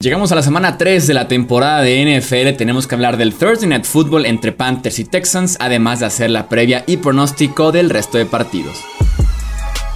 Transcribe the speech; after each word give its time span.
Llegamos 0.00 0.30
a 0.30 0.36
la 0.36 0.42
semana 0.42 0.78
3 0.78 1.08
de 1.08 1.14
la 1.14 1.26
temporada 1.26 1.82
de 1.82 2.20
NFL. 2.20 2.56
Tenemos 2.56 2.86
que 2.86 2.94
hablar 2.94 3.16
del 3.16 3.34
Thursday 3.34 3.68
Night 3.68 3.84
Football 3.84 4.26
entre 4.26 4.52
Panthers 4.52 5.00
y 5.00 5.04
Texans, 5.04 5.56
además 5.58 5.98
de 5.98 6.06
hacer 6.06 6.30
la 6.30 6.48
previa 6.48 6.84
y 6.86 6.98
pronóstico 6.98 7.72
del 7.72 7.90
resto 7.90 8.16
de 8.16 8.24
partidos. 8.24 8.80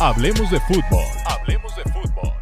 Hablemos 0.01 0.51
de 0.51 0.59
fútbol. 0.59 1.05
Hablemos 1.25 1.77
de 1.77 1.85
fútbol. 1.85 2.33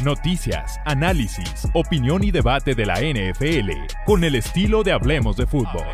Noticias, 0.00 0.78
análisis, 0.84 1.66
opinión 1.72 2.22
y 2.22 2.30
debate 2.30 2.76
de 2.76 2.86
la 2.86 3.00
NFL 3.00 3.72
con 4.06 4.22
el 4.22 4.36
estilo 4.36 4.84
de 4.84 4.92
Hablemos 4.92 5.36
de 5.36 5.48
fútbol. 5.48 5.88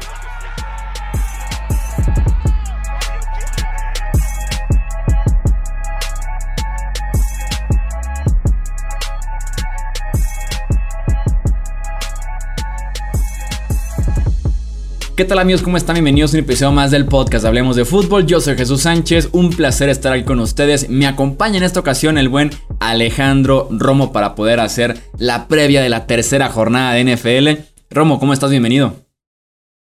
¿Qué 15.16 15.24
tal 15.24 15.38
amigos? 15.38 15.62
¿Cómo 15.62 15.77
están? 15.77 15.95
Bienvenidos 15.95 16.34
a 16.34 16.38
un 16.38 16.42
episodio 16.42 16.73
más 16.73 16.91
del 16.91 17.06
podcast 17.06 17.45
Hablemos 17.45 17.77
de 17.77 17.84
Fútbol. 17.84 18.27
Yo 18.27 18.41
soy 18.41 18.56
Jesús 18.56 18.82
Sánchez, 18.82 19.28
un 19.30 19.50
placer 19.50 19.88
estar 19.88 20.12
aquí 20.12 20.24
con 20.24 20.41
ustedes. 20.41 20.91
Me 20.91 21.06
acompaña 21.06 21.59
en 21.59 21.62
esta 21.62 21.78
ocasión 21.78 22.18
el 22.18 22.28
buen 22.28 22.50
Alejandro 22.80 23.69
Romo 23.70 24.12
para 24.12 24.34
poder 24.34 24.58
hacer 24.58 24.96
la 25.16 25.46
previa 25.46 25.82
de 25.82 25.88
la 25.88 26.08
tercera 26.08 26.48
jornada 26.48 26.95
de 26.95 27.05
NFL. 27.14 27.62
Romo, 27.91 28.19
¿cómo 28.19 28.32
estás? 28.32 28.50
Bienvenido. 28.50 29.05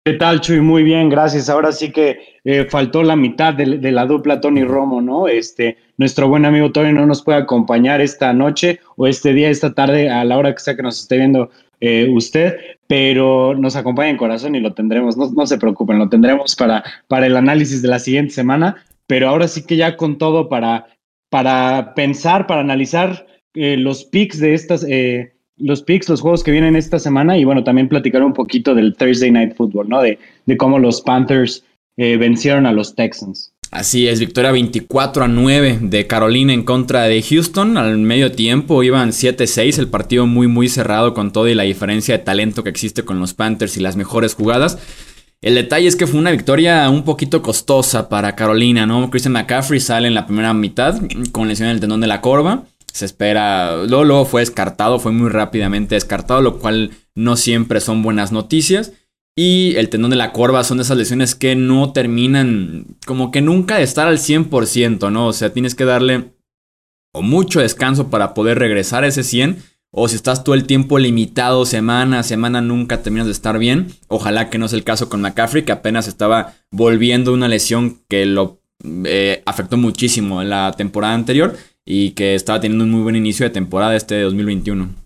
¿Qué 0.04 0.16
tal, 0.16 0.42
Chuy? 0.42 0.60
Muy 0.60 0.84
bien, 0.84 1.08
gracias. 1.08 1.50
Ahora 1.50 1.72
sí 1.72 1.94
que 1.94 2.20
eh, 2.44 2.68
faltó 2.70 3.02
la 3.02 3.16
mitad 3.16 3.54
de, 3.54 3.92
la 3.94 4.06
dupla 4.06 4.42
Tony 4.42 4.66
Romo, 4.66 5.02
¿no? 5.02 5.30
Este, 5.30 5.78
nuestro 5.96 6.28
buen 6.28 6.44
amigo 6.44 6.74
Tony 6.74 6.92
no 6.92 7.06
nos 7.06 7.24
puede 7.24 7.40
acompañar 7.40 8.02
esta 8.02 8.34
noche 8.34 8.82
o 8.98 9.08
este 9.08 9.32
día, 9.32 9.50
esta 9.50 9.74
tarde, 9.74 10.10
a 10.10 10.26
la 10.26 10.38
hora 10.38 10.54
que 10.54 10.60
sea 10.60 10.76
que 10.76 10.84
nos 10.84 11.00
esté 11.00 11.16
viendo 11.18 11.52
eh, 11.80 12.10
usted, 12.14 12.58
pero 12.88 13.56
nos 13.56 13.76
acompaña 13.76 14.10
en 14.10 14.18
corazón 14.18 14.56
y 14.56 14.60
lo 14.60 14.74
tendremos, 14.74 15.18
no, 15.18 15.46
se 15.48 15.58
preocupen, 15.58 16.00
lo 16.00 16.10
tendremos 16.10 16.56
para, 16.56 16.84
para 17.08 17.26
el 17.26 17.38
análisis 17.38 17.82
de 17.82 17.88
la 17.88 18.00
siguiente 18.00 18.34
semana, 18.34 18.76
pero 19.08 19.30
ahora 19.30 19.48
sí 19.48 19.66
que 19.66 19.78
ya 19.78 19.98
con 19.98 20.18
todo 20.18 20.50
para, 20.50 20.88
para 21.30 21.94
pensar, 21.96 22.48
para 22.48 22.62
analizar 22.62 23.26
eh, 23.54 23.78
los 23.78 24.06
picks 24.06 24.40
de 24.40 24.54
estas, 24.54 24.86
eh, 24.88 25.34
los 25.58 25.82
picks, 25.82 26.10
los 26.10 26.22
juegos 26.22 26.44
que 26.44 26.52
vienen 26.52 26.76
esta 26.76 27.00
semana 27.00 27.38
y 27.38 27.46
bueno, 27.46 27.64
también 27.64 27.90
platicar 27.90 28.24
un 28.24 28.34
poquito 28.34 28.76
del 28.76 28.96
Thursday 28.96 29.32
Night 29.32 29.56
Football, 29.56 29.90
¿no? 29.90 30.02
De, 30.02 30.20
de 30.46 30.58
cómo 30.58 30.78
los 30.78 31.02
Panthers 31.02 31.64
vencieron 31.98 32.66
a 32.66 32.74
los 32.74 32.94
Texans. 32.94 33.55
Así 33.76 34.08
es, 34.08 34.22
victoria 34.22 34.54
24 34.54 35.26
a 35.26 35.28
9 35.28 35.80
de 35.82 36.08
Carolina 36.08 36.54
en 36.54 36.64
contra 36.64 37.04
de 37.04 37.22
Houston. 37.22 37.78
Al 37.78 37.98
medio 37.98 38.32
tiempo 38.32 38.82
iban 38.84 39.10
7-6, 39.10 39.80
el 39.80 39.90
partido 39.90 40.26
muy 40.26 40.48
muy 40.48 40.70
cerrado 40.70 41.14
con 41.14 41.34
todo 41.34 41.50
y 41.50 41.56
la 41.56 41.64
diferencia 41.64 42.18
de 42.18 42.24
talento 42.24 42.64
que 42.64 42.70
existe 42.70 43.04
con 43.04 43.20
los 43.20 43.34
Panthers 43.34 43.76
y 43.76 43.82
las 43.82 43.98
mejores 43.98 44.34
jugadas. 44.34 44.78
El 45.42 45.56
detalle 45.56 45.90
es 45.90 45.98
que 45.98 46.08
fue 46.08 46.22
una 46.22 46.32
victoria 46.32 46.90
un 46.90 47.04
poquito 47.04 47.42
costosa 47.42 48.08
para 48.08 48.34
Carolina, 48.34 48.86
¿no? 48.86 49.10
Christian 49.10 49.34
McCaffrey 49.34 49.82
sale 49.82 50.08
en 50.08 50.14
la 50.14 50.26
primera 50.26 50.54
mitad 50.54 50.98
con 51.34 51.50
lesión 51.50 51.68
en 51.68 51.76
el 51.76 51.82
tendón 51.82 52.00
de 52.00 52.08
la 52.08 52.22
corva. 52.22 52.64
Se 52.94 53.04
espera, 53.04 53.84
luego, 53.84 54.06
luego 54.06 54.24
fue 54.24 54.40
descartado, 54.40 55.00
fue 55.00 55.12
muy 55.12 55.30
rápidamente 55.30 55.96
descartado, 55.96 56.40
lo 56.40 56.60
cual 56.60 56.92
no 57.14 57.36
siempre 57.36 57.82
son 57.82 58.04
buenas 58.04 58.32
noticias. 58.32 58.94
Y 59.38 59.76
el 59.76 59.90
tendón 59.90 60.12
de 60.12 60.16
la 60.16 60.32
corva 60.32 60.64
son 60.64 60.80
esas 60.80 60.98
lesiones 60.98 61.36
que 61.36 61.56
no 61.56 61.92
terminan 61.92 62.86
como 63.06 63.32
que 63.32 63.42
nunca 63.42 63.78
de 63.78 63.84
estar 63.84 64.08
al 64.08 64.18
100%, 64.18 65.12
¿no? 65.12 65.28
O 65.28 65.34
sea, 65.34 65.52
tienes 65.52 65.76
que 65.76 65.84
darle 65.84 66.32
o 67.14 67.22
mucho 67.22 67.60
descanso 67.60 68.10
para 68.10 68.34
poder 68.34 68.60
regresar 68.60 69.04
a 69.04 69.08
ese 69.08 69.24
100. 69.24 69.58
O 69.92 70.08
si 70.08 70.16
estás 70.16 70.44
todo 70.44 70.56
el 70.56 70.66
tiempo 70.66 71.00
limitado, 71.00 71.66
semana 71.66 72.20
a 72.20 72.24
semana, 72.24 72.62
nunca 72.62 73.02
terminas 73.02 73.28
de 73.28 73.34
estar 73.34 73.60
bien. 73.60 73.88
Ojalá 74.08 74.50
que 74.50 74.58
no 74.58 74.68
sea 74.68 74.78
el 74.78 74.84
caso 74.84 75.10
con 75.10 75.22
McCaffrey, 75.22 75.64
que 75.64 75.72
apenas 75.72 76.08
estaba 76.08 76.54
volviendo 76.72 77.34
una 77.34 77.48
lesión 77.48 78.02
que 78.10 78.26
lo 78.26 78.62
eh, 79.06 79.42
afectó 79.46 79.78
muchísimo 79.78 80.42
en 80.42 80.50
la 80.50 80.74
temporada 80.74 81.14
anterior 81.14 81.56
y 81.86 82.12
que 82.12 82.36
estaba 82.36 82.60
teniendo 82.60 82.84
un 82.84 82.92
muy 82.92 83.02
buen 83.04 83.16
inicio 83.16 83.46
de 83.46 83.52
temporada 83.52 83.96
este 83.96 84.22
2021. 84.22 85.05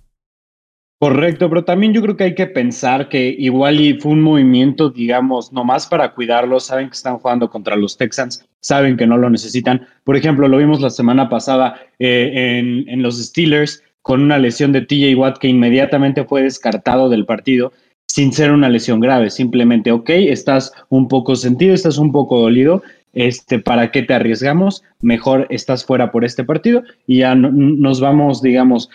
Correcto, 0.99 1.47
pero 1.47 1.63
también 1.63 1.93
yo 1.93 2.01
creo 2.01 2.17
que 2.17 2.25
hay 2.25 2.35
que 2.35 2.45
pensar 2.45 3.07
que 3.07 3.33
igual 3.39 3.79
y 3.79 3.93
fue 3.93 4.11
un 4.11 4.21
movimiento, 4.21 4.89
digamos, 4.89 5.53
nomás 5.53 5.87
para 5.87 6.13
cuidarlos, 6.13 6.65
saben 6.65 6.89
que 6.89 6.95
están 6.95 7.19
jugando 7.19 7.49
contra 7.49 7.77
los 7.77 7.95
Texans, 7.95 8.45
saben 8.59 8.97
que 8.97 9.07
no 9.07 9.17
lo 9.17 9.29
necesitan. 9.29 9.87
Por 10.03 10.17
ejemplo, 10.17 10.49
lo 10.49 10.57
vimos 10.57 10.81
la 10.81 10.89
semana 10.89 11.29
pasada 11.29 11.79
eh, 11.99 12.59
en, 12.59 12.89
en, 12.89 13.01
los 13.01 13.17
Steelers 13.17 13.81
con 14.01 14.21
una 14.21 14.37
lesión 14.39 14.73
de 14.73 14.81
TJ 14.81 15.15
Watt 15.15 15.37
que 15.37 15.47
inmediatamente 15.47 16.25
fue 16.25 16.43
descartado 16.43 17.07
del 17.07 17.25
partido 17.25 17.71
sin 18.05 18.33
ser 18.33 18.51
una 18.51 18.67
lesión 18.67 18.99
grave, 18.99 19.29
simplemente, 19.29 19.91
ok, 19.91 20.09
estás 20.09 20.73
un 20.89 21.07
poco 21.07 21.35
sentido, 21.35 21.75
estás 21.75 21.99
un 21.99 22.11
poco 22.11 22.41
dolido, 22.41 22.81
este, 23.13 23.59
¿para 23.59 23.91
qué 23.91 24.03
te 24.03 24.13
arriesgamos? 24.13 24.83
Mejor 25.01 25.47
estás 25.49 25.85
fuera 25.85 26.11
por 26.11 26.25
este 26.25 26.43
partido 26.43 26.83
y 27.07 27.19
ya 27.19 27.35
nos 27.35 27.99
vamos, 28.01 28.41
digamos, 28.41 28.89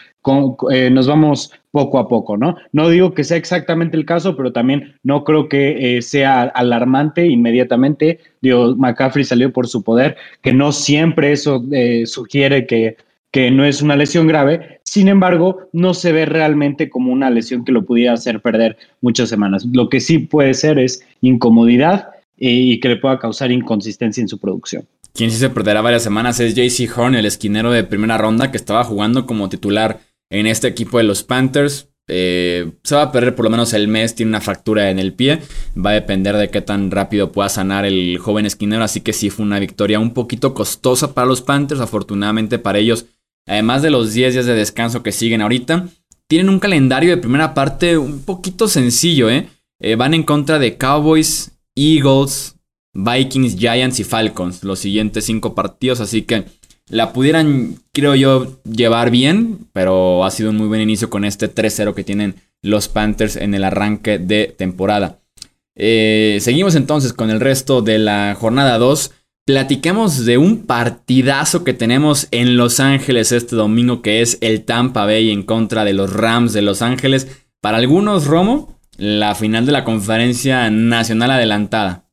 eh, 0.70 0.90
nos 0.90 1.06
vamos 1.06 1.52
poco 1.70 1.98
a 1.98 2.08
poco, 2.08 2.36
¿no? 2.36 2.56
No 2.72 2.88
digo 2.88 3.14
que 3.14 3.24
sea 3.24 3.36
exactamente 3.36 3.96
el 3.96 4.06
caso, 4.06 4.36
pero 4.36 4.52
también 4.52 4.94
no 5.02 5.24
creo 5.24 5.48
que 5.48 5.96
eh, 5.96 6.02
sea 6.02 6.42
alarmante 6.42 7.26
inmediatamente. 7.26 8.20
Digo, 8.40 8.76
McCaffrey 8.76 9.24
salió 9.24 9.52
por 9.52 9.66
su 9.66 9.82
poder, 9.82 10.16
que 10.40 10.52
no 10.52 10.70
siempre 10.70 11.32
eso 11.32 11.64
eh, 11.72 12.06
sugiere 12.06 12.66
que, 12.66 12.96
que 13.32 13.50
no 13.50 13.64
es 13.64 13.82
una 13.82 13.96
lesión 13.96 14.28
grave. 14.28 14.80
Sin 14.84 15.08
embargo, 15.08 15.68
no 15.72 15.94
se 15.94 16.12
ve 16.12 16.26
realmente 16.26 16.88
como 16.88 17.12
una 17.12 17.30
lesión 17.30 17.64
que 17.64 17.72
lo 17.72 17.84
pudiera 17.84 18.12
hacer 18.12 18.40
perder 18.40 18.76
muchas 19.00 19.28
semanas. 19.28 19.66
Lo 19.72 19.88
que 19.88 19.98
sí 19.98 20.20
puede 20.20 20.54
ser 20.54 20.78
es 20.78 21.04
incomodidad 21.20 22.10
y 22.36 22.80
que 22.80 22.88
le 22.88 22.96
pueda 22.96 23.18
causar 23.18 23.52
inconsistencia 23.52 24.20
en 24.20 24.28
su 24.28 24.38
producción. 24.38 24.86
Quien 25.14 25.30
sí 25.30 25.36
se 25.36 25.48
perderá 25.48 25.80
varias 25.80 26.02
semanas 26.02 26.40
es 26.40 26.54
JC 26.54 26.90
Horn, 26.96 27.14
el 27.14 27.24
esquinero 27.24 27.70
de 27.70 27.84
primera 27.84 28.18
ronda 28.18 28.50
que 28.50 28.56
estaba 28.56 28.82
jugando 28.82 29.26
como 29.26 29.48
titular 29.48 30.00
en 30.28 30.46
este 30.46 30.66
equipo 30.66 30.98
de 30.98 31.04
los 31.04 31.22
Panthers. 31.22 31.88
Eh, 32.06 32.72
se 32.82 32.96
va 32.96 33.02
a 33.02 33.12
perder 33.12 33.34
por 33.34 33.44
lo 33.44 33.50
menos 33.50 33.72
el 33.72 33.86
mes, 33.86 34.16
tiene 34.16 34.30
una 34.30 34.40
fractura 34.40 34.90
en 34.90 34.98
el 34.98 35.12
pie. 35.12 35.40
Va 35.78 35.90
a 35.90 35.94
depender 35.94 36.36
de 36.36 36.50
qué 36.50 36.60
tan 36.60 36.90
rápido 36.90 37.30
pueda 37.30 37.48
sanar 37.48 37.84
el 37.84 38.18
joven 38.18 38.44
esquinero. 38.44 38.82
Así 38.82 39.02
que 39.02 39.12
sí 39.12 39.30
fue 39.30 39.46
una 39.46 39.60
victoria 39.60 40.00
un 40.00 40.12
poquito 40.12 40.52
costosa 40.52 41.14
para 41.14 41.28
los 41.28 41.42
Panthers. 41.42 41.80
Afortunadamente 41.80 42.58
para 42.58 42.78
ellos, 42.78 43.06
además 43.46 43.82
de 43.82 43.90
los 43.90 44.12
10 44.12 44.34
días 44.34 44.46
de 44.46 44.54
descanso 44.54 45.04
que 45.04 45.12
siguen 45.12 45.42
ahorita, 45.42 45.88
tienen 46.26 46.48
un 46.48 46.58
calendario 46.58 47.10
de 47.10 47.18
primera 47.18 47.54
parte 47.54 47.96
un 47.98 48.22
poquito 48.22 48.66
sencillo. 48.66 49.30
¿eh? 49.30 49.48
eh 49.80 49.94
van 49.94 50.12
en 50.14 50.24
contra 50.24 50.58
de 50.58 50.76
Cowboys, 50.76 51.52
Eagles, 51.74 52.56
Vikings, 52.94 53.56
Giants 53.56 54.00
y 54.00 54.04
Falcons. 54.04 54.64
Los 54.64 54.78
siguientes 54.78 55.24
cinco 55.24 55.54
partidos. 55.54 56.00
Así 56.00 56.22
que 56.22 56.44
la 56.88 57.12
pudieran, 57.12 57.76
creo 57.92 58.14
yo, 58.14 58.60
llevar 58.64 59.10
bien. 59.10 59.66
Pero 59.72 60.24
ha 60.24 60.30
sido 60.30 60.50
un 60.50 60.56
muy 60.56 60.68
buen 60.68 60.80
inicio 60.80 61.10
con 61.10 61.24
este 61.24 61.52
3-0 61.52 61.94
que 61.94 62.04
tienen 62.04 62.36
los 62.62 62.88
Panthers 62.88 63.36
en 63.36 63.54
el 63.54 63.64
arranque 63.64 64.18
de 64.18 64.54
temporada. 64.56 65.20
Eh, 65.76 66.38
seguimos 66.40 66.76
entonces 66.76 67.12
con 67.12 67.30
el 67.30 67.40
resto 67.40 67.82
de 67.82 67.98
la 67.98 68.36
jornada 68.38 68.78
2. 68.78 69.12
Platiquemos 69.46 70.24
de 70.24 70.38
un 70.38 70.64
partidazo 70.64 71.64
que 71.64 71.74
tenemos 71.74 72.28
en 72.30 72.56
Los 72.56 72.80
Ángeles 72.80 73.30
este 73.30 73.56
domingo, 73.56 74.00
que 74.00 74.22
es 74.22 74.38
el 74.40 74.64
Tampa 74.64 75.04
Bay 75.04 75.30
en 75.30 75.42
contra 75.42 75.84
de 75.84 75.92
los 75.92 76.12
Rams 76.12 76.54
de 76.54 76.62
Los 76.62 76.80
Ángeles. 76.80 77.28
Para 77.60 77.76
algunos, 77.76 78.24
Romo, 78.26 78.73
la 78.98 79.34
final 79.34 79.66
de 79.66 79.72
la 79.72 79.84
conferencia 79.84 80.70
nacional 80.70 81.32
adelantada? 81.32 82.04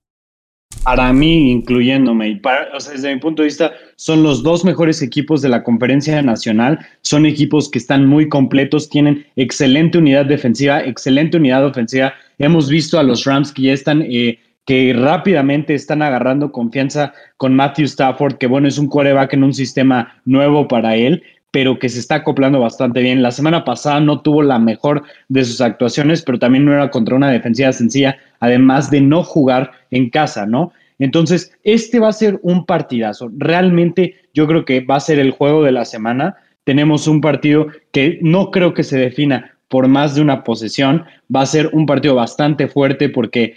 Para 0.84 1.14
mí, 1.14 1.52
incluyéndome, 1.52 2.30
y 2.30 2.36
para, 2.38 2.70
desde 2.74 3.14
mi 3.14 3.20
punto 3.20 3.44
de 3.44 3.48
vista, 3.48 3.72
son 3.98 4.24
los 4.24 4.42
dos 4.42 4.66
mejores 4.66 5.02
equipos 5.02 5.42
de 5.42 5.50
la 5.50 5.64
conferencia 5.64 6.22
nacional. 6.24 6.80
Son 7.02 7.26
equipos 7.26 7.70
que 7.70 7.78
están 7.78 8.06
muy 8.08 8.30
completos, 8.30 8.90
tienen 8.90 9.26
excelente 9.36 10.00
unidad 10.00 10.26
defensiva, 10.26 10.82
excelente 10.84 11.38
unidad 11.38 11.66
ofensiva. 11.66 12.14
Hemos 12.40 12.70
visto 12.70 12.98
a 12.98 13.04
los 13.04 13.26
Rams 13.26 13.52
que 13.52 13.64
ya 13.64 13.74
están, 13.74 14.02
eh, 14.02 14.40
que 14.66 14.94
rápidamente 14.94 15.76
están 15.76 16.02
agarrando 16.02 16.52
confianza 16.52 17.14
con 17.38 17.56
Matthew 17.56 17.86
Stafford, 17.86 18.38
que 18.38 18.48
bueno, 18.48 18.68
es 18.68 18.80
un 18.80 18.88
coreback 18.88 19.34
en 19.34 19.44
un 19.44 19.54
sistema 19.54 20.20
nuevo 20.26 20.68
para 20.68 20.96
él 20.96 21.22
pero 21.52 21.78
que 21.80 21.90
se 21.90 22.00
está 22.00 22.16
acoplando 22.16 22.60
bastante 22.60 23.02
bien. 23.02 23.22
La 23.22 23.32
semana 23.32 23.64
pasada 23.66 24.00
no 24.00 24.22
tuvo 24.22 24.42
la 24.42 24.58
mejor 24.58 25.04
de 25.28 25.44
sus 25.44 25.62
actuaciones, 25.62 26.24
pero 26.24 26.40
también 26.40 26.66
no 26.66 26.74
era 26.74 26.90
contra 26.90 27.16
una 27.16 27.30
defensiva 27.30 27.72
sencilla, 27.74 28.18
además 28.40 28.90
de 28.90 29.02
no 29.02 29.24
jugar 29.24 29.72
en 29.92 30.10
casa, 30.10 30.46
¿no? 30.46 30.72
Entonces, 30.98 31.52
este 31.64 32.00
va 32.00 32.10
a 32.10 32.14
ser 32.14 32.40
un 32.44 32.66
partidazo. 32.66 33.30
Realmente 33.36 34.16
yo 34.34 34.48
creo 34.48 34.66
que 34.66 34.82
va 34.82 34.96
a 34.96 35.02
ser 35.02 35.20
el 35.20 35.32
juego 35.32 35.64
de 35.64 35.72
la 35.72 35.84
semana. 35.84 36.38
Tenemos 36.64 37.08
un 37.08 37.22
partido 37.22 37.68
que 37.92 38.20
no 38.22 38.52
creo 38.52 38.74
que 38.74 38.84
se 38.84 38.98
defina 38.98 39.58
por 39.68 39.88
más 39.88 40.14
de 40.14 40.22
una 40.22 40.44
posesión. 40.44 41.06
Va 41.36 41.42
a 41.42 41.48
ser 41.48 41.72
un 41.74 41.86
partido 41.88 42.14
bastante 42.14 42.68
fuerte 42.68 43.10
porque 43.10 43.56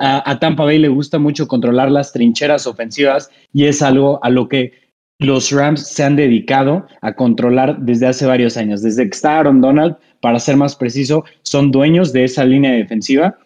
a 0.00 0.38
Tampa 0.38 0.64
Bay 0.64 0.78
le 0.78 0.88
gusta 0.88 1.18
mucho 1.18 1.48
controlar 1.48 1.90
las 1.90 2.12
trincheras 2.12 2.66
ofensivas 2.66 3.30
y 3.52 3.64
es 3.64 3.80
algo 3.80 4.22
a 4.22 4.28
lo 4.28 4.48
que 4.48 4.83
los 5.18 5.52
Rams 5.52 5.86
se 5.86 6.02
han 6.02 6.16
dedicado 6.16 6.86
a 7.00 7.14
controlar 7.14 7.78
desde 7.78 8.06
hace 8.06 8.26
varios 8.26 8.56
años. 8.56 8.82
Desde 8.82 9.04
que 9.04 9.14
está 9.14 9.38
Aaron 9.38 9.60
Donald, 9.60 9.96
para 10.20 10.38
ser 10.38 10.56
más 10.56 10.74
preciso, 10.76 11.24
son 11.42 11.70
dueños 11.70 12.12
de 12.12 12.24
esa 12.24 12.44
línea 12.44 12.72
defensiva 12.72 13.38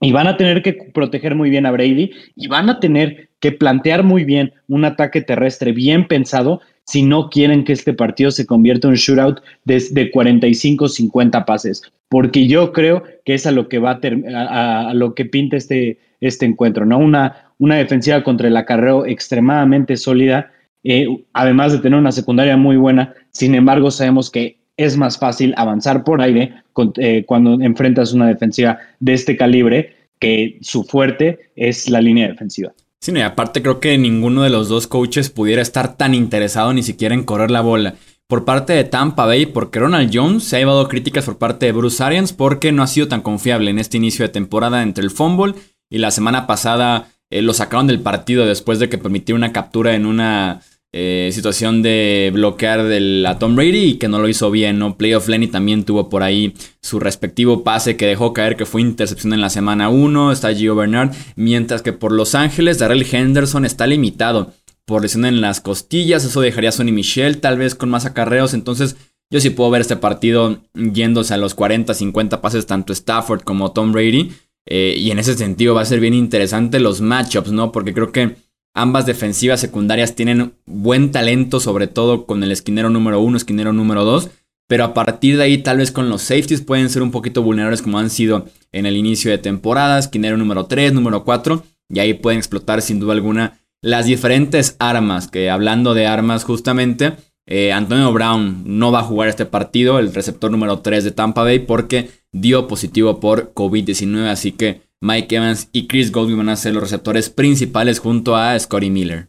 y 0.00 0.12
van 0.12 0.26
a 0.26 0.36
tener 0.36 0.62
que 0.62 0.74
proteger 0.92 1.34
muy 1.34 1.50
bien 1.50 1.66
a 1.66 1.70
Brady 1.70 2.10
y 2.36 2.48
van 2.48 2.68
a 2.68 2.78
tener 2.78 3.30
que 3.40 3.52
plantear 3.52 4.02
muy 4.02 4.24
bien 4.24 4.52
un 4.68 4.84
ataque 4.84 5.22
terrestre 5.22 5.72
bien 5.72 6.06
pensado 6.06 6.60
si 6.84 7.02
no 7.02 7.30
quieren 7.30 7.64
que 7.64 7.72
este 7.72 7.94
partido 7.94 8.30
se 8.30 8.46
convierta 8.46 8.86
en 8.86 8.92
un 8.92 8.96
shootout 8.96 9.40
de, 9.64 9.78
45-50 10.12 11.44
pases, 11.44 11.82
porque 12.08 12.46
yo 12.46 12.72
creo 12.72 13.02
que 13.24 13.34
es 13.34 13.46
a 13.46 13.50
lo 13.52 13.68
que 13.68 13.78
va 13.78 13.98
a, 14.02 14.92
lo 14.94 15.14
que 15.14 15.24
pinta 15.24 15.56
este, 15.56 15.98
este 16.20 16.44
encuentro, 16.44 16.84
¿no? 16.84 16.98
Una, 16.98 17.52
una 17.58 17.76
defensiva 17.76 18.22
contra 18.22 18.48
el 18.48 18.56
acarreo 18.56 19.06
extremadamente 19.06 19.96
sólida, 19.96 20.52
eh, 20.84 21.06
además 21.32 21.72
de 21.72 21.78
tener 21.78 21.98
una 21.98 22.12
secundaria 22.12 22.56
muy 22.56 22.76
buena, 22.76 23.14
sin 23.32 23.54
embargo 23.54 23.90
sabemos 23.90 24.30
que 24.30 24.58
es 24.76 24.96
más 24.96 25.18
fácil 25.18 25.54
avanzar 25.56 26.04
por 26.04 26.20
aire 26.20 26.54
eh, 26.96 27.24
cuando 27.26 27.60
enfrentas 27.60 28.12
una 28.12 28.28
defensiva 28.28 28.78
de 29.00 29.14
este 29.14 29.36
calibre, 29.36 29.96
que 30.18 30.58
su 30.60 30.84
fuerte 30.84 31.50
es 31.56 31.88
la 31.88 32.00
línea 32.00 32.28
defensiva. 32.28 32.72
Sí, 33.00 33.12
y 33.12 33.20
aparte 33.20 33.62
creo 33.62 33.80
que 33.80 33.98
ninguno 33.98 34.42
de 34.42 34.50
los 34.50 34.68
dos 34.68 34.86
coaches 34.86 35.28
pudiera 35.28 35.60
estar 35.60 35.96
tan 35.96 36.14
interesado 36.14 36.72
ni 36.72 36.82
siquiera 36.82 37.14
en 37.14 37.24
correr 37.24 37.50
la 37.50 37.60
bola. 37.60 37.94
Por 38.26 38.46
parte 38.46 38.72
de 38.72 38.84
Tampa 38.84 39.26
Bay, 39.26 39.44
porque 39.44 39.78
Ronald 39.78 40.10
Jones 40.12 40.44
se 40.44 40.56
ha 40.56 40.58
llevado 40.58 40.88
críticas 40.88 41.26
por 41.26 41.36
parte 41.36 41.66
de 41.66 41.72
Bruce 41.72 42.02
Arians 42.02 42.32
porque 42.32 42.72
no 42.72 42.82
ha 42.82 42.86
sido 42.86 43.06
tan 43.06 43.20
confiable 43.20 43.70
en 43.70 43.78
este 43.78 43.98
inicio 43.98 44.24
de 44.24 44.30
temporada 44.30 44.82
entre 44.82 45.04
el 45.04 45.10
fumble 45.10 45.54
y 45.90 45.98
la 45.98 46.10
semana 46.10 46.46
pasada 46.46 47.08
eh, 47.30 47.42
lo 47.42 47.52
sacaron 47.52 47.86
del 47.86 48.00
partido 48.00 48.46
después 48.46 48.78
de 48.78 48.88
que 48.88 48.96
permitió 48.96 49.34
una 49.34 49.52
captura 49.52 49.94
en 49.94 50.06
una 50.06 50.62
eh, 50.96 51.30
situación 51.32 51.82
de 51.82 52.30
bloquear 52.32 52.84
del, 52.84 53.26
a 53.26 53.36
Tom 53.36 53.56
Brady 53.56 53.84
y 53.84 53.94
que 53.94 54.06
no 54.06 54.20
lo 54.20 54.28
hizo 54.28 54.52
bien, 54.52 54.78
¿no? 54.78 54.96
Playoff 54.96 55.26
Lenny 55.26 55.48
también 55.48 55.82
tuvo 55.82 56.08
por 56.08 56.22
ahí 56.22 56.54
su 56.82 57.00
respectivo 57.00 57.64
pase 57.64 57.96
que 57.96 58.06
dejó 58.06 58.32
caer 58.32 58.54
que 58.54 58.64
fue 58.64 58.80
intercepción 58.80 59.32
en 59.32 59.40
la 59.40 59.50
semana 59.50 59.88
1, 59.88 60.30
está 60.30 60.54
Gio 60.54 60.76
Bernard, 60.76 61.10
mientras 61.34 61.82
que 61.82 61.92
por 61.92 62.12
Los 62.12 62.36
Ángeles 62.36 62.78
Darrell 62.78 63.04
Henderson 63.10 63.64
está 63.64 63.88
limitado 63.88 64.52
por 64.84 65.02
lesión 65.02 65.24
en 65.24 65.40
las 65.40 65.60
costillas, 65.60 66.24
eso 66.24 66.40
dejaría 66.40 66.68
a 66.68 66.72
Sonny 66.72 66.92
Michel 66.92 67.38
tal 67.38 67.58
vez 67.58 67.74
con 67.74 67.90
más 67.90 68.06
acarreos, 68.06 68.54
entonces 68.54 68.94
yo 69.32 69.40
sí 69.40 69.50
puedo 69.50 69.70
ver 69.70 69.80
este 69.80 69.96
partido 69.96 70.60
yéndose 70.74 71.34
a 71.34 71.38
los 71.38 71.54
40, 71.54 71.92
50 71.92 72.40
pases 72.40 72.66
tanto 72.66 72.92
Stafford 72.92 73.42
como 73.42 73.72
Tom 73.72 73.90
Brady, 73.90 74.30
eh, 74.64 74.94
y 74.96 75.10
en 75.10 75.18
ese 75.18 75.34
sentido 75.34 75.74
va 75.74 75.80
a 75.80 75.86
ser 75.86 75.98
bien 75.98 76.14
interesante 76.14 76.78
los 76.78 77.00
matchups, 77.00 77.50
¿no? 77.50 77.72
Porque 77.72 77.92
creo 77.92 78.12
que 78.12 78.36
Ambas 78.74 79.06
defensivas 79.06 79.60
secundarias 79.60 80.16
tienen 80.16 80.54
buen 80.66 81.12
talento, 81.12 81.60
sobre 81.60 81.86
todo 81.86 82.26
con 82.26 82.42
el 82.42 82.50
esquinero 82.50 82.90
número 82.90 83.20
uno, 83.20 83.36
esquinero 83.36 83.72
número 83.72 84.04
dos. 84.04 84.30
Pero 84.66 84.84
a 84.84 84.94
partir 84.94 85.36
de 85.36 85.44
ahí, 85.44 85.58
tal 85.58 85.78
vez 85.78 85.92
con 85.92 86.08
los 86.08 86.22
safeties 86.22 86.62
pueden 86.62 86.88
ser 86.90 87.02
un 87.02 87.10
poquito 87.10 87.42
vulnerables 87.42 87.82
como 87.82 87.98
han 87.98 88.10
sido 88.10 88.46
en 88.72 88.86
el 88.86 88.96
inicio 88.96 89.30
de 89.30 89.38
temporada. 89.38 89.98
Esquinero 89.98 90.36
número 90.36 90.66
3, 90.66 90.92
número 90.92 91.24
4. 91.24 91.64
Y 91.90 92.00
ahí 92.00 92.14
pueden 92.14 92.38
explotar 92.38 92.82
sin 92.82 92.98
duda 92.98 93.12
alguna 93.12 93.60
las 93.80 94.06
diferentes 94.06 94.74
armas. 94.78 95.28
Que 95.28 95.50
hablando 95.50 95.94
de 95.94 96.06
armas 96.06 96.44
justamente, 96.44 97.12
eh, 97.46 97.72
Antonio 97.72 98.12
Brown 98.12 98.62
no 98.64 98.90
va 98.90 99.00
a 99.00 99.04
jugar 99.04 99.28
este 99.28 99.46
partido, 99.46 99.98
el 99.98 100.14
receptor 100.14 100.50
número 100.50 100.80
3 100.80 101.04
de 101.04 101.10
Tampa 101.10 101.42
Bay, 101.42 101.60
porque 101.60 102.10
dio 102.32 102.66
positivo 102.66 103.20
por 103.20 103.52
COVID-19. 103.52 104.28
Así 104.28 104.52
que 104.52 104.80
Mike 105.04 105.36
Evans 105.36 105.68
y 105.70 105.86
Chris 105.86 106.10
Godwin 106.10 106.38
van 106.38 106.48
a 106.48 106.56
ser 106.56 106.72
los 106.72 106.82
receptores 106.82 107.28
principales 107.28 107.98
junto 107.98 108.36
a 108.36 108.58
Scotty 108.58 108.88
Miller. 108.88 109.28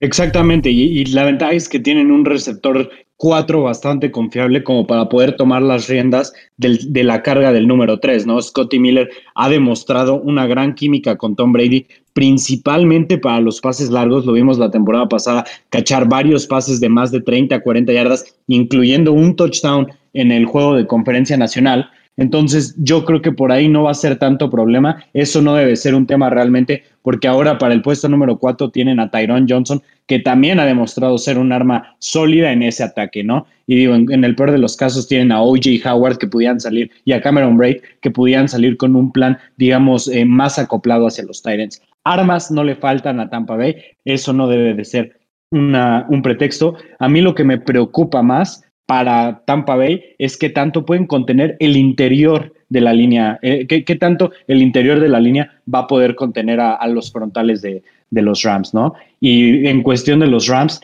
Exactamente, 0.00 0.70
y, 0.70 1.04
la 1.06 1.24
ventaja 1.24 1.52
es 1.52 1.68
que 1.68 1.78
tienen 1.78 2.10
un 2.10 2.24
receptor 2.24 2.90
4 3.16 3.62
bastante 3.62 4.10
confiable 4.10 4.64
como 4.64 4.86
para 4.86 5.08
poder 5.10 5.36
tomar 5.36 5.60
las 5.60 5.88
riendas 5.88 6.32
de 6.56 7.04
la 7.04 7.22
carga 7.22 7.52
del 7.52 7.68
número 7.68 8.00
3, 8.00 8.26
¿no? 8.26 8.40
Scotty 8.40 8.78
Miller 8.78 9.10
ha 9.34 9.50
demostrado 9.50 10.20
una 10.22 10.46
gran 10.46 10.74
química 10.74 11.16
con 11.16 11.36
Tom 11.36 11.52
Brady, 11.52 11.86
principalmente 12.14 13.18
para 13.18 13.40
los 13.40 13.60
pases 13.60 13.90
largos, 13.90 14.24
lo 14.24 14.32
vimos 14.32 14.56
la 14.56 14.70
temporada 14.70 15.08
pasada, 15.08 15.44
cachar 15.68 16.08
varios 16.08 16.46
pases 16.46 16.80
de 16.80 16.88
más 16.88 17.12
de 17.12 17.20
30 17.20 17.54
a 17.54 17.60
40 17.60 17.92
yardas, 17.92 18.34
incluyendo 18.46 19.12
un 19.12 19.36
touchdown 19.36 19.88
en 20.14 20.32
el 20.32 20.46
juego 20.46 20.74
de 20.74 20.86
conferencia 20.86 21.36
nacional. 21.36 21.90
Entonces, 22.16 22.74
yo 22.78 23.04
creo 23.04 23.22
que 23.22 23.32
por 23.32 23.50
ahí 23.50 23.68
no 23.68 23.84
va 23.84 23.90
a 23.90 23.94
ser 23.94 24.16
tanto 24.18 24.50
problema. 24.50 25.04
Eso 25.12 25.42
no 25.42 25.54
debe 25.54 25.74
ser 25.76 25.94
un 25.94 26.06
tema 26.06 26.30
realmente, 26.30 26.84
porque 27.02 27.26
ahora 27.26 27.58
para 27.58 27.74
el 27.74 27.82
puesto 27.82 28.08
número 28.08 28.38
4 28.38 28.70
tienen 28.70 29.00
a 29.00 29.10
Tyrone 29.10 29.46
Johnson, 29.48 29.82
que 30.06 30.20
también 30.20 30.60
ha 30.60 30.64
demostrado 30.64 31.18
ser 31.18 31.38
un 31.38 31.52
arma 31.52 31.96
sólida 31.98 32.52
en 32.52 32.62
ese 32.62 32.84
ataque, 32.84 33.24
¿no? 33.24 33.46
Y 33.66 33.76
digo, 33.76 33.94
en, 33.94 34.24
el 34.24 34.36
peor 34.36 34.52
de 34.52 34.58
los 34.58 34.76
casos 34.76 35.08
tienen 35.08 35.32
a 35.32 35.42
OJ 35.42 35.84
Howard 35.86 36.18
que 36.18 36.26
pudieran 36.26 36.60
salir 36.60 36.90
y 37.04 37.12
a 37.12 37.22
Cameron 37.22 37.56
Braid 37.56 37.78
que 38.00 38.10
pudieran 38.10 38.48
salir 38.48 38.76
con 38.76 38.94
un 38.94 39.10
plan, 39.10 39.38
digamos, 39.56 40.08
eh, 40.08 40.24
más 40.24 40.58
acoplado 40.58 41.06
hacia 41.06 41.24
los 41.24 41.42
Tyrants. 41.42 41.82
Armas 42.04 42.50
no 42.50 42.62
le 42.62 42.76
faltan 42.76 43.18
a 43.20 43.30
Tampa 43.30 43.56
Bay, 43.56 43.76
eso 44.04 44.32
no 44.34 44.46
debe 44.46 44.74
de 44.74 44.84
ser 44.84 45.18
una, 45.50 46.06
un 46.10 46.20
pretexto. 46.20 46.76
A 46.98 47.08
mí 47.08 47.22
lo 47.22 47.34
que 47.34 47.44
me 47.44 47.58
preocupa 47.58 48.22
más 48.22 48.62
para 48.86 49.42
Tampa 49.46 49.76
Bay 49.76 50.02
es 50.18 50.36
que 50.36 50.50
tanto 50.50 50.84
pueden 50.84 51.06
contener 51.06 51.56
el 51.60 51.76
interior 51.76 52.52
de 52.68 52.80
la 52.80 52.92
línea, 52.92 53.38
eh, 53.42 53.66
qué 53.66 53.96
tanto 53.96 54.32
el 54.46 54.60
interior 54.60 55.00
de 55.00 55.08
la 55.08 55.20
línea 55.20 55.60
va 55.72 55.80
a 55.80 55.86
poder 55.86 56.14
contener 56.14 56.60
a, 56.60 56.86
los 56.88 57.12
frontales 57.12 57.62
de, 57.62 57.82
los 58.10 58.42
Rams, 58.42 58.74
¿no? 58.74 58.94
Y 59.20 59.66
en 59.66 59.82
cuestión 59.82 60.20
de 60.20 60.26
los 60.26 60.46
Rams, 60.48 60.80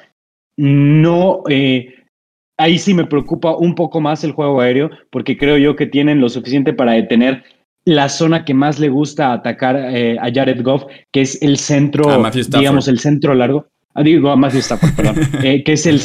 no, 0.57 1.43
eh, 1.49 1.95
ahí 2.59 2.79
sí 2.79 2.95
me 2.95 3.07
preocupa 3.07 3.57
un 3.57 3.75
poco 3.75 4.01
más 4.01 4.23
el 4.25 4.33
juego 4.33 4.61
aéreo, 4.61 4.91
porque 5.11 5.37
creo 5.37 5.59
yo 5.59 5.77
que 5.77 5.87
tienen 5.87 6.21
lo 6.21 6.29
suficiente 6.29 6.73
para 6.73 6.93
detener 6.93 7.43
la 7.85 8.09
zona 8.09 8.45
que 8.45 8.55
más 8.55 8.79
le 8.79 8.89
gusta 8.89 9.33
atacar 9.33 9.77
eh, 9.77 10.17
a 10.21 10.31
Jared 10.33 10.63
Goff, 10.63 10.85
que 11.13 11.23
es 11.23 11.41
el 11.43 11.57
centro, 11.57 12.05
digamos, 12.33 12.89
el 12.89 12.99
centro 12.99 13.35
largo. 13.35 13.67
Ah, 13.95 14.03
digo, 14.03 14.37
más 14.37 14.55
Stafford, 14.55 14.95
perdón, 14.95 15.17
eh, 15.45 15.65
que 15.65 15.73
es 15.73 15.87
el 15.87 16.01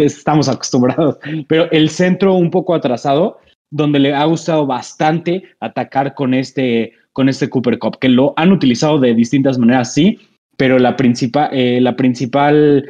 estamos 0.00 0.48
acostumbrados, 0.48 1.18
pero 1.48 1.70
el 1.70 1.88
centro 1.88 2.34
un 2.34 2.50
poco 2.50 2.74
atrasado, 2.74 3.38
donde 3.70 3.98
le 3.98 4.14
ha 4.14 4.24
gustado 4.24 4.66
bastante 4.66 5.42
atacar 5.60 6.14
con 6.14 6.34
este, 6.34 6.92
con 7.12 7.28
este 7.28 7.48
Cooper 7.48 7.78
Cup, 7.78 7.98
que 7.98 8.10
lo 8.10 8.34
han 8.36 8.52
utilizado 8.52 8.98
de 8.98 9.14
distintas 9.14 9.58
maneras, 9.58 9.94
sí, 9.94 10.18
pero 10.56 10.78
la, 10.78 10.96
principal 10.96 11.48
eh, 11.52 11.80
la 11.80 11.96
principal 11.96 12.88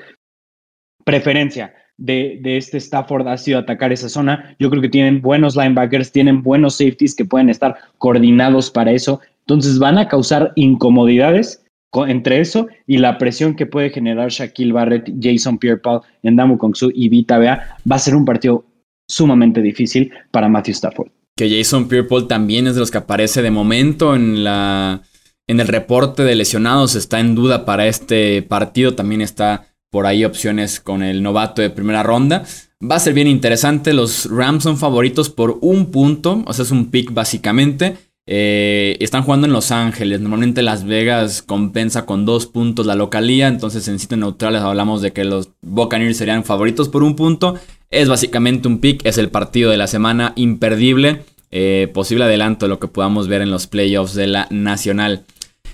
preferencia 1.04 1.72
de, 1.96 2.40
de, 2.42 2.56
este 2.56 2.78
Stafford 2.78 3.28
ha 3.28 3.38
sido 3.38 3.60
atacar 3.60 3.92
esa 3.92 4.08
zona. 4.08 4.56
Yo 4.58 4.68
creo 4.68 4.82
que 4.82 4.88
tienen 4.88 5.22
buenos 5.22 5.54
linebackers, 5.54 6.10
tienen 6.10 6.42
buenos 6.42 6.76
safeties 6.76 7.14
que 7.14 7.24
pueden 7.24 7.50
estar 7.50 7.76
coordinados 7.98 8.70
para 8.70 8.90
eso. 8.90 9.20
Entonces 9.46 9.78
van 9.78 9.98
a 9.98 10.08
causar 10.08 10.52
incomodidades 10.56 11.63
entre 12.06 12.40
eso 12.40 12.66
y 12.86 12.98
la 12.98 13.18
presión 13.18 13.54
que 13.54 13.66
puede 13.66 13.90
generar 13.90 14.30
Shaquille 14.30 14.72
Barrett, 14.72 15.12
Jason 15.20 15.58
Pierre-Paul, 15.58 16.00
Ndamu 16.22 16.58
Kongsu 16.58 16.90
y 16.94 17.08
Vita 17.08 17.38
Bea, 17.38 17.76
va 17.90 17.96
a 17.96 18.00
ser 18.00 18.16
un 18.16 18.24
partido 18.24 18.64
sumamente 19.08 19.62
difícil 19.62 20.12
para 20.30 20.48
Matthew 20.48 20.72
Stafford. 20.72 21.08
Que 21.36 21.48
Jason 21.48 21.88
Pierre-Paul 21.88 22.26
también 22.26 22.66
es 22.66 22.74
de 22.74 22.80
los 22.80 22.90
que 22.90 22.98
aparece 22.98 23.42
de 23.42 23.50
momento 23.50 24.14
en 24.14 24.42
la 24.44 25.02
en 25.46 25.60
el 25.60 25.68
reporte 25.68 26.24
de 26.24 26.34
lesionados, 26.34 26.94
está 26.94 27.20
en 27.20 27.34
duda 27.34 27.64
para 27.64 27.86
este 27.86 28.42
partido, 28.42 28.94
también 28.94 29.20
está 29.20 29.66
por 29.90 30.06
ahí 30.06 30.24
opciones 30.24 30.80
con 30.80 31.02
el 31.02 31.22
novato 31.22 31.62
de 31.62 31.70
primera 31.70 32.02
ronda. 32.02 32.44
Va 32.82 32.96
a 32.96 33.00
ser 33.00 33.14
bien 33.14 33.28
interesante, 33.28 33.92
los 33.92 34.28
Rams 34.30 34.64
son 34.64 34.78
favoritos 34.78 35.30
por 35.30 35.58
un 35.60 35.90
punto, 35.90 36.42
o 36.46 36.52
sea, 36.52 36.64
es 36.64 36.70
un 36.70 36.90
pick 36.90 37.12
básicamente. 37.12 37.96
Eh, 38.26 38.96
están 39.00 39.22
jugando 39.22 39.46
en 39.46 39.52
Los 39.52 39.70
Ángeles. 39.70 40.20
Normalmente 40.20 40.62
Las 40.62 40.84
Vegas 40.84 41.42
compensa 41.42 42.06
con 42.06 42.24
dos 42.24 42.46
puntos 42.46 42.86
la 42.86 42.94
localía. 42.94 43.48
Entonces 43.48 43.86
en 43.88 43.98
sitios 43.98 44.20
neutrales 44.20 44.62
hablamos 44.62 45.02
de 45.02 45.12
que 45.12 45.24
los 45.24 45.50
Buccaneers 45.62 46.16
serían 46.16 46.44
favoritos 46.44 46.88
por 46.88 47.02
un 47.02 47.16
punto. 47.16 47.58
Es 47.90 48.08
básicamente 48.08 48.68
un 48.68 48.78
pick. 48.78 49.04
Es 49.04 49.18
el 49.18 49.30
partido 49.30 49.70
de 49.70 49.76
la 49.76 49.86
semana 49.86 50.32
imperdible. 50.36 51.22
Eh, 51.50 51.88
posible 51.92 52.24
adelanto 52.24 52.66
de 52.66 52.70
lo 52.70 52.80
que 52.80 52.88
podamos 52.88 53.28
ver 53.28 53.40
en 53.42 53.50
los 53.50 53.66
playoffs 53.66 54.14
de 54.14 54.26
la 54.26 54.48
Nacional. 54.50 55.24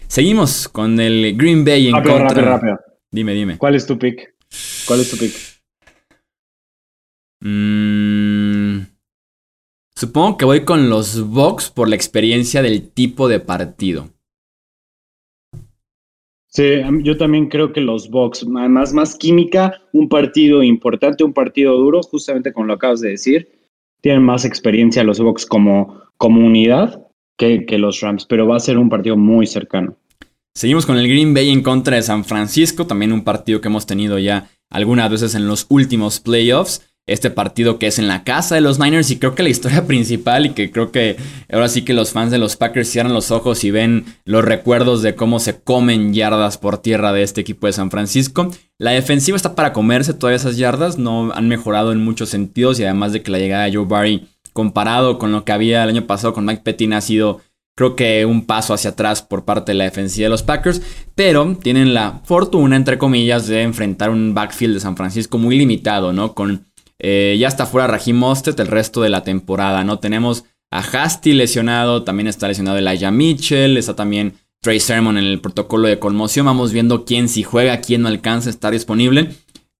Seguimos 0.09 0.69
con 0.69 1.01
el 1.01 1.37
Green 1.37 1.65
Bay 1.65 1.87
en 1.87 1.95
rápido, 1.95 2.19
contra. 2.19 2.43
Rápido, 2.43 2.47
rápido. 2.47 2.81
Dime, 3.13 3.33
dime. 3.33 3.59
¿Cuál 3.59 3.77
es 3.77 3.87
tu 3.87 3.99
pick? 3.99 4.35
¿Cuál 4.87 5.01
es 5.01 5.11
tu 5.11 5.17
pick? 5.17 5.33
Mmm. 7.41 8.30
Supongo 10.01 10.39
que 10.39 10.47
voy 10.47 10.65
con 10.65 10.89
los 10.89 11.29
Bucks 11.29 11.69
por 11.69 11.87
la 11.87 11.95
experiencia 11.95 12.63
del 12.63 12.89
tipo 12.89 13.29
de 13.29 13.39
partido. 13.39 14.09
Sí, 16.49 16.81
yo 17.03 17.19
también 17.19 17.51
creo 17.51 17.75
que 17.75 17.83
los 17.83 18.09
Bucks, 18.09 18.47
además 18.57 18.95
más 18.95 19.15
química, 19.15 19.83
un 19.93 20.09
partido 20.09 20.63
importante, 20.63 21.23
un 21.23 21.35
partido 21.35 21.77
duro, 21.77 22.01
justamente 22.03 22.51
como 22.51 22.65
lo 22.65 22.73
acabas 22.73 23.03
de 23.03 23.11
decir, 23.11 23.51
tienen 24.01 24.23
más 24.23 24.47
experiencia 24.47 25.05
los 25.05 25.21
Bucks 25.21 25.45
como, 25.45 26.01
unidad 26.19 27.07
que, 27.37 27.67
que 27.67 27.77
los 27.77 28.01
Rams, 28.01 28.25
pero 28.25 28.49
va 28.49 28.57
a 28.57 28.61
ser 28.61 28.79
un 28.79 28.89
partido 28.89 29.19
muy 29.19 29.47
cercano. 29.47 29.99
Seguimos 30.55 30.87
con 30.87 30.97
el 30.97 31.09
Green 31.09 31.35
Bay 31.35 31.51
en 31.51 31.63
contra 31.63 31.97
de 31.97 32.03
San 32.03 32.25
Francisco, 32.25 32.87
también 32.87 33.13
un 33.13 33.23
partido 33.23 33.61
que 33.61 33.69
hemos 33.69 33.85
tenido 33.85 34.19
ya 34.19 34.49
algunas 34.71 35.11
veces 35.11 35.35
en 35.35 35.47
los 35.47 35.67
últimos 35.69 36.21
playoffs. 36.21 36.90
Este 37.11 37.29
partido 37.31 37.79
que 37.79 37.89
es 37.89 37.99
en 37.99 38.07
la 38.07 38.23
casa 38.23 38.55
de 38.55 38.61
los 38.61 38.79
Niners 38.79 39.11
y 39.11 39.19
creo 39.19 39.35
que 39.35 39.43
la 39.43 39.49
historia 39.49 39.85
principal 39.87 40.47
y 40.47 40.51
que 40.51 40.71
creo 40.71 40.93
que 40.93 41.17
ahora 41.53 41.69
sí 41.69 41.83
que 41.83 41.93
los 41.93 42.13
fans 42.13 42.31
de 42.31 42.39
los 42.39 42.57
Packers 42.57 42.89
cierran 42.89 43.13
los 43.13 43.33
ojos 43.33 43.65
y 43.65 43.71
ven 43.71 44.05
los 44.25 44.45
recuerdos 44.45 45.03
de 45.03 45.17
cómo 45.17 45.41
se 45.41 45.61
comen 45.61 46.15
yardas 46.15 46.57
por 46.57 46.79
tierra 46.79 47.13
de 47.13 47.23
este 47.23 47.41
equipo 47.41 47.67
de 47.67 47.73
San 47.73 47.91
Francisco. 47.91 48.51
La 48.79 48.93
defensiva 48.93 49.37
está 49.37 49.57
para 49.57 49.73
comerse 49.73 50.15
todas 50.15 50.41
esas 50.41 50.57
yardas, 50.57 50.99
no 50.99 51.33
han 51.33 51.49
mejorado 51.49 51.91
en 51.91 52.03
muchos 52.03 52.29
sentidos 52.29 52.79
y 52.79 52.85
además 52.85 53.13
de 53.13 53.23
que 53.23 53.33
la 53.33 53.39
llegada 53.39 53.65
de 53.65 53.75
Joe 53.75 53.87
Barry 53.87 54.29
comparado 54.53 55.19
con 55.19 55.33
lo 55.33 55.45
que 55.45 55.53
había 55.53 55.83
el 55.83 55.91
año 55.91 56.07
pasado 56.07 56.33
con 56.33 56.45
Mike 56.45 56.63
Pettin 56.65 56.93
ha 56.93 57.01
sido 57.01 57.41
creo 57.81 57.97
que 57.97 58.27
un 58.27 58.45
paso 58.45 58.75
hacia 58.75 58.91
atrás 58.91 59.23
por 59.23 59.47
parte 59.47 59.73
de 59.73 59.79
la 59.79 59.85
defensiva 59.85 60.27
de 60.27 60.31
los 60.31 60.43
Packers, 60.43 60.83
pero 61.15 61.57
tienen 61.57 61.95
la 61.95 62.21
fortuna, 62.25 62.77
entre 62.77 62.99
comillas, 62.99 63.47
de 63.47 63.63
enfrentar 63.63 64.11
un 64.11 64.35
backfield 64.35 64.75
de 64.75 64.81
San 64.81 64.99
Francisco 64.99 65.39
muy 65.39 65.57
limitado, 65.57 66.13
¿no? 66.13 66.35
Con 66.35 66.67
eh, 67.01 67.37
ya 67.39 67.49
está 67.49 67.67
fuera 67.67 67.87
Raheem 67.87 68.17
Mostert 68.17 68.61
el 68.61 68.67
resto 68.67 69.01
de 69.03 69.09
la 69.09 69.25
temporada, 69.25 69.83
¿no? 69.85 69.99
Tenemos 69.99 70.45
a 70.71 70.79
Hasty 70.79 71.33
lesionado, 71.33 72.05
también 72.05 72.29
está 72.29 72.47
lesionado 72.47 72.79
Elijah 72.79 73.11
Mitchell, 73.11 73.77
está 73.77 73.97
también 73.97 74.35
Trey 74.61 74.79
Sermon 74.79 75.17
en 75.17 75.25
el 75.25 75.41
protocolo 75.41 75.89
de 75.89 75.99
conmoción, 75.99 76.47
vamos 76.47 76.73
viendo 76.73 77.05
quién 77.05 77.29
si 77.29 77.43
juega, 77.43 77.81
quién 77.81 78.03
no 78.03 78.09
alcanza 78.09 78.51
a 78.51 78.53
estar 78.53 78.73
disponible, 78.73 79.31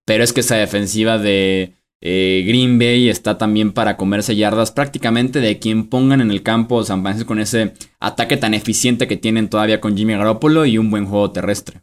pero 0.07 0.25
es 0.25 0.33
que 0.33 0.41
esa 0.41 0.57
defensiva 0.57 1.19
de 1.19 1.75
eh, 2.01 2.45
Green 2.47 2.79
Bay 2.79 3.11
está 3.11 3.37
también 3.37 3.73
para 3.73 3.99
comerse 3.99 4.35
yardas 4.35 4.73
prácticamente 4.73 5.41
de 5.41 5.59
quien 5.59 5.89
pongan 5.89 6.23
en 6.23 6.31
el 6.31 6.43
campo 6.43 6.83
San 6.83 7.03
Francisco 7.03 7.29
con 7.29 7.41
ese 7.41 7.75
ataque 8.01 8.39
tan 8.39 8.55
eficiente 8.55 9.07
que 9.07 9.19
tienen 9.19 9.51
todavía 9.51 9.81
con 9.81 9.97
Jimmy 9.97 10.15
Garoppolo 10.15 10.65
y 10.65 10.79
un 10.79 10.91
buen 10.91 11.05
juego 11.05 11.31
terrestre. 11.31 11.83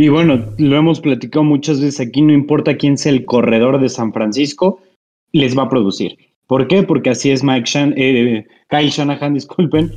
Y 0.00 0.08
bueno, 0.08 0.42
lo 0.56 0.76
hemos 0.78 0.98
platicado 0.98 1.44
muchas 1.44 1.78
veces 1.78 2.00
aquí, 2.00 2.22
no 2.22 2.32
importa 2.32 2.78
quién 2.78 2.96
sea 2.96 3.12
el 3.12 3.26
corredor 3.26 3.78
de 3.78 3.90
San 3.90 4.14
Francisco, 4.14 4.80
les 5.32 5.58
va 5.58 5.64
a 5.64 5.68
producir. 5.68 6.16
¿Por 6.46 6.68
qué? 6.68 6.82
Porque 6.82 7.10
así 7.10 7.30
es 7.30 7.44
Mike 7.44 7.66
Shan 7.66 7.92
eh, 7.98 8.46
Kyle 8.70 8.88
Shanahan, 8.88 9.34
disculpen, 9.34 9.92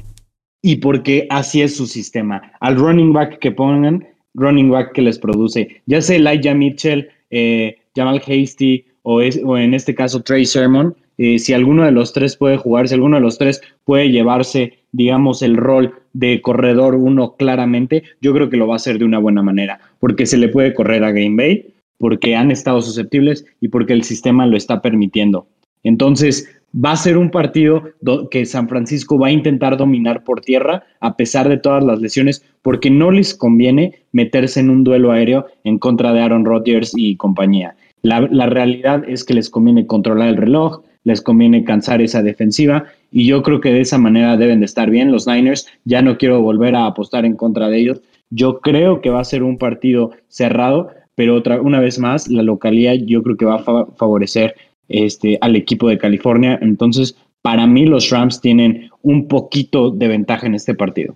y 0.61 0.75
porque 0.75 1.25
así 1.29 1.61
es 1.61 1.77
su 1.77 1.85
sistema. 1.85 2.51
Al 2.59 2.75
running 2.75 3.13
back 3.13 3.39
que 3.39 3.53
pongan, 3.53 4.05
running 4.33 4.69
back 4.69 4.91
que 4.91 5.03
les 5.03 5.17
produce, 5.17 5.81
ya 5.85 6.01
sea 6.01 6.17
Elijah 6.17 6.53
Mitchell, 6.53 7.07
eh, 7.29 7.77
Jamal 7.95 8.21
Hasty 8.27 8.85
o, 9.03 9.21
en 9.21 9.73
este 9.73 9.95
caso 9.95 10.21
Trey 10.21 10.43
Sermon, 10.43 10.93
eh, 11.17 11.39
si 11.39 11.53
alguno 11.53 11.85
de 11.85 11.91
los 11.91 12.13
tres 12.13 12.35
puede 12.37 12.57
jugar, 12.57 12.87
si 12.87 12.95
alguno 12.95 13.17
de 13.17 13.21
los 13.21 13.37
tres 13.37 13.61
puede 13.83 14.09
llevarse, 14.09 14.79
digamos, 14.91 15.41
el 15.41 15.57
rol 15.57 15.93
de 16.13 16.41
corredor 16.41 16.95
uno 16.95 17.35
claramente, 17.35 18.03
yo 18.21 18.33
creo 18.33 18.49
que 18.49 18.57
lo 18.57 18.67
va 18.67 18.73
a 18.73 18.77
hacer 18.77 18.99
de 18.99 19.05
una 19.05 19.19
buena 19.19 19.41
manera, 19.41 19.79
porque 19.99 20.25
se 20.25 20.37
le 20.37 20.49
puede 20.49 20.73
correr 20.73 21.03
a 21.03 21.11
Green 21.11 21.35
Bay, 21.35 21.73
porque 21.97 22.35
han 22.35 22.51
estado 22.51 22.81
susceptibles 22.81 23.45
y 23.61 23.69
porque 23.69 23.93
el 23.93 24.03
sistema 24.03 24.45
lo 24.45 24.57
está 24.57 24.81
permitiendo. 24.81 25.47
Entonces, 25.83 26.49
va 26.73 26.91
a 26.91 26.97
ser 26.97 27.17
un 27.17 27.29
partido 27.29 27.83
que 28.31 28.45
San 28.45 28.67
Francisco 28.67 29.19
va 29.19 29.27
a 29.27 29.31
intentar 29.31 29.77
dominar 29.77 30.23
por 30.23 30.41
tierra 30.41 30.83
a 30.99 31.15
pesar 31.15 31.47
de 31.49 31.57
todas 31.57 31.83
las 31.83 31.99
lesiones, 31.99 32.43
porque 32.61 32.89
no 32.89 33.11
les 33.11 33.35
conviene 33.35 33.93
meterse 34.11 34.59
en 34.59 34.69
un 34.69 34.83
duelo 34.83 35.11
aéreo 35.11 35.45
en 35.63 35.77
contra 35.77 36.13
de 36.13 36.21
Aaron 36.21 36.45
Rodgers 36.45 36.93
y 36.95 37.15
compañía. 37.15 37.75
La, 38.01 38.19
realidad 38.47 39.03
es 39.07 39.23
que 39.23 39.33
les 39.33 39.49
conviene 39.49 39.87
controlar 39.87 40.29
el 40.29 40.37
reloj, 40.37 40.81
les 41.03 41.21
conviene 41.21 41.63
cansar 41.63 42.01
esa 42.01 42.21
defensiva 42.21 42.85
y 43.11 43.27
yo 43.27 43.43
creo 43.43 43.61
que 43.61 43.71
de 43.71 43.81
esa 43.81 43.97
manera 43.97 44.37
deben 44.37 44.59
de 44.59 44.65
estar 44.65 44.89
bien 44.89 45.11
los 45.11 45.27
Niners. 45.27 45.67
Ya 45.85 46.01
no 46.01 46.17
quiero 46.17 46.41
volver 46.41 46.75
a 46.75 46.87
apostar 46.87 47.25
en 47.25 47.35
contra 47.35 47.69
de 47.69 47.79
ellos. 47.79 48.01
Yo 48.29 48.59
creo 48.59 49.01
que 49.01 49.09
va 49.09 49.19
a 49.19 49.25
ser 49.25 49.43
un 49.43 49.57
partido 49.57 50.11
cerrado, 50.27 50.89
pero 51.15 51.35
otra, 51.35 51.61
una 51.61 51.79
vez 51.79 51.99
más, 51.99 52.27
la 52.27 52.41
localidad 52.41 52.95
yo 53.05 53.21
creo 53.21 53.37
que 53.37 53.45
va 53.45 53.55
a 53.55 53.85
favorecer 53.95 54.55
este, 54.87 55.37
al 55.41 55.55
equipo 55.55 55.89
de 55.89 55.99
California. 55.99 56.57
Entonces, 56.61 57.15
para 57.43 57.67
mí 57.67 57.85
los 57.85 58.09
Rams 58.09 58.41
tienen 58.41 58.89
un 59.03 59.27
poquito 59.27 59.91
de 59.91 60.07
ventaja 60.07 60.47
en 60.47 60.55
este 60.55 60.73
partido. 60.73 61.15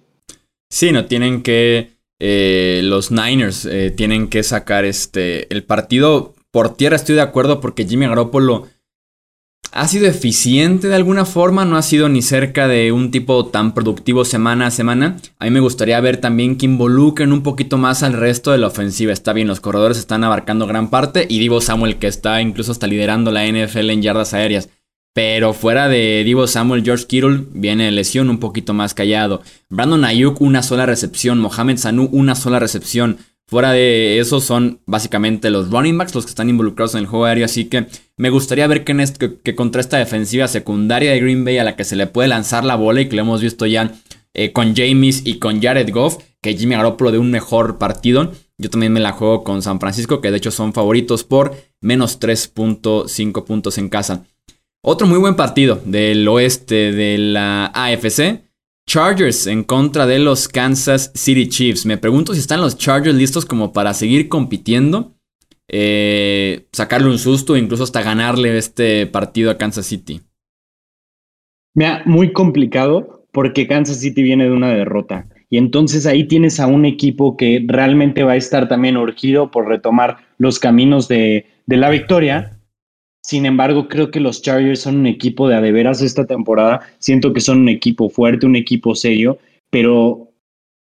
Sí, 0.69 0.91
no 0.91 1.05
tienen 1.05 1.41
que... 1.41 1.97
Eh, 2.19 2.81
los 2.83 3.11
Niners 3.11 3.65
eh, 3.65 3.91
tienen 3.95 4.27
que 4.27 4.41
sacar 4.41 4.85
este 4.85 5.53
el 5.53 5.63
partido 5.63 6.33
por 6.49 6.75
tierra 6.75 6.95
estoy 6.95 7.13
de 7.13 7.21
acuerdo 7.21 7.61
porque 7.61 7.85
Jimmy 7.85 8.07
Garoppolo 8.07 8.65
ha 9.71 9.87
sido 9.87 10.07
eficiente 10.07 10.87
de 10.87 10.95
alguna 10.95 11.25
forma, 11.25 11.65
no 11.65 11.77
ha 11.77 11.81
sido 11.81 12.09
ni 12.09 12.21
cerca 12.21 12.67
de 12.67 12.91
un 12.91 13.11
tipo 13.11 13.45
tan 13.47 13.73
productivo 13.73 14.25
semana 14.25 14.67
a 14.67 14.71
semana. 14.71 15.17
A 15.39 15.45
mí 15.45 15.51
me 15.51 15.59
gustaría 15.59 15.99
ver 15.99 16.17
también 16.17 16.57
que 16.57 16.65
involucren 16.65 17.31
un 17.31 17.43
poquito 17.43 17.77
más 17.77 18.03
al 18.03 18.13
resto 18.13 18.51
de 18.51 18.57
la 18.57 18.67
ofensiva. 18.67 19.13
Está 19.13 19.33
bien, 19.33 19.47
los 19.47 19.59
corredores 19.59 19.97
están 19.97 20.23
abarcando 20.23 20.67
gran 20.67 20.89
parte 20.89 21.25
y 21.29 21.39
Divo 21.39 21.61
Samuel 21.61 21.97
que 21.97 22.07
está 22.07 22.41
incluso 22.41 22.71
hasta 22.71 22.87
liderando 22.87 23.31
la 23.31 23.45
NFL 23.45 23.89
en 23.89 24.01
yardas 24.01 24.33
aéreas. 24.33 24.69
Pero 25.13 25.53
fuera 25.53 25.87
de 25.87 26.23
Divo 26.23 26.45
Samuel, 26.45 26.83
George 26.83 27.05
Kittle 27.07 27.45
viene 27.51 27.91
lesión 27.91 28.29
un 28.29 28.39
poquito 28.39 28.75
más 28.75 28.93
callado. 28.93 29.41
Brandon 29.67 30.05
Ayuk 30.05 30.41
una 30.41 30.61
sola 30.61 30.85
recepción, 30.85 31.39
Mohamed 31.39 31.77
Sanu 31.77 32.07
una 32.11 32.35
sola 32.35 32.59
recepción. 32.59 33.17
Fuera 33.49 33.71
de 33.71 34.19
eso 34.19 34.41
son 34.41 34.81
básicamente 34.85 35.49
los 35.49 35.71
running 35.71 35.97
backs 35.97 36.13
los 36.13 36.25
que 36.25 36.31
están 36.31 36.49
involucrados 36.49 36.95
en 36.95 36.99
el 36.99 37.07
juego 37.07 37.25
aéreo, 37.25 37.45
así 37.45 37.65
que 37.65 37.87
me 38.17 38.29
gustaría 38.29 38.67
ver 38.67 38.83
que, 38.83 39.37
que, 39.41 39.55
contra 39.55 39.79
esta 39.79 39.97
defensiva 39.97 40.49
secundaria 40.49 41.11
de 41.11 41.21
Green 41.21 41.45
Bay 41.45 41.57
a 41.57 41.63
la 41.63 41.77
que 41.77 41.85
se 41.85 41.95
le 41.95 42.07
puede 42.07 42.27
lanzar 42.27 42.65
la 42.65 42.75
bola 42.75 42.99
y 42.99 43.07
que 43.07 43.15
lo 43.15 43.21
hemos 43.21 43.41
visto 43.41 43.65
ya 43.65 43.93
eh, 44.33 44.51
con 44.51 44.75
James 44.75 45.21
y 45.23 45.39
con 45.39 45.61
Jared 45.61 45.89
Goff, 45.93 46.17
que 46.41 46.57
Jimmy 46.57 46.75
Garoppolo 46.75 47.11
de 47.11 47.19
un 47.19 47.31
mejor 47.31 47.77
partido. 47.77 48.33
Yo 48.57 48.69
también 48.69 48.91
me 48.91 48.99
la 48.99 49.13
juego 49.13 49.43
con 49.43 49.61
San 49.61 49.79
Francisco, 49.79 50.19
que 50.19 50.29
de 50.29 50.37
hecho 50.37 50.51
son 50.51 50.73
favoritos 50.73 51.23
por 51.23 51.55
menos 51.79 52.19
3.5 52.19 53.45
puntos 53.45 53.77
en 53.77 53.87
casa. 53.87 54.25
Otro 54.83 55.07
muy 55.07 55.19
buen 55.19 55.35
partido 55.35 55.81
del 55.85 56.27
oeste 56.27 56.91
de 56.91 57.17
la 57.17 57.67
AFC. 57.67 58.46
Chargers 58.87 59.47
en 59.47 59.65
contra 59.65 60.07
de 60.07 60.17
los 60.17 60.47
Kansas 60.47 61.11
City 61.13 61.49
Chiefs. 61.49 61.85
Me 61.85 61.97
pregunto 61.97 62.33
si 62.33 62.39
están 62.39 62.61
los 62.61 62.77
Chargers 62.77 63.15
listos 63.15 63.45
como 63.45 63.73
para 63.73 63.93
seguir 63.93 64.29
compitiendo, 64.29 65.13
eh, 65.67 66.67
sacarle 66.71 67.09
un 67.09 67.19
susto, 67.19 67.57
incluso 67.57 67.83
hasta 67.83 68.01
ganarle 68.01 68.57
este 68.57 69.05
partido 69.05 69.51
a 69.51 69.57
Kansas 69.57 69.85
City. 69.85 70.21
Mira, 71.75 72.01
muy 72.05 72.31
complicado 72.31 73.27
porque 73.33 73.67
Kansas 73.67 73.99
City 73.99 74.23
viene 74.23 74.45
de 74.45 74.51
una 74.51 74.69
derrota. 74.69 75.27
Y 75.49 75.57
entonces 75.57 76.05
ahí 76.05 76.23
tienes 76.23 76.61
a 76.61 76.67
un 76.67 76.85
equipo 76.85 77.35
que 77.35 77.63
realmente 77.67 78.23
va 78.23 78.33
a 78.33 78.37
estar 78.37 78.69
también 78.69 78.95
urgido 78.95 79.51
por 79.51 79.67
retomar 79.67 80.17
los 80.37 80.59
caminos 80.59 81.09
de 81.09 81.45
la 81.67 81.89
victoria 81.89 82.56
sin 83.27 83.45
embargo, 83.45 83.89
creo 83.89 84.09
que 84.09 84.21
los 84.21 84.41
Chargers 84.41 84.79
son 84.79 84.99
un 84.99 85.05
equipo 85.05 85.49
de 85.49 85.55
adeveras 85.55 86.01
esta 86.01 86.25
temporada. 86.25 86.79
Siento 86.99 87.33
que 87.33 87.41
son 87.41 87.59
un 87.59 87.67
equipo 87.67 88.09
fuerte, 88.09 88.45
un 88.45 88.55
equipo 88.55 88.95
serio, 88.95 89.37
pero 89.69 90.31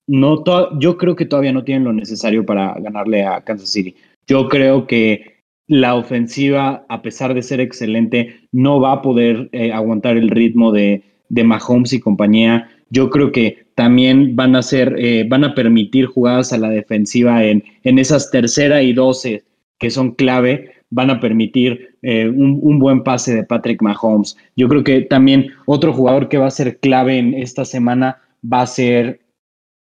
no 0.07 0.43
yo 0.81 0.97
creo 0.97 1.15
que 1.15 1.27
todavía 1.27 1.53
no 1.53 1.63
tienen 1.63 1.85
lo 1.85 1.93
necesario 1.93 2.47
para 2.47 2.73
ganarle 2.81 3.27
a 3.27 3.43
Kansas 3.43 3.69
City. 3.69 3.95
Yo 4.27 4.49
creo 4.49 4.87
que 4.87 5.43
la 5.67 5.95
ofensiva, 5.95 6.87
a 6.89 7.03
pesar 7.03 7.35
de 7.35 7.43
ser 7.43 7.61
excelente, 7.61 8.49
no 8.51 8.81
va 8.81 8.93
a 8.93 9.03
poder 9.03 9.51
eh, 9.53 9.71
aguantar 9.71 10.17
el 10.17 10.31
ritmo 10.31 10.73
de, 10.73 11.03
de 11.29 11.45
Mahomes 11.45 11.93
y 11.93 12.01
compañía. 12.01 12.71
Yo 12.89 13.11
creo 13.11 13.31
que 13.31 13.67
también 13.75 14.37
van 14.37 14.57
a 14.57 14.61
hacer, 14.61 14.95
eh, 14.97 15.27
van 15.29 15.45
a 15.45 15.55
permitir 15.55 16.07
jugadas 16.07 16.55
a 16.55 16.59
la 16.59 16.71
defensiva 16.71 17.45
en, 17.45 17.63
en 17.83 17.99
esas 17.99 18.31
tercera 18.31 18.83
y 18.83 18.95
doce 18.95 19.45
que 19.79 19.91
son 19.91 20.13
clave 20.13 20.71
van 20.89 21.11
a 21.11 21.21
permitir 21.21 21.92
eh, 22.03 22.29
un, 22.29 22.79
buen 22.81 23.05
pase 23.05 23.35
de 23.35 23.45
Patrick 23.45 23.81
Mahomes. 23.81 24.37
Yo 24.57 24.69
creo 24.69 24.83
que 24.83 25.03
también 25.03 25.51
otro 25.67 25.93
jugador 25.93 26.29
que 26.29 26.39
va 26.39 26.49
a 26.49 26.51
ser 26.51 26.79
clave 26.81 27.19
en 27.19 27.35
esta 27.35 27.65
semana 27.65 28.21
va 28.51 28.63
a 28.63 28.67
ser 28.67 29.21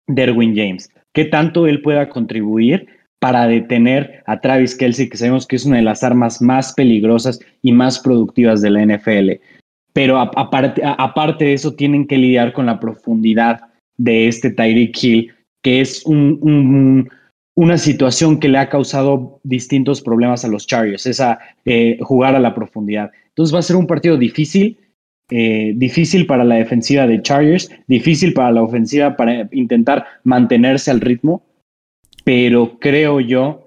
Derwin 0.08 0.56
James. 0.56 0.92
¿Qué 1.14 1.26
tanto 1.26 1.66
él 1.66 1.82
pueda 1.82 2.10
contribuir 2.10 2.88
para 3.20 3.48
detener 3.48 4.22
a 4.26 4.42
Travis 4.42 4.76
Kelsey, 4.76 5.08
que 5.08 5.18
sabemos 5.18 5.48
que 5.48 5.56
es 5.56 5.66
una 5.66 5.78
de 5.78 5.84
las 5.84 6.04
armas 6.04 6.42
más 6.42 6.74
peligrosas 6.74 7.40
y 7.62 7.72
más 7.72 8.00
productivas 8.00 8.62
de 8.62 8.70
la 8.70 8.86
NFL? 8.86 9.42
Pero 9.94 10.18
aparte, 10.20 10.82
aparte 10.84 11.46
de 11.46 11.54
eso, 11.54 11.74
tienen 11.74 12.06
que 12.06 12.18
lidiar 12.18 12.52
con 12.54 12.66
la 12.66 12.80
profundidad 12.80 13.62
de 13.98 14.28
este 14.28 14.52
Tyreek 14.52 15.04
Hill, 15.04 15.34
que 15.64 15.82
es 15.82 16.06
un 16.06 17.10
una 17.60 17.78
situación 17.78 18.40
que 18.40 18.48
le 18.48 18.58
ha 18.58 18.70
causado 18.70 19.42
distintos 19.44 20.02
problemas 20.02 20.46
a 20.46 20.48
los 20.48 20.66
Chargers, 20.66 21.06
esa 21.06 21.40
eh, 21.66 21.98
jugar 22.02 22.34
a 22.34 22.40
la 22.40 22.56
profundidad. 22.56 23.12
Entonces 23.28 23.54
va 23.54 23.60
a 23.60 23.64
ser 23.64 23.76
un 23.76 23.86
partido 23.86 24.16
difícil, 24.16 24.78
eh, 25.30 25.74
difícil 25.76 26.26
para 26.26 26.46
la 26.46 26.56
defensiva 26.56 27.06
de 27.06 27.22
Chargers, 27.22 27.70
difícil 27.88 28.32
para 28.32 28.54
la 28.54 28.64
ofensiva 28.64 29.18
para 29.18 29.50
intentar 29.52 30.06
mantenerse 30.24 30.90
al 30.90 31.02
ritmo, 31.02 31.44
pero 32.24 32.80
creo 32.80 33.20
yo 33.20 33.66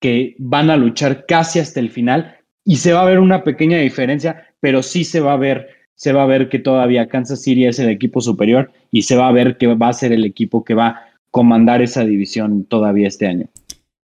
que 0.00 0.36
van 0.38 0.70
a 0.70 0.76
luchar 0.76 1.26
casi 1.26 1.58
hasta 1.58 1.80
el 1.80 1.90
final 1.90 2.36
y 2.64 2.76
se 2.76 2.92
va 2.92 3.02
a 3.02 3.06
ver 3.06 3.18
una 3.18 3.42
pequeña 3.42 3.78
diferencia, 3.78 4.46
pero 4.60 4.84
sí 4.84 5.02
se 5.02 5.18
va 5.18 5.32
a 5.32 5.36
ver, 5.36 5.66
se 5.96 6.12
va 6.12 6.22
a 6.22 6.26
ver 6.26 6.48
que 6.48 6.60
todavía 6.60 7.08
Kansas 7.08 7.42
City 7.42 7.66
es 7.66 7.80
el 7.80 7.88
equipo 7.88 8.20
superior 8.20 8.70
y 8.92 9.02
se 9.02 9.16
va 9.16 9.26
a 9.26 9.32
ver 9.32 9.56
que 9.56 9.66
va 9.66 9.88
a 9.88 9.92
ser 9.94 10.12
el 10.12 10.24
equipo 10.24 10.62
que 10.62 10.74
va 10.74 11.09
comandar 11.30 11.82
esa 11.82 12.04
división 12.04 12.64
todavía 12.64 13.08
este 13.08 13.26
año. 13.26 13.48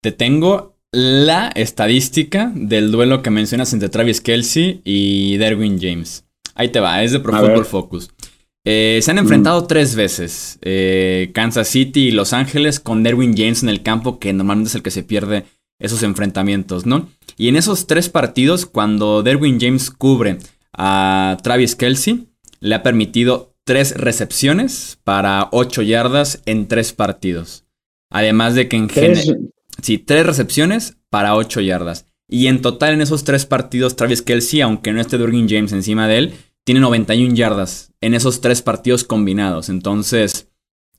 Te 0.00 0.12
tengo 0.12 0.76
la 0.92 1.48
estadística 1.48 2.52
del 2.54 2.90
duelo 2.90 3.22
que 3.22 3.30
mencionas 3.30 3.72
entre 3.72 3.88
Travis 3.88 4.20
Kelsey 4.20 4.80
y 4.84 5.37
Derwin 5.37 5.78
James. 5.80 6.25
Ahí 6.54 6.70
te 6.70 6.80
va, 6.80 7.02
es 7.02 7.12
de 7.12 7.20
Pro 7.20 7.37
Football 7.37 7.64
Focus. 7.64 8.10
Eh, 8.64 9.00
se 9.02 9.10
han 9.10 9.18
enfrentado 9.18 9.62
mm. 9.62 9.66
tres 9.66 9.94
veces. 9.94 10.58
Eh, 10.62 11.30
Kansas 11.32 11.68
City 11.68 12.08
y 12.08 12.10
Los 12.10 12.32
Ángeles 12.32 12.80
con 12.80 13.02
Derwin 13.02 13.37
James 13.37 13.62
en 13.62 13.68
el 13.68 13.82
campo, 13.82 14.18
que 14.18 14.32
normalmente 14.32 14.68
es 14.68 14.75
el 14.75 14.82
que 14.82 14.90
se 14.90 15.02
pierde 15.02 15.44
esos 15.78 16.02
enfrentamientos, 16.02 16.87
¿no? 16.87 17.08
Y 17.37 17.48
en 17.48 17.56
esos 17.56 17.87
tres 17.87 18.08
partidos, 18.08 18.66
cuando 18.66 19.22
Derwin 19.22 19.60
James 19.60 19.90
cubre 19.90 20.38
a 20.72 21.38
Travis 21.42 21.76
Kelsey, 21.76 22.28
le 22.60 22.75
ha 22.75 22.82
permitido 22.82 23.48
tres 23.68 23.94
recepciones 23.98 24.98
para 25.04 25.50
ocho 25.52 25.82
yardas 25.82 26.40
en 26.46 26.68
tres 26.68 26.94
partidos. 26.94 27.66
Además 28.10 28.54
de 28.54 28.66
que 28.66 28.76
en 28.76 28.88
general... 28.88 29.50
Sí, 29.82 29.98
tres 29.98 30.25
recepciones 30.25 30.96
para 31.10 31.34
ocho 31.34 31.60
yardas. 31.60 32.06
Y 32.26 32.46
en 32.46 32.62
total 32.62 32.94
en 32.94 33.02
esos 33.02 33.25
tres 33.25 33.44
partidos, 33.44 33.94
Travis 33.94 34.22
Kelsey, 34.22 34.62
aunque 34.62 34.94
no 34.94 35.02
esté 35.02 35.18
Derwin 35.18 35.50
James 35.50 35.72
encima 35.72 36.08
de 36.08 36.16
él, 36.16 36.34
tiene 36.64 36.80
91 36.80 37.34
yardas 37.34 37.92
en 38.00 38.14
esos 38.14 38.40
tres 38.40 38.62
partidos 38.62 39.04
combinados. 39.04 39.68
Entonces, 39.68 40.48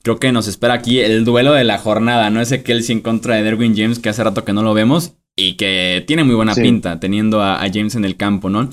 creo 0.03 0.19
que 0.19 0.31
nos 0.31 0.47
espera 0.47 0.75
aquí 0.75 0.99
el 0.99 1.25
duelo 1.25 1.53
de 1.53 1.63
la 1.63 1.79
jornada, 1.79 2.29
¿no? 2.29 2.39
Ese 2.39 2.61
Kelsey 2.61 2.97
en 2.97 3.01
contra 3.01 3.33
de 3.35 3.41
Derwin 3.41 3.75
James, 3.75 3.97
que 3.97 4.09
hace 4.09 4.23
rato 4.23 4.45
que 4.45 4.53
no 4.53 4.61
lo 4.61 4.75
vemos 4.75 5.13
y 5.35 5.55
que 5.55 6.03
tiene 6.05 6.23
muy 6.23 6.35
buena 6.35 6.53
pinta 6.53 6.99
teniendo 6.99 7.41
a, 7.41 7.59
James 7.73 7.95
en 7.95 8.05
el 8.05 8.15
campo, 8.15 8.51
¿no? 8.51 8.69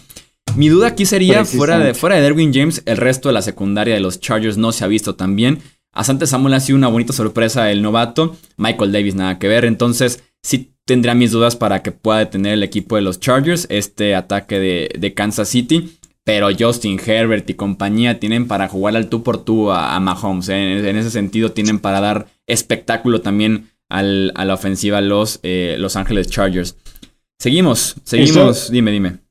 Mi 0.55 0.69
duda 0.69 0.89
aquí 0.89 1.05
sería, 1.05 1.45
fuera 1.45 1.79
de, 1.79 1.93
fuera 1.95 2.17
de 2.17 2.23
Derwin 2.23 2.53
James, 2.53 2.83
el 2.87 2.97
resto 2.97 3.29
de 3.29 3.35
la 3.35 3.43
secundaria 3.43 3.95
de 3.95 4.01
los 4.01 4.21
Chargers 4.21 4.57
no 4.57 4.73
se 4.73 4.85
ha 4.85 4.89
visto 4.89 5.15
tan 5.15 5.37
bien. 5.37 5.61
A 5.93 6.05
Sante 6.05 6.27
Samuel 6.27 6.55
ha 6.55 6.61
sido 6.61 6.77
una 6.77 6.89
bonita 6.89 7.13
sorpresa 7.13 7.71
el 7.71 7.83
novato. 7.83 8.37
Michael 8.59 8.93
Davis 8.93 9.15
nada 9.15 9.39
que 9.39 9.49
ver. 9.49 9.65
Entonces, 9.65 10.23
sí 10.43 10.73
tendría 10.85 11.15
mis 11.15 11.31
dudas 11.31 11.57
para 11.57 11.83
que 11.83 11.91
pueda 11.91 12.19
detener 12.19 12.53
el 12.53 12.63
equipo 12.63 12.97
de 12.97 13.03
los 13.03 13.19
Chargers 13.19 13.67
este 13.71 14.15
ataque 14.15 14.59
de, 14.99 15.15
Kansas 15.15 15.49
City. 15.49 15.97
Pero 16.23 16.49
Justin 16.59 17.01
Herbert 17.05 17.49
y 17.49 17.55
compañía 17.55 18.19
tienen 18.21 18.47
para 18.47 18.69
jugar 18.69 18.97
al 18.97 19.09
tú 19.09 19.23
por 19.23 19.45
tú 19.45 19.71
a, 19.71 19.99
Mahomes. 20.01 20.49
¿eh? 20.49 20.89
En, 20.89 20.97
ese 20.97 21.11
sentido, 21.11 21.53
tienen 21.53 21.79
para 21.79 22.01
dar 22.01 22.27
espectáculo 22.47 23.21
también 23.21 23.71
a 23.89 24.03
la 24.03 24.55
ofensiva 24.55 25.01
los 25.01 25.39
eh, 25.43 25.77
Los 25.79 25.97
Ángeles 25.97 26.29
Chargers. 26.29 26.77
Seguimos, 27.39 27.97
seguimos. 28.05 28.71
dime, 28.71 28.91
dime. 28.91 29.26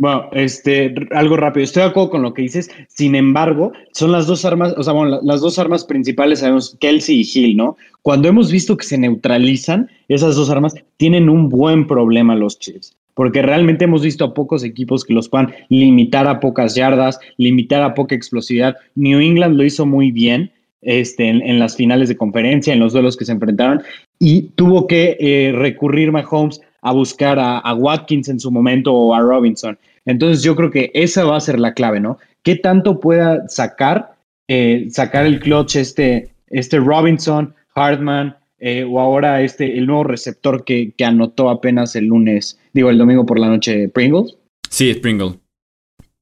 Bueno, 0.00 0.30
este, 0.32 0.94
algo 1.10 1.36
rápido. 1.36 1.62
Estoy 1.62 1.82
de 1.82 1.90
acuerdo 1.90 2.08
con 2.08 2.22
lo 2.22 2.32
que 2.32 2.40
dices. 2.40 2.70
Sin 2.88 3.14
embargo, 3.14 3.72
son 3.92 4.12
las 4.12 4.26
dos 4.26 4.46
armas, 4.46 4.72
o 4.78 4.82
sea, 4.82 4.94
bueno, 4.94 5.20
las 5.22 5.42
dos 5.42 5.58
armas 5.58 5.84
principales, 5.84 6.38
sabemos, 6.38 6.74
Kelsey 6.80 7.20
y 7.20 7.30
Hill, 7.30 7.58
¿no? 7.58 7.76
Cuando 8.00 8.26
hemos 8.26 8.50
visto 8.50 8.78
que 8.78 8.86
se 8.86 8.96
neutralizan, 8.96 9.90
esas 10.08 10.36
dos 10.36 10.48
armas 10.48 10.74
tienen 10.96 11.28
un 11.28 11.50
buen 11.50 11.86
problema 11.86 12.34
los 12.34 12.58
Chiefs. 12.58 12.96
Porque 13.12 13.42
realmente 13.42 13.84
hemos 13.84 14.00
visto 14.00 14.24
a 14.24 14.32
pocos 14.32 14.64
equipos 14.64 15.04
que 15.04 15.12
los 15.12 15.28
puedan 15.28 15.52
limitar 15.68 16.26
a 16.26 16.40
pocas 16.40 16.74
yardas, 16.74 17.20
limitar 17.36 17.82
a 17.82 17.92
poca 17.92 18.14
explosividad. 18.14 18.76
New 18.94 19.20
England 19.20 19.58
lo 19.58 19.64
hizo 19.64 19.84
muy 19.84 20.12
bien 20.12 20.50
este, 20.80 21.28
en, 21.28 21.58
las 21.58 21.76
finales 21.76 22.08
de 22.08 22.16
conferencia, 22.16 22.72
en 22.72 22.80
los 22.80 22.94
duelos 22.94 23.18
que 23.18 23.26
se 23.26 23.32
enfrentaron, 23.32 23.82
y 24.18 24.44
tuvo 24.54 24.86
que 24.86 25.18
eh, 25.20 25.52
recurrir 25.52 26.10
Mahomes 26.10 26.62
a 26.82 26.92
buscar 26.92 27.38
a, 27.38 27.74
Watkins 27.74 28.28
en 28.28 28.40
su 28.40 28.50
momento 28.50 28.94
o 28.94 29.14
a 29.14 29.20
Robinson. 29.20 29.78
Entonces 30.06 30.42
yo 30.42 30.56
creo 30.56 30.70
que 30.70 30.90
esa 30.94 31.24
va 31.24 31.36
a 31.36 31.40
ser 31.40 31.58
la 31.60 31.74
clave, 31.74 32.00
¿no? 32.00 32.18
¿Qué 32.42 32.56
tanto 32.56 33.00
pueda 33.00 33.46
sacar, 33.48 34.14
eh, 34.48 34.86
sacar 34.90 35.26
el 35.26 35.40
clutch 35.40 35.76
este, 35.76 36.30
este 36.48 36.78
Robinson, 36.78 37.54
Hartman, 37.74 38.36
eh, 38.58 38.84
o 38.84 39.00
ahora 39.00 39.42
este, 39.42 39.78
el 39.78 39.86
nuevo 39.86 40.04
receptor 40.04 40.64
que, 40.64 40.92
anotó 41.04 41.48
apenas 41.48 41.96
el 41.96 42.06
lunes, 42.06 42.58
digo, 42.72 42.90
el 42.90 42.98
domingo 42.98 43.24
por 43.24 43.38
la 43.38 43.48
noche, 43.48 43.88
Pringle? 43.88 44.34
Sí, 44.68 44.90
es 44.90 44.98
Pringle. 44.98 45.38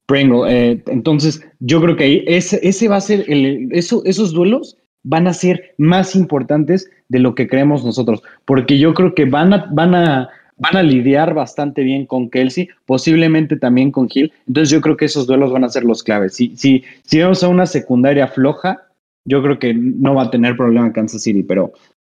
Pringle. 0.07 0.43
Eh, 0.49 0.83
entonces, 0.87 1.45
yo 1.59 1.81
creo 1.81 1.97
que 1.97 2.05
ahí 2.05 2.25
ese, 2.27 2.61
ese 2.63 2.89
va 2.89 2.97
a 2.97 3.01
ser, 3.01 3.25
el, 3.29 3.69
eso, 3.73 4.03
esos 4.05 4.33
duelos 4.33 4.77
van 5.03 5.27
a 5.27 5.35
ser 5.35 5.75
más 5.79 6.15
importantes 6.15 6.91
de 7.09 7.19
lo 7.19 7.35
que 7.35 7.49
creemos 7.49 7.85
nosotros, 7.85 8.23
porque 8.45 8.79
yo 8.79 8.95
creo 8.95 9.15
que 9.15 9.25
van 9.25 9.53
a, 9.53 9.67
van 9.73 9.95
a, 9.95 10.29
van 10.59 10.77
a 10.77 10.83
lidiar 10.83 11.35
bastante 11.35 11.83
bien 11.83 12.07
con 12.07 12.29
Kelsey, 12.29 12.69
posiblemente 12.85 13.57
también 13.57 13.91
con 13.91 14.09
Hill. 14.13 14.33
Entonces 14.47 14.71
yo 14.71 14.81
creo 14.81 14.97
que 14.97 15.07
esos 15.07 15.27
duelos 15.27 15.53
van 15.53 15.65
a 15.65 15.69
ser 15.69 15.85
los 15.85 16.03
claves. 16.03 16.35
Si, 16.35 16.57
si, 16.57 16.85
si 17.05 17.19
vemos 17.19 17.43
a 17.43 17.49
una 17.49 17.67
secundaria 17.67 18.27
floja, 18.29 18.89
yo 19.25 19.43
creo 19.43 19.59
que 19.59 19.75
no 19.75 20.15
va 20.15 20.25
a 20.25 20.31
tener 20.31 20.57
problema 20.57 20.93
Kansas 20.93 21.23
City, 21.23 21.43
pero, 21.43 21.73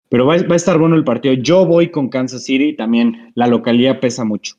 pero 0.09 0.26
va, 0.26 0.35
a 0.35 0.57
estar 0.57 0.79
bueno 0.79 0.96
el 0.96 1.05
partido. 1.05 1.35
Yo 1.35 1.66
voy 1.66 1.90
con 1.90 2.09
Kansas 2.09 2.44
City, 2.44 2.74
también 2.74 3.33
la 3.35 3.46
localidad 3.46 4.00
pesa 4.00 4.24
mucho. 4.24 4.55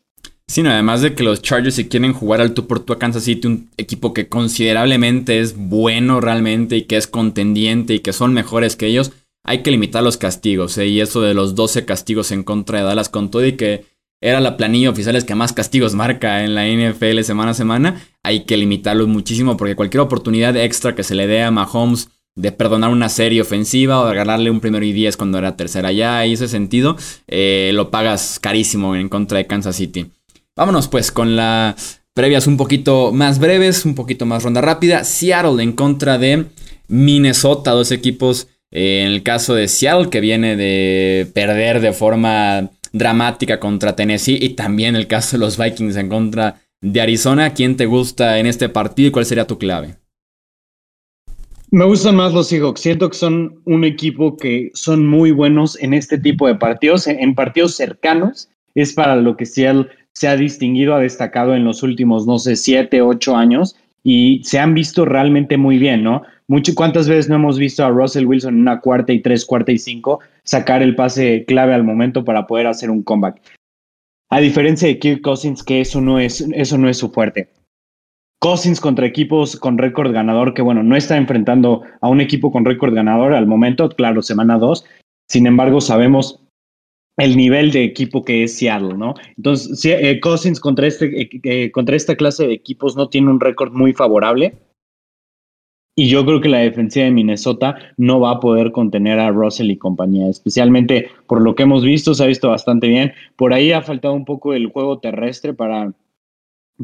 Sí, 0.47 0.61
además 0.61 1.01
de 1.01 1.15
que 1.15 1.23
los 1.23 1.41
Chargers 1.41 1.75
si 1.75 1.87
quieren 1.87 2.11
jugar 2.11 2.41
al 2.41 2.53
tú 2.53 2.67
por 2.67 2.81
tú 2.81 2.91
a 2.91 2.99
Kansas 2.99 3.23
City, 3.23 3.47
un 3.47 3.69
equipo 3.77 4.13
que 4.13 4.27
considerablemente 4.27 5.39
es 5.39 5.55
bueno 5.55 6.19
realmente 6.19 6.75
y 6.75 6.81
que 6.83 6.97
es 6.97 7.07
contendiente 7.07 7.93
y 7.93 7.99
que 7.99 8.11
son 8.11 8.33
mejores 8.33 8.75
que 8.75 8.87
ellos, 8.87 9.13
hay 9.43 9.63
que 9.63 9.71
limitar 9.71 10.03
los 10.03 10.17
castigos, 10.17 10.77
¿eh? 10.77 10.87
y 10.87 11.01
eso 11.01 11.21
de 11.21 11.33
los 11.33 11.55
12 11.55 11.85
castigos 11.85 12.31
en 12.31 12.43
contra 12.43 12.79
de 12.79 12.85
Dallas 12.85 13.09
con 13.09 13.31
todo 13.31 13.45
y 13.45 13.53
que 13.53 13.85
era 14.21 14.39
la 14.39 14.55
planilla 14.55 14.91
oficial 14.91 15.25
que 15.25 15.35
más 15.35 15.51
castigos 15.51 15.95
marca 15.95 16.43
en 16.43 16.53
la 16.53 16.67
NFL 16.67 17.21
semana 17.21 17.51
a 17.51 17.55
semana, 17.55 18.01
hay 18.21 18.45
que 18.45 18.55
limitarlos 18.55 19.07
muchísimo 19.07 19.57
porque 19.57 19.75
cualquier 19.75 20.01
oportunidad 20.01 20.55
extra 20.55 20.93
que 20.93 21.03
se 21.03 21.15
le 21.15 21.25
dé 21.25 21.41
a 21.41 21.49
Mahomes 21.49 22.09
de 22.35 22.51
perdonar 22.51 22.91
una 22.91 23.09
serie 23.09 23.41
ofensiva 23.41 23.99
o 23.99 24.07
de 24.07 24.15
ganarle 24.15 24.51
un 24.51 24.59
primero 24.61 24.85
y 24.85 24.93
diez 24.93 25.17
cuando 25.17 25.37
era 25.37 25.57
tercera 25.57 25.91
ya, 25.91 26.25
y 26.25 26.33
ese 26.33 26.47
sentido 26.47 26.95
eh, 27.27 27.71
lo 27.73 27.89
pagas 27.91 28.39
carísimo 28.39 28.95
en 28.95 29.09
contra 29.09 29.39
de 29.39 29.47
Kansas 29.47 29.75
City. 29.75 30.11
Vámonos 30.55 30.87
pues 30.87 31.11
con 31.11 31.35
las 31.35 32.01
previas 32.13 32.47
un 32.47 32.57
poquito 32.57 33.11
más 33.11 33.39
breves, 33.39 33.85
un 33.85 33.95
poquito 33.95 34.25
más 34.25 34.43
ronda 34.43 34.61
rápida. 34.61 35.03
Seattle 35.03 35.61
en 35.63 35.73
contra 35.73 36.17
de 36.17 36.45
Minnesota, 36.87 37.71
dos 37.71 37.91
equipos 37.91 38.47
en 38.71 39.11
el 39.11 39.23
caso 39.23 39.53
de 39.53 39.67
Seattle, 39.67 40.09
que 40.09 40.21
viene 40.21 40.55
de 40.55 41.27
perder 41.33 41.81
de 41.81 41.93
forma 41.93 42.69
dramática 42.93 43.59
contra 43.59 43.95
Tennessee, 43.95 44.39
y 44.41 44.49
también 44.49 44.95
el 44.95 45.07
caso 45.07 45.37
de 45.37 45.41
los 45.41 45.57
Vikings 45.57 45.95
en 45.97 46.09
contra 46.09 46.61
de 46.81 47.01
Arizona, 47.01 47.53
¿quién 47.53 47.77
te 47.77 47.85
gusta 47.85 48.39
en 48.39 48.47
este 48.47 48.69
partido 48.69 49.09
y 49.09 49.11
cuál 49.11 49.25
sería 49.25 49.45
tu 49.45 49.57
clave? 49.57 49.95
Me 51.73 51.85
gustan 51.85 52.17
más 52.17 52.33
los 52.33 52.47
Seahawks. 52.47 52.81
Siento 52.81 53.09
que 53.09 53.17
son 53.17 53.61
un 53.65 53.85
equipo 53.85 54.35
que 54.35 54.71
son 54.73 55.07
muy 55.07 55.31
buenos 55.31 55.81
en 55.81 55.93
este 55.93 56.17
tipo 56.17 56.47
de 56.47 56.55
partidos, 56.55 57.07
en 57.07 57.33
partidos 57.33 57.75
cercanos. 57.75 58.49
Es 58.75 58.93
para 58.93 59.15
lo 59.15 59.37
que 59.37 59.45
Seattle 59.45 59.87
se 60.13 60.27
ha 60.27 60.35
distinguido, 60.35 60.95
ha 60.95 60.99
destacado 60.99 61.55
en 61.55 61.63
los 61.63 61.81
últimos, 61.81 62.27
no 62.27 62.39
sé, 62.39 62.57
siete, 62.57 63.01
ocho 63.01 63.37
años 63.37 63.77
y 64.03 64.43
se 64.43 64.59
han 64.59 64.73
visto 64.73 65.05
realmente 65.05 65.57
muy 65.57 65.77
bien, 65.77 66.03
¿no? 66.03 66.23
¿Cuántas 66.75 67.07
veces 67.07 67.29
no 67.29 67.35
hemos 67.35 67.57
visto 67.57 67.85
a 67.85 67.89
Russell 67.89 68.25
Wilson 68.25 68.55
en 68.55 68.61
una 68.61 68.81
cuarta 68.81 69.13
y 69.13 69.21
tres, 69.21 69.45
cuarta 69.45 69.71
y 69.71 69.77
cinco 69.77 70.19
sacar 70.43 70.81
el 70.81 70.95
pase 70.95 71.45
clave 71.47 71.73
al 71.73 71.83
momento 71.83 72.25
para 72.25 72.45
poder 72.45 72.67
hacer 72.67 72.89
un 72.89 73.03
comeback? 73.03 73.41
A 74.29 74.39
diferencia 74.39 74.87
de 74.87 74.99
Kirk 74.99 75.21
Cousins, 75.21 75.63
que 75.63 75.81
eso 75.81 76.01
no 76.01 76.19
es, 76.19 76.41
eso 76.53 76.77
no 76.77 76.89
es 76.89 76.97
su 76.97 77.09
fuerte. 77.09 77.49
Cousins 78.39 78.81
contra 78.81 79.05
equipos 79.05 79.55
con 79.55 79.77
récord 79.77 80.11
ganador, 80.11 80.53
que 80.53 80.61
bueno, 80.61 80.83
no 80.83 80.95
está 80.95 81.15
enfrentando 81.15 81.83
a 82.01 82.09
un 82.09 82.19
equipo 82.19 82.51
con 82.51 82.65
récord 82.65 82.93
ganador 82.93 83.33
al 83.33 83.45
momento, 83.45 83.87
claro, 83.89 84.21
semana 84.21 84.57
dos. 84.57 84.83
Sin 85.29 85.45
embargo, 85.45 85.79
sabemos 85.79 86.40
el 87.23 87.37
nivel 87.37 87.71
de 87.71 87.83
equipo 87.83 88.23
que 88.23 88.43
es 88.43 88.57
Seattle, 88.57 88.95
¿no? 88.97 89.13
Entonces, 89.37 89.85
eh, 89.85 90.19
Cousins 90.19 90.59
contra, 90.59 90.87
este, 90.87 91.21
eh, 91.21 91.29
eh, 91.43 91.71
contra 91.71 91.95
esta 91.95 92.15
clase 92.15 92.47
de 92.47 92.53
equipos 92.53 92.95
no 92.95 93.09
tiene 93.09 93.29
un 93.29 93.39
récord 93.39 93.71
muy 93.71 93.93
favorable. 93.93 94.55
Y 95.95 96.09
yo 96.09 96.25
creo 96.25 96.39
que 96.39 96.49
la 96.49 96.59
defensiva 96.59 97.05
de 97.05 97.11
Minnesota 97.11 97.75
no 97.97 98.19
va 98.21 98.31
a 98.31 98.39
poder 98.39 98.71
contener 98.71 99.19
a 99.19 99.29
Russell 99.29 99.69
y 99.69 99.77
compañía, 99.77 100.29
especialmente 100.29 101.09
por 101.27 101.41
lo 101.41 101.53
que 101.53 101.63
hemos 101.63 101.83
visto, 101.83 102.13
se 102.13 102.23
ha 102.23 102.27
visto 102.27 102.49
bastante 102.49 102.87
bien. 102.87 103.13
Por 103.35 103.53
ahí 103.53 103.71
ha 103.71 103.81
faltado 103.81 104.13
un 104.13 104.25
poco 104.25 104.53
el 104.53 104.67
juego 104.67 104.99
terrestre 104.99 105.53
para, 105.53 105.93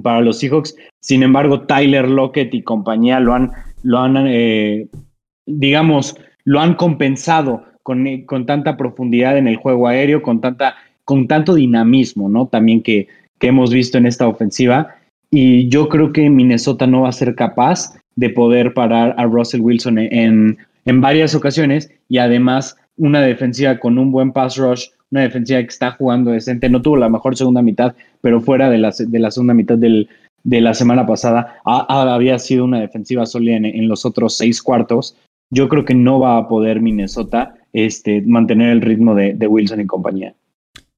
para 0.04 0.22
los 0.22 0.40
Seahawks. 0.40 0.76
Sin 1.02 1.24
embargo, 1.24 1.62
Tyler 1.62 2.08
Lockett 2.08 2.54
y 2.54 2.64
compañía 2.64 3.20
lo 3.22 3.34
han, 3.34 3.52
lo 3.82 3.98
han 4.00 4.28
eh, 4.28 4.88
digamos, 5.46 6.16
lo 6.44 6.60
han 6.60 6.76
compensado 6.76 7.64
con, 7.88 8.06
con, 8.26 8.46
tanta 8.46 8.76
profundidad 8.76 9.38
en 9.38 9.48
el 9.48 9.56
juego 9.56 9.88
aéreo, 9.88 10.22
con, 10.22 10.42
tanta, 10.42 10.76
con 11.06 11.26
tanto 11.26 11.56
dinamismo, 11.56 12.28
¿no? 12.28 12.48
También 12.48 12.84
que, 12.84 13.08
que 13.40 13.48
hemos 13.48 13.72
visto 13.72 13.98
en 13.98 14.06
esta 14.06 14.28
ofensiva. 14.28 14.98
Y 15.32 15.70
yo 15.70 15.88
creo 15.88 16.12
que 16.12 16.30
Minnesota 16.30 16.86
no 16.86 17.04
va 17.04 17.10
a 17.10 17.14
ser 17.14 17.34
capaz 17.34 17.98
de 18.18 18.30
poder 18.30 18.74
parar 18.74 19.16
a 19.18 19.24
Russell 19.24 19.62
Wilson 19.62 20.00
en, 20.00 20.58
en 20.84 21.00
varias 21.00 21.34
ocasiones 21.34 21.90
y 22.10 22.18
además 22.18 22.76
una 22.98 23.22
defensiva 23.22 23.80
con 23.80 23.98
un 23.98 24.12
buen 24.12 24.34
pass 24.34 24.58
rush, 24.58 24.88
una 25.10 25.22
defensiva 25.22 25.62
que 25.62 25.68
está 25.68 25.92
jugando 25.92 26.32
decente, 26.32 26.68
no 26.70 26.82
tuvo 26.82 26.98
la 26.98 27.08
mejor 27.08 27.38
segunda 27.38 27.62
mitad, 27.62 27.96
pero 28.20 28.42
fuera 28.42 28.70
de 28.70 28.80
la, 28.80 28.92
de 28.98 29.20
la 29.20 29.32
segunda 29.32 29.54
mitad 29.54 29.78
del, 29.78 30.10
de 30.44 30.60
la 30.60 30.74
semana 30.74 31.08
pasada 31.08 31.62
había 31.64 32.38
sido 32.38 32.66
una 32.66 32.82
defensiva 32.82 33.26
sólida 33.26 33.56
en, 33.56 33.88
los 33.88 34.06
otros 34.06 34.36
seis 34.36 34.62
cuartos. 34.62 35.16
Yo 35.50 35.70
creo 35.70 35.86
que 35.86 35.96
no 35.96 36.20
va 36.20 36.38
a 36.38 36.50
poder 36.50 36.82
Minnesota 36.82 37.57
este, 37.86 38.22
mantener 38.22 38.72
el 38.72 38.82
ritmo 38.82 39.16
de, 39.16 39.36
Wilson 39.48 39.82
y 39.82 39.86
compañía. 39.86 40.36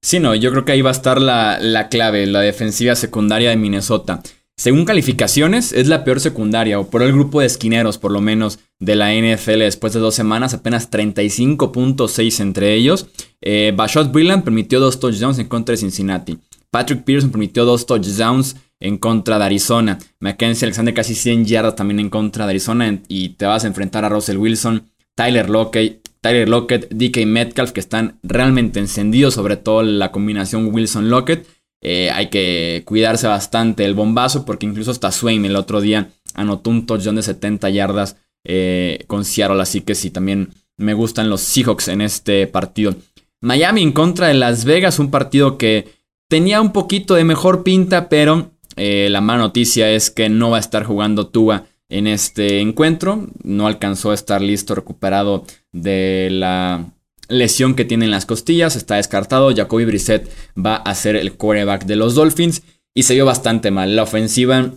Sí, 0.01 0.19
no, 0.19 0.33
yo 0.33 0.51
creo 0.51 0.65
que 0.65 0.71
ahí 0.71 0.81
va 0.81 0.89
a 0.89 0.93
estar 0.93 1.21
la, 1.21 1.59
la 1.59 1.89
clave, 1.89 2.25
la 2.25 2.41
defensiva 2.41 2.95
secundaria 2.95 3.49
de 3.49 3.57
Minnesota. 3.57 4.21
Según 4.59 4.83
calificaciones, 4.83 5.71
es 5.71 5.87
la 5.87 6.03
peor 6.03 6.19
secundaria, 6.19 6.79
o 6.79 6.89
por 6.89 7.01
el 7.01 7.13
grupo 7.13 7.39
de 7.39 7.45
esquineros, 7.45 7.97
por 7.97 8.11
lo 8.11 8.19
menos, 8.19 8.59
de 8.79 8.95
la 8.95 9.13
NFL 9.13 9.59
después 9.59 9.93
de 9.93 10.01
dos 10.01 10.15
semanas, 10.15 10.53
apenas 10.53 10.91
35.6 10.91 12.41
entre 12.41 12.73
ellos. 12.73 13.07
Eh, 13.41 13.73
Bashot 13.75 14.11
Brilland 14.11 14.43
permitió 14.43 14.79
dos 14.79 14.99
touchdowns 14.99 15.39
en 15.39 15.47
contra 15.47 15.73
de 15.73 15.77
Cincinnati. 15.77 16.37
Patrick 16.71 17.03
Pearson 17.03 17.31
permitió 17.31 17.65
dos 17.65 17.85
touchdowns 17.85 18.57
en 18.79 18.97
contra 18.97 19.39
de 19.39 19.45
Arizona. 19.45 19.97
Mackenzie 20.19 20.65
Alexander 20.65 20.93
casi 20.93 21.15
100 21.15 21.45
yardas 21.45 21.75
también 21.75 21.99
en 21.99 22.09
contra 22.09 22.45
de 22.45 22.51
Arizona. 22.51 22.99
Y 23.07 23.29
te 23.29 23.45
vas 23.45 23.63
a 23.63 23.67
enfrentar 23.67 24.05
a 24.05 24.09
Russell 24.09 24.37
Wilson, 24.37 24.89
Tyler 25.15 25.49
Lockett, 25.49 26.08
Tyler 26.21 26.49
Lockett, 26.49 26.89
DK 26.91 27.25
Metcalf, 27.25 27.71
que 27.71 27.79
están 27.79 28.19
realmente 28.23 28.79
encendidos, 28.79 29.33
sobre 29.35 29.57
todo 29.57 29.83
la 29.83 30.11
combinación 30.11 30.73
Wilson-Lockett. 30.73 31.47
Eh, 31.81 32.09
hay 32.11 32.29
que 32.29 32.83
cuidarse 32.85 33.27
bastante 33.27 33.85
el 33.85 33.93
bombazo 33.93 34.43
porque 34.43 34.65
incluso 34.65 34.91
hasta 34.91 35.13
Swain 35.13 35.45
el 35.45 35.55
otro 35.55 35.79
día 35.79 36.09
anotó 36.33 36.69
un 36.69 36.85
touchdown 36.85 37.15
de 37.15 37.23
70 37.23 37.69
yardas 37.69 38.17
eh, 38.43 39.05
con 39.07 39.23
Seattle. 39.23 39.61
Así 39.61 39.81
que 39.81 39.95
sí, 39.95 40.09
también 40.09 40.49
me 40.77 40.93
gustan 40.93 41.29
los 41.29 41.41
Seahawks 41.41 41.87
en 41.87 42.01
este 42.01 42.47
partido. 42.47 42.95
Miami 43.41 43.83
en 43.83 43.93
contra 43.93 44.27
de 44.27 44.33
Las 44.33 44.65
Vegas, 44.65 44.99
un 44.99 45.11
partido 45.11 45.57
que 45.57 45.87
tenía 46.27 46.59
un 46.61 46.73
poquito 46.73 47.15
de 47.15 47.23
mejor 47.23 47.63
pinta, 47.63 48.09
pero 48.09 48.51
eh, 48.75 49.07
la 49.09 49.21
mala 49.21 49.39
noticia 49.39 49.89
es 49.91 50.11
que 50.11 50.29
no 50.29 50.49
va 50.49 50.57
a 50.57 50.61
estar 50.61 50.83
jugando 50.83 51.27
Tua 51.27 51.65
en 51.87 52.07
este 52.07 52.59
encuentro. 52.59 53.27
No 53.43 53.67
alcanzó 53.67 54.11
a 54.11 54.15
estar 54.15 54.41
listo, 54.41 54.75
recuperado 54.75 55.45
de 55.71 56.29
la 56.31 56.91
lesión 57.27 57.75
que 57.75 57.85
tiene 57.85 58.05
en 58.05 58.11
las 58.11 58.25
costillas, 58.25 58.75
está 58.75 58.95
descartado. 58.95 59.55
Jacoby 59.55 59.85
Brissett 59.85 60.29
va 60.57 60.75
a 60.75 60.95
ser 60.95 61.15
el 61.15 61.33
quarterback 61.33 61.85
de 61.85 61.95
los 61.95 62.15
Dolphins 62.15 62.63
y 62.93 63.03
se 63.03 63.13
vio 63.13 63.25
bastante 63.25 63.71
mal. 63.71 63.95
La 63.95 64.03
ofensiva, 64.03 64.71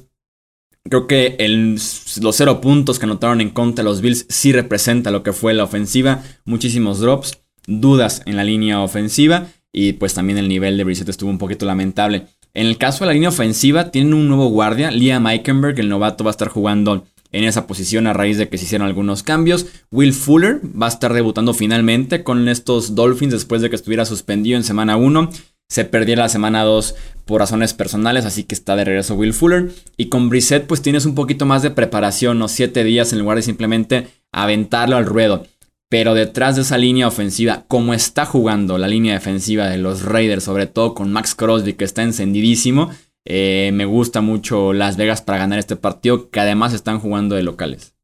creo 0.85 1.07
que 1.07 1.37
los 1.49 2.37
cero 2.37 2.61
puntos 2.61 2.99
que 2.99 3.07
anotaron 3.07 3.41
en 3.41 3.51
contra 3.51 3.85
los 3.85 4.01
Bills 4.01 4.27
sí 4.29 4.53
representa 4.53 5.11
lo 5.11 5.23
que 5.23 5.33
fue 5.33 5.55
la 5.55 5.65
ofensiva. 5.65 6.23
Muchísimos 6.45 7.01
drops, 7.01 7.39
dudas 7.67 8.23
en 8.27 8.37
la 8.37 8.45
línea 8.45 8.81
ofensiva 8.81 9.47
y 9.73 9.95
pues 9.95 10.15
también 10.15 10.39
el 10.39 10.49
nivel 10.49 10.77
de 10.77 10.85
Brissett 10.85 11.09
estuvo 11.09 11.31
un 11.31 11.39
poquito 11.39 11.65
lamentable. 11.65 12.27
En 12.55 12.67
el 12.67 12.77
caso 12.77 13.05
de 13.05 13.07
la 13.07 13.15
línea 13.15 13.31
ofensiva, 13.31 13.91
tienen 13.91 14.13
un 14.13 14.29
nuevo 14.29 14.49
guardia, 14.49 14.91
Liam 14.91 15.27
Eikenberg, 15.27 15.81
el 15.81 15.89
novato 15.89 16.23
va 16.23 16.31
a 16.31 16.33
estar 16.33 16.49
jugando 16.49 17.07
en 17.33 17.45
esa 17.45 17.66
posición 17.66 18.07
a 18.07 18.12
raíz 18.12 18.38
de 18.38 18.49
que 18.49 18.59
se 18.59 18.64
hicieron 18.64 18.87
algunos 18.87 19.23
cambios. 19.23 19.66
Will 19.90 20.12
Fuller 20.12 20.61
va 20.81 20.87
a 20.87 20.90
estar 20.90 21.12
debutando 21.12 21.55
finalmente 21.55 22.23
con 22.23 22.49
estos 22.49 22.95
Dolphins 22.95 23.33
después 23.33 23.62
de 23.62 23.71
que 23.71 23.77
estuviera 23.77 24.05
suspendido 24.05 24.57
en 24.57 24.64
semana 24.64 24.97
1. 24.97 25.31
Se 25.68 25.87
perdió 25.87 26.16
la 26.16 26.29
semana 26.29 26.64
2 26.64 26.95
por 27.25 27.40
razones 27.40 27.73
personales, 27.73 28.27
así 28.27 28.45
que 28.45 28.55
está 28.55 28.77
de 28.77 28.85
regreso 28.85 29.14
Will 29.14 29.33
Fuller. 29.33 29.71
Y 29.97 30.07
con 30.07 30.29
Brissett 30.29 30.66
pues 30.66 30.83
tienes 30.83 31.07
un 31.07 31.14
poquito 31.14 31.47
más 31.47 31.62
de 31.62 31.71
preparación, 31.71 32.38
¿no? 32.38 32.49
7 32.49 32.85
días 32.85 33.12
en 33.12 33.21
lugar 33.21 33.38
de 33.38 33.42
simplemente 33.42 34.09
aventarlo 34.33 34.97
al 34.97 35.07
ruedo. 35.07 35.47
Pero 35.88 36.14
detrás 36.14 36.57
de 36.57 36.62
esa 36.62 36.79
línea 36.79 37.09
ofensiva, 37.09 37.64
como 37.68 37.92
está 37.95 38.25
jugando 38.25 38.79
la 38.79 38.88
línea 38.88 39.14
defensiva 39.14 39.68
de 39.68 39.79
los 39.79 40.03
Raiders, 40.03 40.45
sobre 40.45 40.66
todo 40.66 40.95
con 40.95 41.12
Max 41.12 41.35
Crosby 41.35 41.75
que 41.75 41.85
está 41.85 42.03
encendidísimo, 42.03 42.90
eh, 43.25 43.71
me 43.73 43.85
gusta 43.85 44.21
mucho 44.21 44.73
Las 44.73 44.97
Vegas 44.97 45.23
para 45.23 45.39
ganar 45.39 45.59
este 45.59 45.77
partido, 45.77 46.31
que 46.31 46.41
además 46.41 46.75
están 46.75 46.99
jugando 46.99 47.35
de 47.35 47.43
locales. 47.43 47.95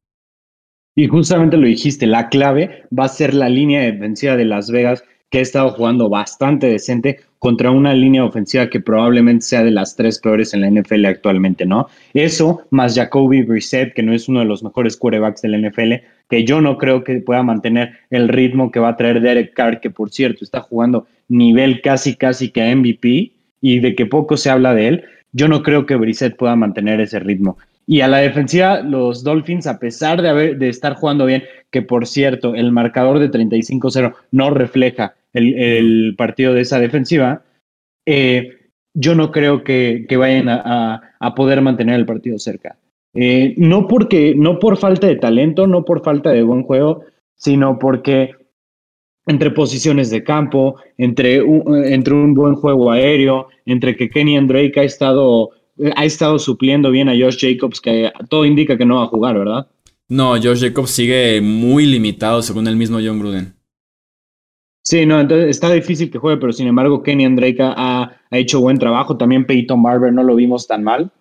Y 0.95 1.07
justamente 1.07 1.57
lo 1.57 1.67
dijiste, 1.67 2.07
la 2.07 2.29
clave 2.29 2.83
va 2.97 3.05
a 3.05 3.09
ser 3.09 3.33
la 3.33 3.49
línea 3.49 3.81
defensiva 3.81 4.35
de 4.35 4.45
Las 4.45 4.69
Vegas, 4.71 5.03
que 5.29 5.39
ha 5.39 5.41
estado 5.41 5.71
jugando 5.71 6.09
bastante 6.09 6.67
decente 6.67 7.19
contra 7.37 7.71
una 7.71 7.93
línea 7.93 8.25
ofensiva 8.25 8.69
que 8.69 8.81
probablemente 8.81 9.45
sea 9.45 9.63
de 9.63 9.71
las 9.71 9.95
tres 9.95 10.19
peores 10.19 10.53
en 10.53 10.61
la 10.61 10.69
NFL 10.69 11.05
actualmente, 11.05 11.65
¿no? 11.65 11.87
Eso, 12.13 12.63
más 12.71 12.95
Jacoby 12.95 13.43
Brissett, 13.43 13.93
que 13.93 14.03
no 14.03 14.13
es 14.13 14.27
uno 14.27 14.39
de 14.39 14.45
los 14.45 14.63
mejores 14.63 14.97
quarterbacks 14.97 15.41
de 15.41 15.49
la 15.49 15.69
NFL, 15.69 15.93
que 16.29 16.43
yo 16.43 16.59
no 16.59 16.77
creo 16.77 17.03
que 17.03 17.21
pueda 17.21 17.43
mantener 17.43 17.93
el 18.09 18.27
ritmo 18.27 18.71
que 18.71 18.79
va 18.79 18.89
a 18.89 18.97
traer 18.97 19.21
Derek 19.21 19.53
Carr, 19.53 19.79
que 19.79 19.89
por 19.89 20.09
cierto 20.11 20.43
está 20.43 20.61
jugando 20.61 21.07
nivel 21.29 21.81
casi, 21.81 22.15
casi 22.15 22.49
que 22.49 22.75
MVP 22.75 23.31
y 23.61 23.79
de 23.79 23.95
que 23.95 24.05
poco 24.05 24.37
se 24.37 24.49
habla 24.49 24.73
de 24.73 24.87
él, 24.87 25.03
yo 25.31 25.47
no 25.47 25.63
creo 25.63 25.85
que 25.85 25.95
Brissett 25.95 26.35
pueda 26.37 26.55
mantener 26.55 26.99
ese 27.01 27.19
ritmo. 27.19 27.57
Y 27.85 28.01
a 28.01 28.07
la 28.07 28.19
defensiva, 28.19 28.81
los 28.81 29.23
Dolphins, 29.23 29.65
a 29.65 29.79
pesar 29.79 30.21
de, 30.21 30.55
de 30.55 30.69
estar 30.69 30.93
jugando 30.93 31.25
bien, 31.25 31.43
que 31.71 31.81
por 31.81 32.05
cierto, 32.05 32.55
el 32.55 32.71
marcador 32.71 33.19
de 33.19 33.31
35-0 33.31 34.13
no 34.31 34.51
refleja 34.51 35.15
el, 35.33 36.15
partido 36.17 36.53
de 36.53 36.61
esa 36.61 36.79
defensiva, 36.79 37.43
eh, 38.05 38.57
yo 38.93 39.15
no 39.15 39.31
creo 39.31 39.63
que, 39.63 40.05
vayan 40.17 40.49
a, 40.49 41.33
poder 41.35 41.61
mantener 41.61 41.95
el 41.95 42.05
partido 42.05 42.39
cerca. 42.39 42.77
Eh, 43.13 43.53
no 43.57 43.87
porque, 43.87 44.33
no 44.35 44.59
por 44.59 44.77
falta 44.77 45.07
de 45.07 45.15
talento, 45.15 45.67
no 45.67 45.85
por 45.85 46.03
falta 46.03 46.31
de 46.31 46.43
buen 46.43 46.63
juego, 46.63 47.05
sino 47.35 47.79
porque 47.79 48.35
entre 49.29 49.51
posiciones 49.51 50.09
de 50.09 50.23
campo, 50.23 50.75
entre 50.97 51.41
un, 51.41 51.85
entre 51.85 52.15
un 52.15 52.33
buen 52.33 52.55
juego 52.55 52.91
aéreo, 52.91 53.47
entre 53.65 53.95
que 53.95 54.09
Kenny 54.09 54.39
Drake 54.47 54.79
ha 54.79 54.83
estado, 54.83 55.51
ha 55.95 56.03
estado 56.03 56.39
supliendo 56.39 56.89
bien 56.89 57.09
a 57.09 57.13
Josh 57.13 57.37
Jacobs, 57.39 57.79
que 57.79 58.11
todo 58.27 58.43
indica 58.43 58.75
que 58.75 58.85
no 58.85 58.95
va 58.95 59.03
a 59.03 59.07
jugar, 59.07 59.37
¿verdad? 59.37 59.67
No, 60.07 60.31
Josh 60.41 60.61
Jacobs 60.61 60.89
sigue 60.89 61.39
muy 61.41 61.85
limitado 61.85 62.41
según 62.41 62.67
el 62.67 62.75
mismo 62.75 62.97
John 63.03 63.19
Gruden. 63.19 63.53
Sí, 64.83 65.05
no, 65.05 65.19
entonces 65.19 65.49
está 65.49 65.71
difícil 65.71 66.09
que 66.09 66.17
juegue, 66.17 66.41
pero 66.41 66.51
sin 66.51 66.65
embargo 66.65 67.03
Kenny 67.03 67.27
Drake 67.35 67.61
ha, 67.61 68.11
ha 68.31 68.37
hecho 68.37 68.59
buen 68.59 68.79
trabajo. 68.79 69.15
También 69.15 69.45
Peyton 69.45 69.83
Barber 69.83 70.11
no 70.11 70.23
lo 70.23 70.35
vimos 70.35 70.65
tan 70.65 70.83
mal. 70.83 71.11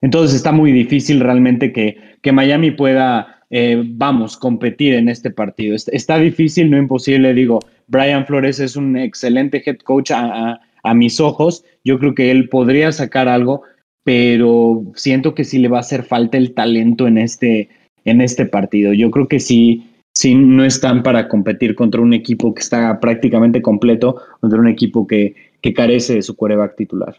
Entonces 0.00 0.36
está 0.36 0.52
muy 0.52 0.70
difícil 0.70 1.18
realmente 1.18 1.72
que, 1.72 1.96
que 2.22 2.30
Miami 2.30 2.70
pueda 2.70 3.35
eh, 3.50 3.82
vamos, 3.84 4.36
competir 4.36 4.94
en 4.94 5.08
este 5.08 5.30
partido. 5.30 5.76
Está, 5.76 6.18
difícil, 6.18 6.70
no 6.70 6.78
imposible, 6.78 7.32
digo, 7.34 7.60
Brian 7.86 8.26
Flores 8.26 8.58
es 8.58 8.76
un 8.76 8.96
excelente 8.96 9.62
head 9.64 9.78
coach 9.78 10.10
a, 10.12 10.60
mis 10.94 11.18
ojos, 11.18 11.64
yo 11.82 11.98
creo 11.98 12.14
que 12.14 12.30
él 12.30 12.48
podría 12.48 12.92
sacar 12.92 13.26
algo, 13.26 13.62
pero 14.04 14.84
siento 14.94 15.34
que 15.34 15.42
sí 15.42 15.58
le 15.58 15.66
va 15.66 15.78
a 15.78 15.80
hacer 15.80 16.04
falta 16.04 16.38
el 16.38 16.54
talento 16.54 17.08
en 17.08 17.18
este, 17.18 17.68
en 18.04 18.20
este 18.20 18.46
partido. 18.46 18.92
Yo 18.92 19.10
creo 19.10 19.26
que 19.26 19.40
sí, 19.40 19.84
sí 20.14 20.36
no 20.36 20.64
están 20.64 21.02
para 21.02 21.26
competir 21.26 21.74
contra 21.74 22.00
un 22.00 22.14
equipo 22.14 22.54
que 22.54 22.62
está 22.62 23.00
prácticamente 23.00 23.62
completo, 23.62 24.22
contra 24.40 24.60
un 24.60 24.68
equipo 24.68 25.08
que, 25.08 25.34
que 25.60 25.74
carece 25.74 26.14
de 26.14 26.22
su 26.22 26.36
quarterback 26.36 26.76
titular. 26.76 27.16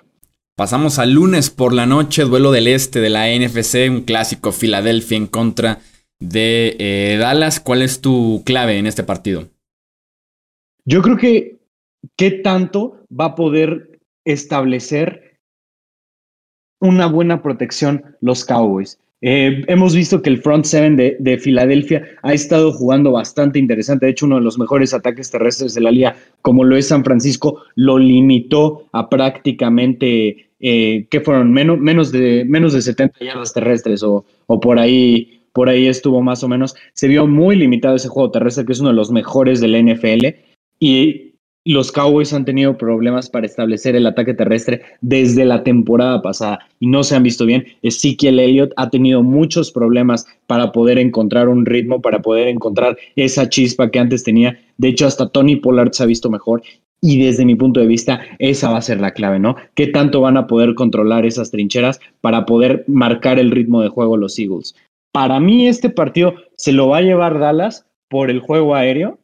Pasamos 0.55 0.97
al 0.97 1.11
lunes 1.11 1.49
por 1.49 1.73
la 1.73 1.85
noche, 1.85 2.23
duelo 2.23 2.53
del 2.53 2.67
este 2.67 3.01
de 3.01 3.09
la 3.09 3.27
NFC, 3.27 3.89
un 3.89 4.03
clásico 4.03 4.53
Filadelfia 4.53 5.17
en 5.17 5.27
contra 5.27 5.79
eh, 6.19 7.17
Dallas. 7.19 7.59
¿Cuál 7.59 7.81
es 7.81 8.01
tu 8.01 8.43
clave 8.45 8.77
en 8.77 8.87
este 8.87 9.03
partido? 9.03 9.47
Yo 10.85 11.01
creo 11.01 11.17
que 11.17 11.57
qué 12.15 12.31
tanto 12.31 13.03
va 13.09 13.25
a 13.25 13.35
poder 13.35 13.99
establecer 14.25 15.39
una 16.79 17.07
buena 17.07 17.41
protección 17.41 18.03
los 18.21 18.45
Cowboys. 18.45 18.99
Eh, 19.21 19.63
hemos 19.67 19.95
visto 19.95 20.21
que 20.21 20.29
el 20.29 20.41
front 20.41 20.65
seven 20.65 20.95
de, 20.95 21.17
de, 21.19 21.39
Filadelfia 21.39 22.05
ha 22.21 22.33
estado 22.33 22.71
jugando 22.71 23.11
bastante 23.11 23.57
interesante. 23.57 24.05
De 24.05 24.11
hecho, 24.11 24.27
uno 24.27 24.35
de 24.35 24.43
los 24.43 24.59
mejores 24.59 24.93
ataques 24.93 25.31
terrestres 25.31 25.73
de 25.73 25.81
la 25.81 25.91
liga, 25.91 26.15
como 26.43 26.63
lo 26.63 26.77
es 26.77 26.89
San 26.89 27.03
Francisco, 27.03 27.63
lo 27.73 27.97
limitó 27.97 28.87
a 28.91 29.09
prácticamente, 29.09 30.49
eh, 30.59 31.07
¿qué 31.09 31.19
fueron? 31.21 31.51
Menos, 31.51 31.79
menos, 31.79 32.11
de, 32.11 32.45
menos 32.47 32.73
de 32.73 32.81
70 32.83 33.25
yardas 33.25 33.53
terrestres 33.53 34.03
o, 34.03 34.23
o 34.45 34.59
por 34.59 34.77
ahí 34.77 35.36
por 35.57 35.69
ahí 35.69 35.87
estuvo 35.87 36.21
más 36.21 36.43
o 36.43 36.47
menos. 36.47 36.75
Se 36.93 37.07
vio 37.07 37.25
muy 37.25 37.55
limitado 37.55 37.95
ese 37.95 38.09
juego 38.09 38.29
terrestre, 38.29 38.63
que 38.63 38.73
es 38.73 38.79
uno 38.79 38.89
de 38.89 38.95
los 38.95 39.09
mejores 39.09 39.59
del 39.59 39.73
NFL. 39.73 40.27
Y 40.79 41.33
los 41.65 41.91
Cowboys 41.91 42.31
han 42.31 42.45
tenido 42.45 42.77
problemas 42.77 43.27
para 43.27 43.47
establecer 43.47 43.95
el 43.95 44.05
ataque 44.05 44.35
terrestre 44.35 44.83
desde 45.01 45.45
la 45.45 45.63
temporada 45.63 46.21
pasada 46.21 46.59
y 46.79 46.85
no 46.85 47.03
se 47.03 47.15
han 47.15 47.23
visto 47.23 47.47
bien. 47.47 47.65
Ezekiel 47.81 48.39
Elliott 48.39 48.71
ha 48.75 48.91
tenido 48.91 49.23
muchos 49.23 49.71
problemas 49.71 50.27
para 50.45 50.71
poder 50.71 50.99
encontrar 50.99 51.49
un 51.49 51.65
ritmo, 51.65 52.03
para 52.03 52.21
poder 52.21 52.49
encontrar 52.49 52.95
esa 53.15 53.49
chispa 53.49 53.89
que 53.89 53.97
antes 53.97 54.23
tenía. 54.23 54.59
De 54.77 54.89
hecho, 54.89 55.07
hasta 55.07 55.27
Tony 55.27 55.55
Pollard 55.55 55.91
se 55.91 56.03
ha 56.03 56.05
visto 56.05 56.29
mejor 56.29 56.61
y 57.01 57.19
desde 57.19 57.45
mi 57.45 57.55
punto 57.55 57.79
de 57.79 57.87
vista, 57.87 58.21
esa 58.37 58.69
va 58.69 58.77
a 58.77 58.81
ser 58.81 59.01
la 59.01 59.11
clave, 59.11 59.39
¿no? 59.39 59.55
¿Qué 59.75 59.87
tanto 59.87 60.21
van 60.21 60.37
a 60.37 60.45
poder 60.45 60.75
controlar 60.75 61.25
esas 61.25 61.49
trincheras 61.49 61.99
para 62.21 62.45
poder 62.45 62.83
marcar 62.87 63.39
el 63.39 63.49
ritmo 63.49 63.81
de 63.81 63.89
juego 63.89 64.17
los 64.17 64.37
Eagles? 64.37 64.75
Para 65.17 65.39
mí 65.39 65.67
este 65.67 65.89
partido 65.89 66.35
se 66.57 66.71
lo 66.71 66.89
va 66.89 66.97
a 66.97 67.01
llevar 67.01 67.39
Dallas 67.39 67.87
por 68.07 68.29
el 68.29 68.39
juego 68.39 68.75
aéreo, 68.75 69.17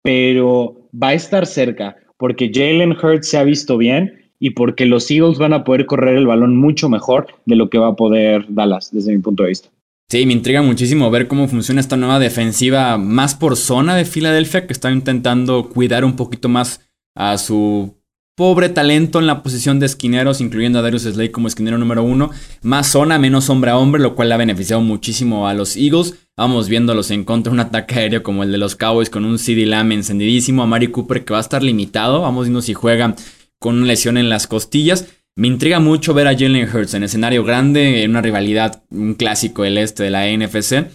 pero 0.00 0.88
va 0.94 1.08
a 1.08 1.14
estar 1.14 1.44
cerca 1.44 1.96
porque 2.18 2.52
Jalen 2.54 2.92
Hurts 2.92 3.28
se 3.28 3.36
ha 3.36 3.42
visto 3.42 3.76
bien 3.76 4.30
y 4.38 4.50
porque 4.50 4.86
los 4.86 5.10
Eagles 5.10 5.38
van 5.38 5.54
a 5.54 5.64
poder 5.64 5.86
correr 5.86 6.16
el 6.16 6.28
balón 6.28 6.56
mucho 6.56 6.88
mejor 6.88 7.26
de 7.46 7.56
lo 7.56 7.68
que 7.68 7.78
va 7.78 7.88
a 7.88 7.96
poder 7.96 8.46
Dallas 8.48 8.92
desde 8.92 9.10
mi 9.10 9.20
punto 9.20 9.42
de 9.42 9.48
vista. 9.48 9.70
Sí, 10.08 10.24
me 10.24 10.34
intriga 10.34 10.62
muchísimo 10.62 11.10
ver 11.10 11.26
cómo 11.26 11.48
funciona 11.48 11.80
esta 11.80 11.96
nueva 11.96 12.20
defensiva 12.20 12.96
más 12.96 13.34
por 13.34 13.56
zona 13.56 13.96
de 13.96 14.04
Filadelfia 14.04 14.68
que 14.68 14.72
está 14.72 14.92
intentando 14.92 15.68
cuidar 15.68 16.04
un 16.04 16.14
poquito 16.14 16.48
más 16.48 16.88
a 17.16 17.38
su 17.38 17.92
pobre 18.34 18.70
talento 18.70 19.18
en 19.18 19.26
la 19.26 19.42
posición 19.42 19.78
de 19.78 19.86
esquineros, 19.86 20.40
incluyendo 20.40 20.78
a 20.78 20.82
Darius 20.82 21.02
Slade 21.02 21.30
como 21.30 21.48
esquinero 21.48 21.78
número 21.78 22.02
uno. 22.02 22.30
Más 22.62 22.88
zona, 22.88 23.18
menos 23.18 23.50
hombre 23.50 23.70
a 23.70 23.78
hombre, 23.78 24.00
lo 24.00 24.14
cual 24.14 24.28
le 24.28 24.34
ha 24.34 24.38
beneficiado 24.38 24.80
muchísimo 24.80 25.48
a 25.48 25.54
los 25.54 25.76
Eagles. 25.76 26.14
Vamos 26.36 26.68
viéndolos 26.68 27.10
en 27.10 27.24
contra 27.24 27.52
un 27.52 27.60
ataque 27.60 27.96
aéreo 27.96 28.22
como 28.22 28.42
el 28.42 28.52
de 28.52 28.58
los 28.58 28.74
Cowboys 28.74 29.10
con 29.10 29.24
un 29.24 29.38
CD 29.38 29.66
Lamb 29.66 29.92
encendidísimo. 29.92 30.62
A 30.62 30.66
Mari 30.66 30.88
Cooper 30.88 31.24
que 31.24 31.32
va 31.32 31.38
a 31.38 31.42
estar 31.42 31.62
limitado. 31.62 32.22
Vamos 32.22 32.46
viendo 32.46 32.62
si 32.62 32.72
juega 32.72 33.14
con 33.58 33.76
una 33.76 33.86
lesión 33.86 34.16
en 34.16 34.30
las 34.30 34.46
costillas. 34.46 35.06
Me 35.36 35.48
intriga 35.48 35.80
mucho 35.80 36.14
ver 36.14 36.26
a 36.26 36.32
Jalen 36.36 36.68
Hurts 36.68 36.94
en 36.94 37.04
escenario 37.04 37.44
grande, 37.44 38.02
en 38.02 38.10
una 38.10 38.20
rivalidad, 38.20 38.82
un 38.90 39.14
clásico 39.14 39.62
del 39.62 39.78
este 39.78 40.02
de 40.02 40.10
la 40.10 40.26
NFC. 40.26 40.86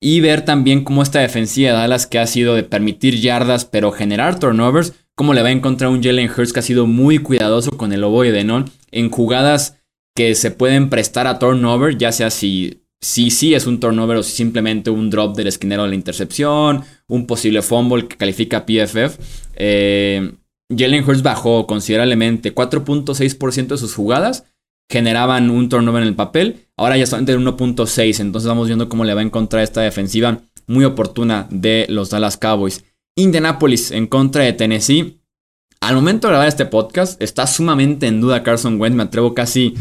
Y 0.00 0.20
ver 0.20 0.42
también 0.44 0.84
cómo 0.84 1.02
esta 1.02 1.20
defensiva 1.20 1.70
de 1.70 1.76
Dallas 1.76 2.06
que 2.06 2.18
ha 2.18 2.26
sido 2.26 2.54
de 2.54 2.62
permitir 2.62 3.20
yardas 3.20 3.64
pero 3.64 3.90
generar 3.90 4.38
turnovers 4.38 4.94
cómo 5.18 5.34
le 5.34 5.42
va 5.42 5.48
a 5.48 5.50
encontrar 5.50 5.90
un 5.90 6.00
Jalen 6.00 6.30
Hurts 6.30 6.52
que 6.52 6.60
ha 6.60 6.62
sido 6.62 6.86
muy 6.86 7.18
cuidadoso 7.18 7.72
con 7.72 7.92
el 7.92 8.04
ovoide, 8.04 8.44
¿no? 8.44 8.64
En 8.92 9.10
jugadas 9.10 9.76
que 10.14 10.36
se 10.36 10.52
pueden 10.52 10.90
prestar 10.90 11.26
a 11.26 11.40
turnover, 11.40 11.98
ya 11.98 12.12
sea 12.12 12.30
si 12.30 12.84
sí 13.00 13.32
si, 13.32 13.52
es 13.52 13.66
un 13.66 13.80
turnover 13.80 14.18
o 14.18 14.22
si 14.22 14.30
simplemente 14.30 14.90
un 14.90 15.10
drop 15.10 15.36
del 15.36 15.48
esquinero 15.48 15.82
de 15.82 15.88
la 15.88 15.96
intercepción, 15.96 16.84
un 17.08 17.26
posible 17.26 17.62
fumble 17.62 18.06
que 18.06 18.16
califica 18.16 18.64
PFF. 18.64 19.18
Eh, 19.56 20.34
Jalen 20.70 21.02
Hurts 21.02 21.22
bajó 21.24 21.66
considerablemente 21.66 22.54
4.6% 22.54 23.66
de 23.66 23.78
sus 23.78 23.96
jugadas 23.96 24.44
generaban 24.90 25.50
un 25.50 25.68
turnover 25.68 26.02
en 26.02 26.08
el 26.08 26.14
papel. 26.14 26.68
Ahora 26.76 26.96
ya 26.96 27.06
solamente 27.06 27.32
el 27.32 27.40
1.6. 27.40 28.20
Entonces 28.20 28.48
vamos 28.48 28.68
viendo 28.68 28.88
cómo 28.88 29.04
le 29.04 29.14
va 29.14 29.20
a 29.20 29.24
encontrar 29.24 29.62
esta 29.62 29.82
defensiva 29.82 30.38
muy 30.66 30.84
oportuna 30.84 31.46
de 31.50 31.86
los 31.88 32.10
Dallas 32.10 32.36
Cowboys. 32.36 32.84
Indianapolis 33.18 33.90
en 33.90 34.06
contra 34.06 34.44
de 34.44 34.52
Tennessee. 34.52 35.20
Al 35.80 35.96
momento 35.96 36.26
de 36.26 36.32
grabar 36.32 36.48
este 36.48 36.66
podcast, 36.66 37.20
está 37.20 37.46
sumamente 37.46 38.06
en 38.06 38.20
duda 38.20 38.42
Carson 38.42 38.80
Wentz. 38.80 38.96
Me 38.96 39.02
atrevo 39.02 39.34
casi 39.34 39.74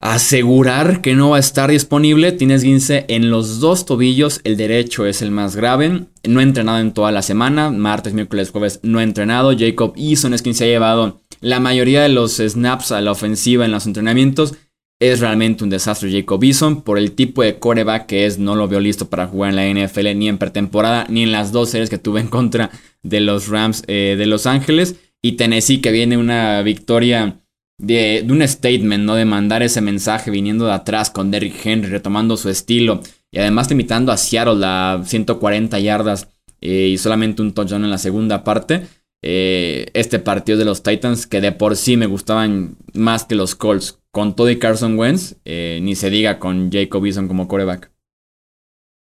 a 0.00 0.14
asegurar 0.14 1.00
que 1.00 1.14
no 1.14 1.30
va 1.30 1.38
a 1.38 1.40
estar 1.40 1.70
disponible. 1.70 2.32
Tienes 2.32 2.62
guince 2.62 3.06
en 3.08 3.30
los 3.30 3.60
dos 3.60 3.86
tobillos. 3.86 4.40
El 4.44 4.58
derecho 4.58 5.06
es 5.06 5.22
el 5.22 5.30
más 5.30 5.56
grave. 5.56 6.04
No 6.22 6.40
ha 6.40 6.42
entrenado 6.42 6.78
en 6.78 6.92
toda 6.92 7.12
la 7.12 7.22
semana. 7.22 7.70
Martes, 7.70 8.12
miércoles, 8.12 8.50
jueves 8.50 8.80
no 8.82 8.98
ha 8.98 9.02
entrenado. 9.02 9.56
Jacob 9.56 9.94
Eason 9.96 10.34
es 10.34 10.42
quien 10.42 10.54
se 10.54 10.64
ha 10.64 10.68
llevado 10.68 11.22
la 11.40 11.60
mayoría 11.60 12.02
de 12.02 12.10
los 12.10 12.36
snaps 12.36 12.92
a 12.92 13.00
la 13.00 13.12
ofensiva 13.12 13.64
en 13.64 13.72
los 13.72 13.86
entrenamientos. 13.86 14.54
Es 15.00 15.20
realmente 15.20 15.64
un 15.64 15.70
desastre 15.70 16.10
Jacob 16.10 16.42
Eason 16.44 16.82
por 16.82 16.98
el 16.98 17.12
tipo 17.12 17.42
de 17.42 17.58
coreback 17.58 18.06
que 18.06 18.26
es. 18.26 18.38
No 18.38 18.54
lo 18.54 18.68
veo 18.68 18.80
listo 18.80 19.08
para 19.10 19.26
jugar 19.26 19.50
en 19.50 19.56
la 19.56 19.86
NFL 19.86 20.16
ni 20.16 20.28
en 20.28 20.38
pretemporada 20.38 21.06
ni 21.08 21.24
en 21.24 21.32
las 21.32 21.52
dos 21.52 21.70
series 21.70 21.90
que 21.90 21.98
tuve 21.98 22.20
en 22.20 22.28
contra 22.28 22.70
de 23.02 23.20
los 23.20 23.48
Rams 23.48 23.82
eh, 23.86 24.14
de 24.16 24.26
Los 24.26 24.46
Ángeles. 24.46 24.96
Y 25.20 25.32
Tennessee 25.32 25.80
que 25.80 25.90
viene 25.90 26.16
una 26.16 26.62
victoria 26.62 27.40
de, 27.78 28.24
un 28.28 28.46
statement, 28.46 29.04
¿no? 29.04 29.14
De 29.14 29.24
mandar 29.24 29.62
ese 29.62 29.80
mensaje 29.80 30.30
viniendo 30.30 30.66
de 30.66 30.72
atrás 30.72 31.10
con 31.10 31.30
Derrick 31.30 31.64
Henry 31.64 31.88
retomando 31.88 32.36
su 32.36 32.48
estilo. 32.48 33.00
Y 33.32 33.38
además 33.38 33.68
limitando 33.68 34.12
a 34.12 34.16
Seattle 34.16 34.64
a 34.64 35.02
140 35.04 35.80
yardas 35.80 36.28
eh, 36.60 36.90
y 36.92 36.98
solamente 36.98 37.42
un 37.42 37.52
touchdown 37.52 37.84
en 37.84 37.90
la 37.90 37.98
segunda 37.98 38.44
parte. 38.44 38.86
Eh, 39.22 39.86
este 39.94 40.18
partido 40.18 40.58
de 40.58 40.66
los 40.66 40.82
Titans 40.82 41.26
que 41.26 41.40
de 41.40 41.50
por 41.50 41.76
sí 41.76 41.96
me 41.96 42.06
gustaban 42.06 42.76
más 42.92 43.24
que 43.24 43.34
los 43.34 43.54
Colts 43.54 43.98
con 44.14 44.36
todo 44.36 44.48
y 44.48 44.60
Carson 44.60 44.96
Wentz, 44.96 45.36
eh, 45.44 45.80
ni 45.82 45.96
se 45.96 46.08
diga 46.08 46.38
con 46.38 46.70
Jacob 46.70 47.04
Eason 47.04 47.26
como 47.26 47.48
coreback. 47.48 47.90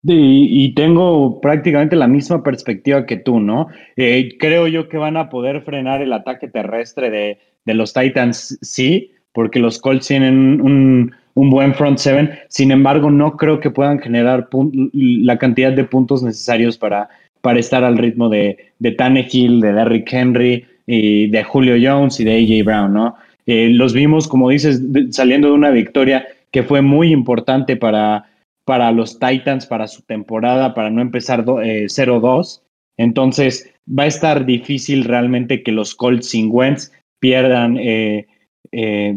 y 0.06 0.74
tengo 0.74 1.40
prácticamente 1.40 1.96
la 1.96 2.08
misma 2.08 2.44
perspectiva 2.44 3.06
que 3.06 3.18
tú, 3.18 3.40
¿no? 3.40 3.68
Eh, 3.96 4.36
creo 4.40 4.68
yo 4.68 4.90
que 4.90 4.98
van 4.98 5.16
a 5.16 5.30
poder 5.30 5.62
frenar 5.62 6.02
el 6.02 6.12
ataque 6.12 6.48
terrestre 6.50 7.12
de, 7.12 7.74
los 7.74 7.94
Titans, 7.94 8.58
sí, 8.62 9.12
porque 9.34 9.60
los 9.60 9.80
Colts 9.80 10.08
tienen 10.08 10.60
un, 10.60 11.14
buen 11.36 11.76
front 11.76 12.00
seven. 12.00 12.32
Sin 12.50 12.72
embargo, 12.72 13.12
no 13.12 13.38
creo 13.38 13.60
que 13.60 13.70
puedan 13.70 14.00
generar 14.00 14.50
la 14.94 15.38
cantidad 15.38 15.72
de 15.72 15.84
puntos 15.84 16.24
necesarios 16.24 16.78
para, 16.78 17.08
para 17.42 17.60
estar 17.60 17.84
al 17.84 18.00
ritmo 18.00 18.30
de, 18.30 18.58
de 18.80 18.92
Tannehill, 18.92 19.62
de 19.62 19.74
Derrick 19.74 20.12
Henry, 20.12 20.66
y 20.88 21.28
de 21.28 21.44
Julio 21.44 21.76
Jones 21.80 22.20
y 22.20 22.24
de 22.24 22.36
AJ 22.36 22.66
Brown, 22.66 22.94
¿no? 22.94 23.16
Eh, 23.46 23.70
los 23.70 23.94
vimos, 23.94 24.28
como 24.28 24.50
dices, 24.50 24.82
saliendo 25.12 25.50
de 25.50 25.54
una 25.54 25.70
victoria 25.70 26.28
que 26.52 26.64
fue 26.64 26.82
muy 26.82 27.12
importante 27.12 27.76
para, 27.76 28.26
para 28.66 28.92
los 28.92 29.20
Titans, 29.20 29.66
para 29.66 29.88
su 29.88 30.02
temporada, 30.04 30.74
para 30.74 30.90
no 30.90 31.02
empezar 31.02 31.44
0-2. 31.44 32.58
Eh, 32.58 32.62
Entonces, 32.98 33.70
va 33.88 34.04
a 34.04 34.08
estar 34.08 34.46
difícil 34.46 35.04
realmente 35.04 35.64
que 35.64 35.72
los 35.72 35.96
Colts 35.96 36.30
sin 36.30 36.50
Wentz 36.52 36.92
pierdan, 37.20 37.78
eh, 37.80 38.28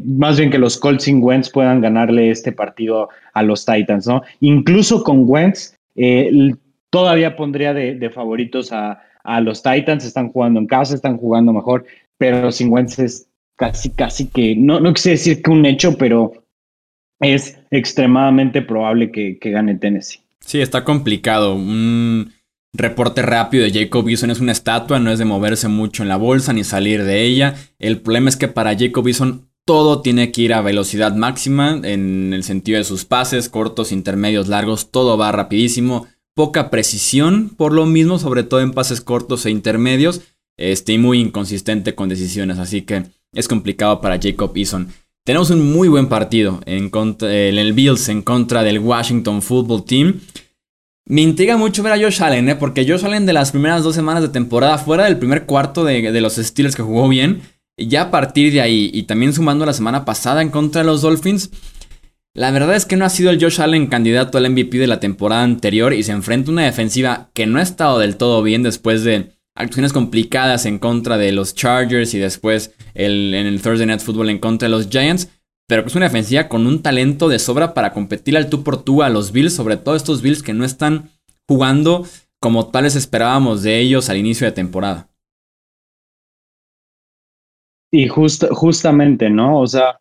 más 0.05 0.39
bien 0.39 0.51
que 0.51 0.59
los 0.59 0.79
Colts 0.79 1.05
sin 1.05 1.23
Wentz 1.23 1.51
puedan 1.51 1.81
ganarle 1.81 2.31
este 2.31 2.53
partido 2.53 3.09
a 3.33 3.43
los 3.43 3.65
Titans, 3.65 4.07
¿no? 4.07 4.23
Incluso 4.41 5.03
con 5.03 5.25
Wentz, 5.27 5.77
todavía 6.91 7.37
pondría 7.37 7.73
de, 7.75 8.11
favoritos 8.11 8.73
a, 8.73 9.03
a, 9.25 9.41
los 9.41 9.63
Titans, 9.63 10.05
están 10.05 10.31
jugando 10.31 10.61
en 10.61 10.67
casa, 10.67 10.95
están 10.95 11.17
jugando 11.17 11.53
mejor, 11.53 11.85
pero 12.19 12.51
sin 12.53 12.71
Wentz 12.71 12.99
es 12.99 13.29
casi, 13.57 13.91
casi 13.91 14.29
que, 14.29 14.55
no, 14.57 14.81
no 14.81 14.93
quise 14.95 15.11
decir 15.11 15.43
que 15.43 15.51
un 15.51 15.67
hecho, 15.67 15.97
pero 15.99 16.47
es 17.21 17.59
extremadamente 17.71 18.63
probable 18.63 19.11
que, 19.11 19.39
gane 19.43 19.75
Tennessee. 19.77 20.21
Sí, 20.41 20.61
está 20.61 20.85
complicado. 20.85 21.55
Un 21.55 22.33
reporte 22.73 23.23
rápido 23.23 23.65
de 23.65 23.73
Jacob 23.73 24.09
Eason 24.09 24.31
es 24.31 24.41
una 24.41 24.53
estatua, 24.53 25.01
no 25.01 25.11
es 25.11 25.19
de 25.19 25.25
moverse 25.25 25.69
mucho 25.69 26.03
en 26.03 26.09
la 26.09 26.17
bolsa 26.17 26.53
ni 26.53 26.63
salir 26.63 27.05
de 27.05 27.23
ella. 27.23 27.55
El 27.79 28.01
problema 28.01 28.29
es 28.29 28.37
que 28.37 28.49
para 28.49 28.77
Jacob 28.77 29.07
Eason 29.09 29.49
todo 29.65 30.01
tiene 30.01 30.31
que 30.31 30.43
ir 30.43 30.55
a 30.55 30.61
velocidad 30.61 31.15
máxima 31.17 31.81
en 31.83 32.33
el 32.33 32.45
sentido 32.45 32.79
de 32.79 32.85
sus 32.85 33.05
pases, 33.05 33.49
cortos, 33.49 33.91
intermedios, 33.91 34.47
largos, 34.47 34.93
todo 34.93 35.19
va 35.19 35.33
rapidísimo. 35.33 36.07
Poca 36.35 36.71
precisión, 36.71 37.49
por 37.49 37.73
lo 37.73 37.87
mismo, 37.87 38.19
sobre 38.19 38.45
todo 38.45 38.61
en 38.61 38.73
pases 38.73 39.01
cortos 39.01 39.47
e 39.47 39.51
intermedios. 39.51 40.21
Este, 40.59 40.97
muy 40.99 41.21
inconsistente 41.21 41.95
con 41.95 42.09
decisiones, 42.09 42.59
así 42.59 42.83
que 42.83 43.05
es 43.37 43.47
complicado 43.47 44.01
para 44.01 44.19
Jacob 44.21 44.53
Eason. 44.57 44.89
Tenemos 45.25 45.51
un 45.51 45.73
muy 45.73 45.89
buen 45.89 46.09
partido 46.09 46.61
en, 46.67 46.89
contra, 46.89 47.33
el 47.33 47.73
Bills 47.73 48.09
en 48.09 48.23
contra 48.23 48.63
del 48.63 48.79
Washington 48.79 49.43
Football 49.43 49.85
Team. 49.85 50.21
Me 51.09 51.23
intriga 51.23 51.57
mucho 51.57 51.83
ver 51.83 51.93
a 51.93 51.99
Josh 51.99 52.23
Allen, 52.23 52.49
¿eh? 52.49 52.57
porque 52.57 52.87
Josh 52.87 53.05
Allen 53.05 53.27
de 53.27 53.33
las 53.33 53.53
primeras 53.53 53.83
dos 53.85 53.95
semanas 53.95 54.23
de 54.23 54.29
temporada, 54.29 54.79
fuera 54.79 55.05
del 55.05 55.19
primer 55.19 55.47
cuarto 55.47 55.85
de, 55.85 56.11
de, 56.13 56.21
los 56.21 56.37
Steelers 56.37 56.75
que 56.75 56.83
jugó 56.83 57.09
bien, 57.09 57.43
ya 57.77 58.03
a 58.03 58.11
partir 58.11 58.53
de 58.53 58.61
ahí, 58.61 58.91
y 58.93 59.05
también 59.05 59.33
sumando 59.33 59.67
la 59.67 59.73
semana 59.73 60.05
pasada 60.05 60.43
en 60.43 60.51
contra 60.51 60.83
de 60.83 60.87
los 60.87 61.03
Dolphins, 61.03 61.51
la 62.37 62.51
verdad 62.51 62.77
es 62.77 62.85
que 62.85 62.97
no 62.97 63.05
ha 63.05 63.09
sido 63.09 63.31
el 63.31 63.41
Josh 63.41 63.63
Allen 63.63 63.87
candidato 63.87 64.37
al 64.37 64.51
MVP 64.51 64.77
de 64.77 64.87
la 64.87 65.01
temporada 65.01 65.43
anterior 65.43 65.95
y 65.95 66.03
se 66.03 66.13
enfrenta 66.13 66.51
a 66.51 66.53
una 66.53 66.65
defensiva 66.65 67.31
que 67.33 67.47
no 67.47 67.59
ha 67.59 67.63
estado 67.63 67.99
del 67.99 68.17
todo 68.17 68.43
bien 68.43 68.63
después 68.63 69.05
de 69.05 69.33
acciones 69.57 69.93
complicadas 69.93 70.67
en 70.67 70.79
contra 70.79 71.19
de 71.19 71.33
los 71.33 71.55
Chargers 71.55 72.15
y 72.15 72.19
después 72.19 72.75
en 72.95 73.35
el 73.35 73.61
Thursday 73.61 73.87
Night 73.87 74.01
Football 74.01 74.31
en 74.31 74.39
contra 74.39 74.69
de 74.69 74.75
los 74.75 74.89
Giants. 74.89 75.31
Pero 75.69 75.85
es 75.85 75.97
una 75.97 76.07
defensiva 76.07 76.49
con 76.49 76.67
un 76.67 76.83
talento 76.83 77.29
de 77.29 77.41
sobra 77.41 77.75
para 77.75 77.93
competir 77.93 78.37
al 78.37 78.49
tú 78.49 78.63
por 78.63 78.85
tú 78.85 79.03
a 79.03 79.09
los 79.09 79.33
Bills, 79.33 79.55
sobre 79.55 79.77
todo 79.77 79.97
estos 79.97 80.23
Bills 80.23 80.43
que 80.43 80.55
no 80.55 80.65
están 80.65 81.11
jugando 81.49 82.07
como 82.41 82.71
tales 82.71 82.95
esperábamos 82.95 83.63
de 83.63 83.81
ellos 83.81 84.09
al 84.09 84.19
inicio 84.19 84.47
de 84.47 84.53
temporada. 84.53 85.09
Y 87.91 88.09
justamente, 88.09 89.31
¿no? 89.31 89.61
O 89.61 89.67
sea, 89.67 89.99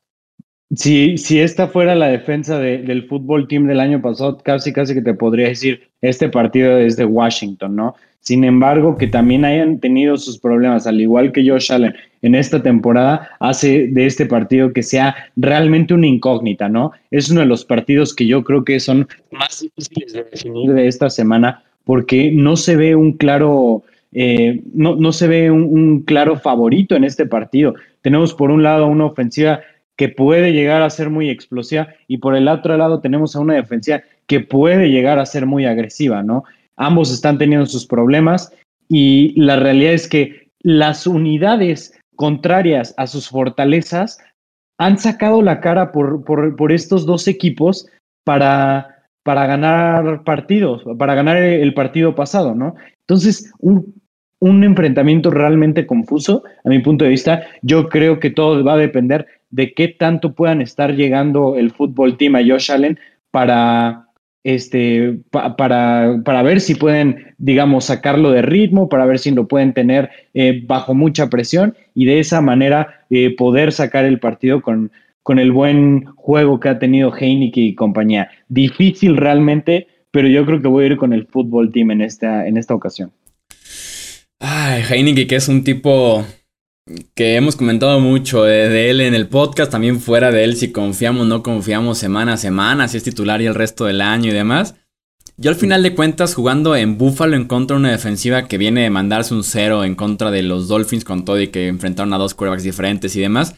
si, 0.75 1.17
si 1.17 1.39
esta 1.39 1.67
fuera 1.67 1.95
la 1.95 2.07
defensa 2.07 2.59
del 2.59 3.07
fútbol 3.07 3.47
team 3.47 3.67
del 3.67 3.79
año 3.79 4.01
pasado, 4.01 4.37
casi 4.37 4.73
casi 4.73 4.93
que 4.93 5.01
te 5.01 5.13
podría 5.13 5.47
decir, 5.47 5.89
este 6.01 6.29
partido 6.29 6.77
es 6.77 6.97
de 6.97 7.05
Washington, 7.05 7.75
¿no? 7.75 7.95
Sin 8.25 8.43
embargo, 8.43 8.97
que 8.97 9.05
también 9.05 9.45
hayan 9.45 9.79
tenido 9.79 10.17
sus 10.17 10.39
problemas, 10.39 10.87
al 10.87 10.99
igual 10.99 11.31
que 11.31 11.47
Josh 11.47 11.71
Allen 11.71 11.93
en 12.23 12.33
esta 12.33 12.63
temporada, 12.63 13.29
hace 13.39 13.87
de 13.87 14.07
este 14.07 14.25
partido 14.25 14.73
que 14.73 14.81
sea 14.81 15.15
realmente 15.35 15.93
una 15.93 16.07
incógnita, 16.07 16.67
¿no? 16.67 16.91
Es 17.11 17.29
uno 17.29 17.41
de 17.41 17.45
los 17.45 17.65
partidos 17.65 18.15
que 18.15 18.25
yo 18.25 18.43
creo 18.43 18.65
que 18.65 18.79
son 18.79 19.07
más 19.31 19.61
difíciles 19.61 20.13
de 20.13 20.23
definir 20.23 20.73
de 20.73 20.87
esta 20.87 21.11
semana 21.11 21.63
porque 21.83 22.31
no 22.31 22.55
se 22.55 22.75
ve 22.75 22.95
un 22.95 23.13
claro, 23.13 23.83
eh, 24.11 24.59
no, 24.73 24.95
no, 24.95 25.11
se 25.11 25.27
ve 25.27 25.51
un, 25.51 26.01
claro 26.01 26.35
favorito 26.35 26.95
en 26.95 27.03
este 27.03 27.27
partido. 27.27 27.75
Tenemos 28.01 28.33
por 28.33 28.49
un 28.49 28.63
lado 28.63 28.87
una 28.87 29.05
ofensiva 29.05 29.59
que 29.97 30.09
puede 30.09 30.51
llegar 30.51 30.81
a 30.81 30.89
ser 30.89 31.11
muy 31.11 31.29
explosiva 31.29 31.89
y 32.07 32.17
por 32.17 32.35
el 32.35 32.47
otro 32.47 32.75
lado 32.75 33.01
tenemos 33.01 33.35
a 33.35 33.39
una 33.39 33.53
defensiva 33.53 34.01
que 34.25 34.39
puede 34.39 34.89
llegar 34.89 35.19
a 35.19 35.27
ser 35.27 35.45
muy 35.45 35.65
agresiva, 35.65 36.23
¿no? 36.23 36.43
Ambos 36.77 37.11
están 37.11 37.37
teniendo 37.37 37.65
sus 37.65 37.85
problemas 37.85 38.51
y 38.89 39.39
la 39.39 39.55
realidad 39.55 39.93
es 39.93 40.07
que 40.07 40.49
las 40.61 41.07
unidades 41.07 41.97
contrarias 42.15 42.93
a 42.97 43.07
sus 43.07 43.29
fortalezas 43.29 44.19
han 44.77 44.97
sacado 44.97 45.41
la 45.41 45.61
cara 45.61 45.91
por, 45.91 46.23
por, 46.23 46.71
estos 46.71 47.05
dos 47.05 47.27
equipos 47.27 47.87
para, 48.25 49.03
para 49.23 49.45
ganar 49.47 50.23
partidos, 50.23 50.83
para 50.97 51.15
ganar 51.15 51.37
el 51.37 51.73
partido 51.73 52.13
pasado, 52.13 52.55
¿no? 52.55 52.75
Entonces, 53.07 53.53
un, 53.59 53.93
un 54.39 54.63
enfrentamiento 54.63 55.31
realmente 55.31 55.87
confuso, 55.87 56.43
a 56.63 56.69
mi 56.69 56.79
punto 56.79 57.05
de 57.05 57.11
vista. 57.11 57.43
Yo 57.61 57.89
creo 57.89 58.19
que 58.19 58.29
todo 58.29 58.63
va 58.63 58.73
a 58.73 58.77
depender 58.77 59.27
de 59.49 59.73
qué 59.73 59.87
tanto 59.87 60.33
puedan 60.33 60.61
estar 60.61 60.93
llegando 60.93 61.55
el 61.55 61.71
fútbol 61.71 62.17
team 62.17 62.35
a 62.35 62.41
Josh 62.41 62.71
Allen 62.71 62.99
para, 63.31 64.04
este, 64.45 65.17
para, 65.31 66.21
para 66.23 66.43
ver 66.43 66.61
si 66.61 66.75
pueden, 66.75 67.33
digamos, 67.39 67.85
sacarlo 67.85 68.29
de 68.29 68.43
ritmo, 68.43 68.89
para 68.89 69.07
ver 69.07 69.17
si 69.17 69.31
lo 69.31 69.47
pueden 69.47 69.73
tener 69.73 70.11
eh, 70.35 70.61
bajo 70.67 70.93
mucha 70.93 71.31
presión 71.31 71.75
y 71.95 72.05
de 72.05 72.19
esa 72.19 72.41
manera 72.41 73.05
eh, 73.09 73.35
poder 73.35 73.71
sacar 73.71 74.05
el 74.05 74.19
partido 74.19 74.61
con, 74.61 74.91
con 75.23 75.39
el 75.39 75.51
buen 75.51 76.05
juego 76.15 76.59
que 76.59 76.69
ha 76.69 76.77
tenido 76.77 77.11
Heineken 77.11 77.63
y 77.63 77.73
compañía. 77.73 78.29
Difícil 78.47 79.17
realmente, 79.17 79.87
pero 80.11 80.27
yo 80.27 80.45
creo 80.45 80.61
que 80.61 80.67
voy 80.67 80.83
a 80.83 80.87
ir 80.89 80.97
con 80.97 81.11
el 81.11 81.25
fútbol 81.25 81.71
team 81.71 81.89
en 81.89 82.01
esta, 82.01 82.47
en 82.47 82.57
esta 82.57 82.75
ocasión. 82.75 83.11
Ay, 84.39 84.83
Heineken, 84.87 85.27
que 85.27 85.37
es 85.37 85.47
un 85.47 85.63
tipo 85.63 86.23
que 87.15 87.35
hemos 87.35 87.55
comentado 87.55 87.99
mucho 87.99 88.43
de, 88.43 88.89
él 88.91 89.01
en 89.01 89.15
el 89.15 89.27
podcast, 89.27 89.71
también 89.71 89.99
fuera 89.99 90.31
de 90.31 90.43
él, 90.43 90.55
si 90.55 90.71
confiamos 90.71 91.23
o 91.23 91.25
no 91.25 91.41
confiamos 91.41 91.97
semana 91.97 92.33
a 92.33 92.37
semana, 92.37 92.87
si 92.87 92.97
es 92.97 93.03
titular 93.03 93.41
y 93.41 93.47
el 93.47 93.55
resto 93.55 93.85
del 93.85 94.01
año 94.01 94.29
y 94.29 94.33
demás. 94.33 94.75
Yo 95.37 95.49
al 95.49 95.57
final 95.57 95.83
de 95.83 95.95
cuentas, 95.95 96.35
jugando 96.35 96.75
en 96.75 96.97
Buffalo 96.97 97.35
en 97.35 97.45
contra 97.45 97.75
de 97.75 97.79
una 97.79 97.91
defensiva 97.91 98.47
que 98.47 98.57
viene 98.57 98.83
de 98.83 98.89
mandarse 98.89 99.33
un 99.33 99.43
cero 99.43 99.83
en 99.83 99.95
contra 99.95 100.31
de 100.31 100.43
los 100.43 100.67
Dolphins 100.67 101.03
con 101.03 101.25
todo 101.25 101.41
y 101.41 101.47
que 101.47 101.67
enfrentaron 101.67 102.13
a 102.13 102.17
dos 102.17 102.35
quarterbacks 102.35 102.63
diferentes 102.63 103.15
y 103.15 103.21
demás, 103.21 103.55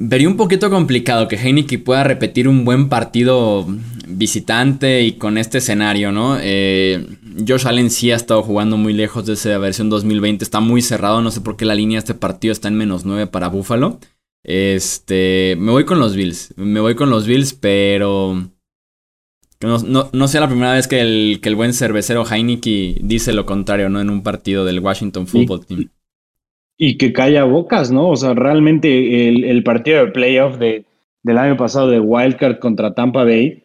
Vería 0.00 0.28
un 0.28 0.36
poquito 0.36 0.70
complicado 0.70 1.26
que 1.26 1.34
Heineken 1.34 1.82
pueda 1.82 2.04
repetir 2.04 2.46
un 2.46 2.64
buen 2.64 2.88
partido 2.88 3.66
visitante 4.06 5.02
y 5.02 5.14
con 5.14 5.36
este 5.38 5.58
escenario, 5.58 6.12
¿no? 6.12 6.38
Eh, 6.40 7.04
Josh 7.46 7.66
Allen 7.66 7.90
sí 7.90 8.10
ha 8.10 8.16
estado 8.16 8.42
jugando 8.42 8.76
muy 8.76 8.92
lejos 8.92 9.26
de 9.26 9.34
esa 9.34 9.56
versión 9.58 9.90
2020, 9.90 10.44
está 10.44 10.60
muy 10.60 10.82
cerrado, 10.82 11.22
no 11.22 11.30
sé 11.30 11.40
por 11.40 11.56
qué 11.56 11.64
la 11.64 11.74
línea 11.74 11.96
de 11.96 12.00
este 12.00 12.14
partido 12.14 12.52
está 12.52 12.68
en 12.68 12.76
menos 12.76 13.04
9 13.04 13.26
para 13.26 13.48
Buffalo. 13.48 13.98
Este, 14.44 15.56
me 15.58 15.72
voy 15.72 15.84
con 15.84 15.98
los 15.98 16.14
Bills, 16.16 16.54
me 16.56 16.80
voy 16.80 16.94
con 16.94 17.10
los 17.10 17.26
Bills, 17.26 17.54
pero 17.54 18.48
no, 19.60 20.08
no, 20.12 20.28
sea 20.28 20.40
la 20.40 20.48
primera 20.48 20.72
vez 20.72 20.88
que 20.88 21.00
el, 21.00 21.40
que 21.42 21.48
el 21.48 21.56
buen 21.56 21.74
cervecero 21.74 22.24
Heineken 22.24 22.96
dice 23.02 23.32
lo 23.32 23.46
contrario, 23.46 23.88
¿no? 23.88 24.00
En 24.00 24.10
un 24.10 24.22
partido 24.22 24.64
del 24.64 24.80
Washington 24.80 25.26
Football 25.26 25.66
Team 25.66 25.90
y 26.78 26.96
que 26.96 27.12
calla 27.12 27.44
bocas, 27.44 27.90
¿no? 27.90 28.08
O 28.08 28.16
sea, 28.16 28.34
realmente 28.34 29.28
el, 29.28 29.62
partido 29.64 30.04
de 30.04 30.12
playoff 30.12 30.58
de, 30.58 30.86
del 31.24 31.36
año 31.36 31.56
pasado 31.56 31.88
de 31.88 31.98
Wildcard 31.98 32.60
contra 32.60 32.94
Tampa 32.94 33.24
Bay 33.24 33.64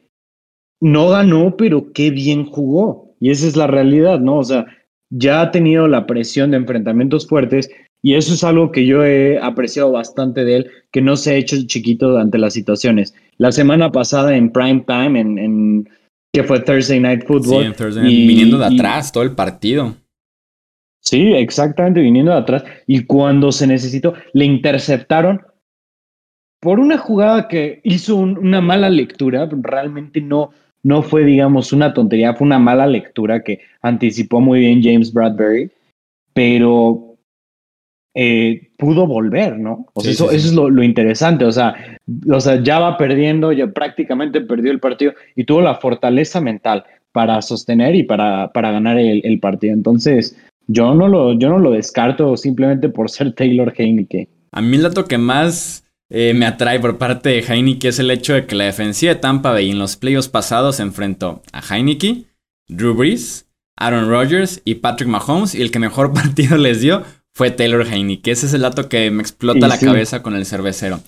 no 0.82 1.10
ganó, 1.10 1.56
pero 1.56 1.94
qué 1.94 2.10
bien 2.10 2.46
jugó. 2.46 3.03
Y 3.24 3.32
esa 3.32 3.48
es 3.48 3.56
la 3.56 3.68
realidad, 3.68 4.20
¿no? 4.20 4.40
O 4.40 4.44
sea, 4.44 4.66
ya 5.10 5.40
ha 5.40 5.52
tenido 5.52 5.88
la 5.88 6.06
presión 6.06 6.52
de 6.52 6.58
enfrentamientos 6.58 7.26
fuertes 7.26 7.72
y 8.02 8.16
eso 8.16 8.34
es 8.34 8.44
algo 8.44 8.74
que 8.74 8.86
yo 8.86 9.06
he 9.06 9.40
apreciado 9.40 9.94
bastante 9.94 10.44
de 10.44 10.58
él, 10.58 10.72
que 10.92 11.02
no 11.02 11.16
se 11.16 11.32
ha 11.32 11.36
hecho 11.36 11.56
chiquito 11.66 12.18
ante 12.18 12.38
las 12.38 12.52
situaciones. 12.52 13.16
La 13.38 13.54
semana 13.54 13.94
pasada 13.94 14.36
en 14.36 14.52
prime 14.52 14.84
time, 14.86 15.18
en, 15.22 15.90
que 16.34 16.44
fue 16.44 16.60
Thursday 16.60 17.00
Night 17.00 17.24
Football. 17.26 17.62
Sí, 17.62 17.68
en 17.68 17.74
Thursday 17.74 18.04
Night, 18.04 18.28
viniendo 18.28 18.58
de 18.58 18.66
atrás 18.66 19.14
todo 19.14 19.24
el 19.24 19.32
partido. 19.32 19.96
Sí, 21.00 21.32
exactamente, 21.32 22.02
viniendo 22.02 22.34
de 22.34 22.40
atrás. 22.40 22.66
Y 22.88 23.06
cuando 23.06 23.54
se 23.54 23.68
necesitó, 23.68 24.16
le 24.34 24.44
interceptaron 24.44 25.44
por 26.60 26.78
una 26.78 26.98
jugada 26.98 27.48
que 27.48 27.80
hizo 27.86 28.18
una 28.18 28.60
mala 28.60 28.90
lectura. 28.90 29.48
Realmente 29.50 30.20
no, 30.20 30.52
no 30.84 31.02
fue, 31.02 31.24
digamos, 31.24 31.74
una 31.74 31.94
tontería, 31.94 32.34
fue 32.34 32.46
una 32.46 32.60
mala 32.60 32.86
lectura 32.86 33.42
que 33.42 33.62
anticipó 33.82 34.42
muy 34.42 34.60
bien 34.60 34.84
James 34.84 35.14
Bradbury, 35.14 35.72
pero 36.34 37.16
eh, 38.14 38.70
pudo 38.78 39.08
volver, 39.08 39.58
¿no? 39.58 39.88
O 39.94 40.02
sea, 40.02 40.12
eso, 40.12 40.32
eso, 40.32 40.48
es 40.50 40.54
lo, 40.54 40.84
interesante. 40.84 41.46
O 41.46 41.52
sea, 41.52 41.98
o 42.30 42.40
sea, 42.40 42.62
ya 42.62 42.80
va 42.80 42.98
perdiendo, 42.98 43.52
ya 43.54 43.68
prácticamente 43.68 44.42
perdió 44.42 44.72
el 44.72 44.80
partido 44.80 45.14
y 45.36 45.46
tuvo 45.46 45.62
la 45.62 45.76
fortaleza 45.76 46.42
mental 46.42 46.84
para 47.12 47.42
sostener 47.42 47.96
y 47.96 48.04
para, 48.04 48.52
para 48.52 48.72
ganar 48.72 48.98
el, 48.98 49.22
el 49.24 49.40
partido. 49.40 49.74
Entonces, 49.74 50.38
yo 50.68 50.94
no 50.94 51.08
lo, 51.08 51.34
yo 51.34 51.50
no 51.50 51.60
lo 51.60 51.72
descarto 51.72 52.36
simplemente 52.38 52.90
por 52.90 53.10
ser 53.10 53.34
Taylor 53.34 53.74
Heineke. 53.76 54.28
A 54.52 54.62
mí 54.62 54.78
el 54.78 54.84
dato 54.84 55.06
que 55.06 55.18
más 55.18 55.83
eh, 56.16 56.36
me 56.36 56.46
atrae 56.46 56.80
por 56.80 57.00
parte 57.00 57.30
de 57.30 57.40
Heineke 57.40 57.88
es 57.88 57.98
el 57.98 58.12
hecho 58.12 58.34
de 58.34 58.46
que 58.46 58.54
la 58.54 58.66
defensiva 58.66 59.16
de 59.16 59.20
Tampa 59.20 59.52
Bay 59.52 59.72
en 59.72 59.80
los 59.80 59.96
playoffs 59.96 60.30
pasados 60.30 60.76
se 60.76 60.84
enfrentó 60.84 61.42
a 61.52 61.62
Heineke, 61.62 62.26
Drew 62.68 62.94
Brees, 62.94 63.48
Aaron 63.76 64.08
Rodgers 64.08 64.62
y 64.64 64.76
Patrick 64.76 65.10
Mahomes 65.10 65.56
y 65.56 65.64
el 65.64 65.72
que 65.72 65.80
mejor 65.80 66.14
partido 66.14 66.58
les 66.58 66.82
dio 66.82 67.04
fue 67.34 67.50
Taylor 67.50 67.84
Heineke. 67.86 68.30
Ese 68.30 68.46
es 68.46 68.54
el 68.54 68.62
dato 68.62 68.90
que 68.90 69.10
me 69.10 69.24
explota 69.24 69.68
la 69.68 69.80
cabeza 69.80 70.22
con 70.22 70.36
el 70.36 70.46
cervecero. 70.46 71.02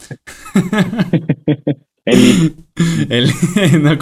El, 2.05 2.55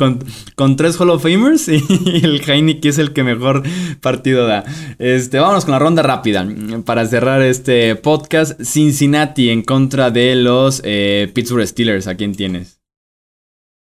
con, 0.56 0.76
tres 0.76 1.00
Hall 1.00 1.10
of 1.10 1.24
Famers 1.24 1.70
y 1.70 1.76
el 2.24 2.42
Heineken 2.42 2.90
es 2.90 2.98
el 2.98 3.14
que 3.14 3.24
mejor 3.24 3.64
partido 4.02 4.46
da. 4.46 4.66
Este, 5.00 5.40
vámonos 5.40 5.66
con 5.66 5.72
la 5.72 5.80
ronda 5.80 6.04
rápida. 6.04 6.46
Para 6.86 7.06
cerrar 7.06 7.42
este 7.42 7.96
podcast, 7.96 8.62
Cincinnati 8.62 9.50
en 9.50 9.62
contra 9.62 10.12
de 10.12 10.36
los 10.36 10.82
eh, 10.84 11.32
Pittsburgh 11.34 11.66
Steelers. 11.66 12.08
¿A 12.08 12.16
quién 12.16 12.36
tienes? 12.36 12.82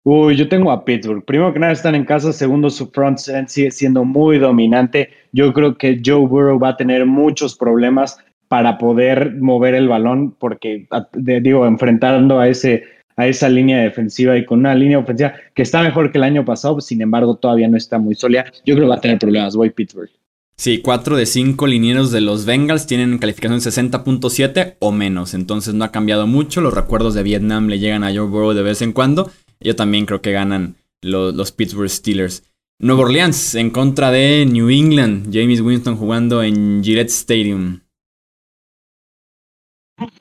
Uy, 0.03 0.35
yo 0.35 0.49
tengo 0.49 0.73
a 0.73 0.85
Pittsburgh. 0.85 1.25
Primero 1.25 1.53
que 1.53 1.61
nada 1.61 1.73
están 1.73 1.95
en 1.95 2.05
casa, 2.05 2.33
segundo 2.33 2.71
su 2.71 2.91
front 2.91 3.19
sigue 3.19 3.71
siendo 3.71 4.05
muy 4.05 4.39
dominante. 4.39 5.11
Yo 5.33 5.53
creo 5.53 5.77
que 5.77 6.01
Joe 6.05 6.27
Burrow 6.27 6.59
va 6.59 6.71
a 6.71 6.77
tener 6.77 7.07
muchos 7.07 7.55
problemas 7.55 8.19
para 8.49 8.79
poder 8.79 9.37
mover 9.37 9.75
el 9.75 9.87
balón 9.87 10.35
porque, 10.37 10.89
digo, 11.15 11.67
enfrentando 11.67 12.41
a 12.41 12.49
ese 12.49 12.83
a 13.17 13.27
esa 13.27 13.49
línea 13.49 13.79
defensiva 13.81 14.37
y 14.37 14.45
con 14.45 14.61
una 14.61 14.75
línea 14.75 14.99
ofensiva 14.99 15.35
que 15.55 15.63
está 15.63 15.83
mejor 15.83 16.11
que 16.13 16.19
el 16.19 16.25
año 16.25 16.45
pasado, 16.45 16.81
sin 16.81 17.03
embargo 17.03 17.37
todavía 17.37 17.69
no 17.69 17.77
está 17.77 17.99
muy 17.99 18.15
sólida. 18.15 18.45
Yo 18.65 18.75
creo 18.75 18.87
que 18.87 18.91
va 18.91 18.97
a 18.97 19.01
tener 19.01 19.19
problemas, 19.19 19.57
voy 19.57 19.71
Pittsburgh. 19.71 20.11
Sí, 20.57 20.79
cuatro 20.79 21.17
de 21.17 21.25
cinco 21.25 21.67
linieros 21.67 22.11
de 22.11 22.21
los 22.21 22.45
Bengals 22.45 22.87
tienen 22.87 23.19
calificación 23.19 23.61
60.7 23.61 24.77
o 24.79 24.93
menos, 24.93 25.33
entonces 25.33 25.73
no 25.73 25.85
ha 25.85 25.91
cambiado 25.91 26.27
mucho. 26.27 26.61
Los 26.61 26.75
recuerdos 26.75 27.15
de 27.15 27.23
Vietnam 27.23 27.69
le 27.69 27.79
llegan 27.79 28.05
a 28.05 28.13
Joe 28.13 28.27
Burrow 28.27 28.53
de 28.53 28.63
vez 28.63 28.83
en 28.83 28.93
cuando. 28.93 29.31
Yo 29.61 29.75
también 29.75 30.05
creo 30.05 30.21
que 30.21 30.33
ganan 30.33 30.77
los, 31.01 31.35
los 31.35 31.53
Pittsburgh 31.53 31.89
Steelers. 31.89 32.45
Nueva 32.79 33.03
Orleans 33.03 33.55
en 33.55 33.71
contra 33.71 34.11
de 34.11 34.47
New 34.47 34.71
England. 34.71 35.31
James 35.33 35.61
Winston 35.61 35.97
jugando 35.97 36.43
en 36.43 36.83
Gillette 36.85 37.11
Stadium. 37.11 37.81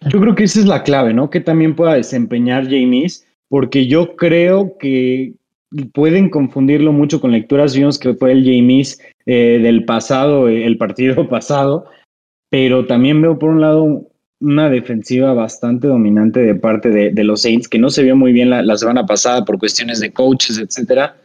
Yo 0.09 0.19
creo 0.19 0.35
que 0.35 0.43
esa 0.43 0.59
es 0.59 0.65
la 0.65 0.83
clave, 0.83 1.13
¿no? 1.13 1.29
Que 1.29 1.39
también 1.39 1.75
pueda 1.75 1.93
desempeñar 1.93 2.65
James, 2.65 3.25
porque 3.47 3.87
yo 3.87 4.15
creo 4.15 4.77
que 4.77 5.33
pueden 5.93 6.29
confundirlo 6.29 6.91
mucho 6.91 7.21
con 7.21 7.31
lecturas. 7.31 7.75
Vimos 7.75 7.99
que 7.99 8.13
fue 8.13 8.31
el 8.31 8.43
James 8.43 8.99
eh, 9.25 9.59
del 9.61 9.85
pasado, 9.85 10.47
el 10.47 10.77
partido 10.77 11.27
pasado, 11.29 11.85
pero 12.49 12.85
también 12.85 13.21
veo 13.21 13.37
por 13.37 13.51
un 13.51 13.61
lado 13.61 14.05
una 14.41 14.69
defensiva 14.69 15.33
bastante 15.33 15.87
dominante 15.87 16.39
de 16.39 16.55
parte 16.55 16.89
de, 16.89 17.23
los 17.23 17.41
Saints, 17.41 17.67
que 17.67 17.77
no 17.77 17.89
se 17.89 18.03
vio 18.03 18.15
muy 18.15 18.31
bien 18.31 18.49
la, 18.49 18.77
semana 18.77 19.05
pasada 19.05 19.43
por 19.43 19.59
cuestiones 19.59 19.99
de 19.99 20.13
coaches, 20.13 20.57
etcétera, 20.57 21.17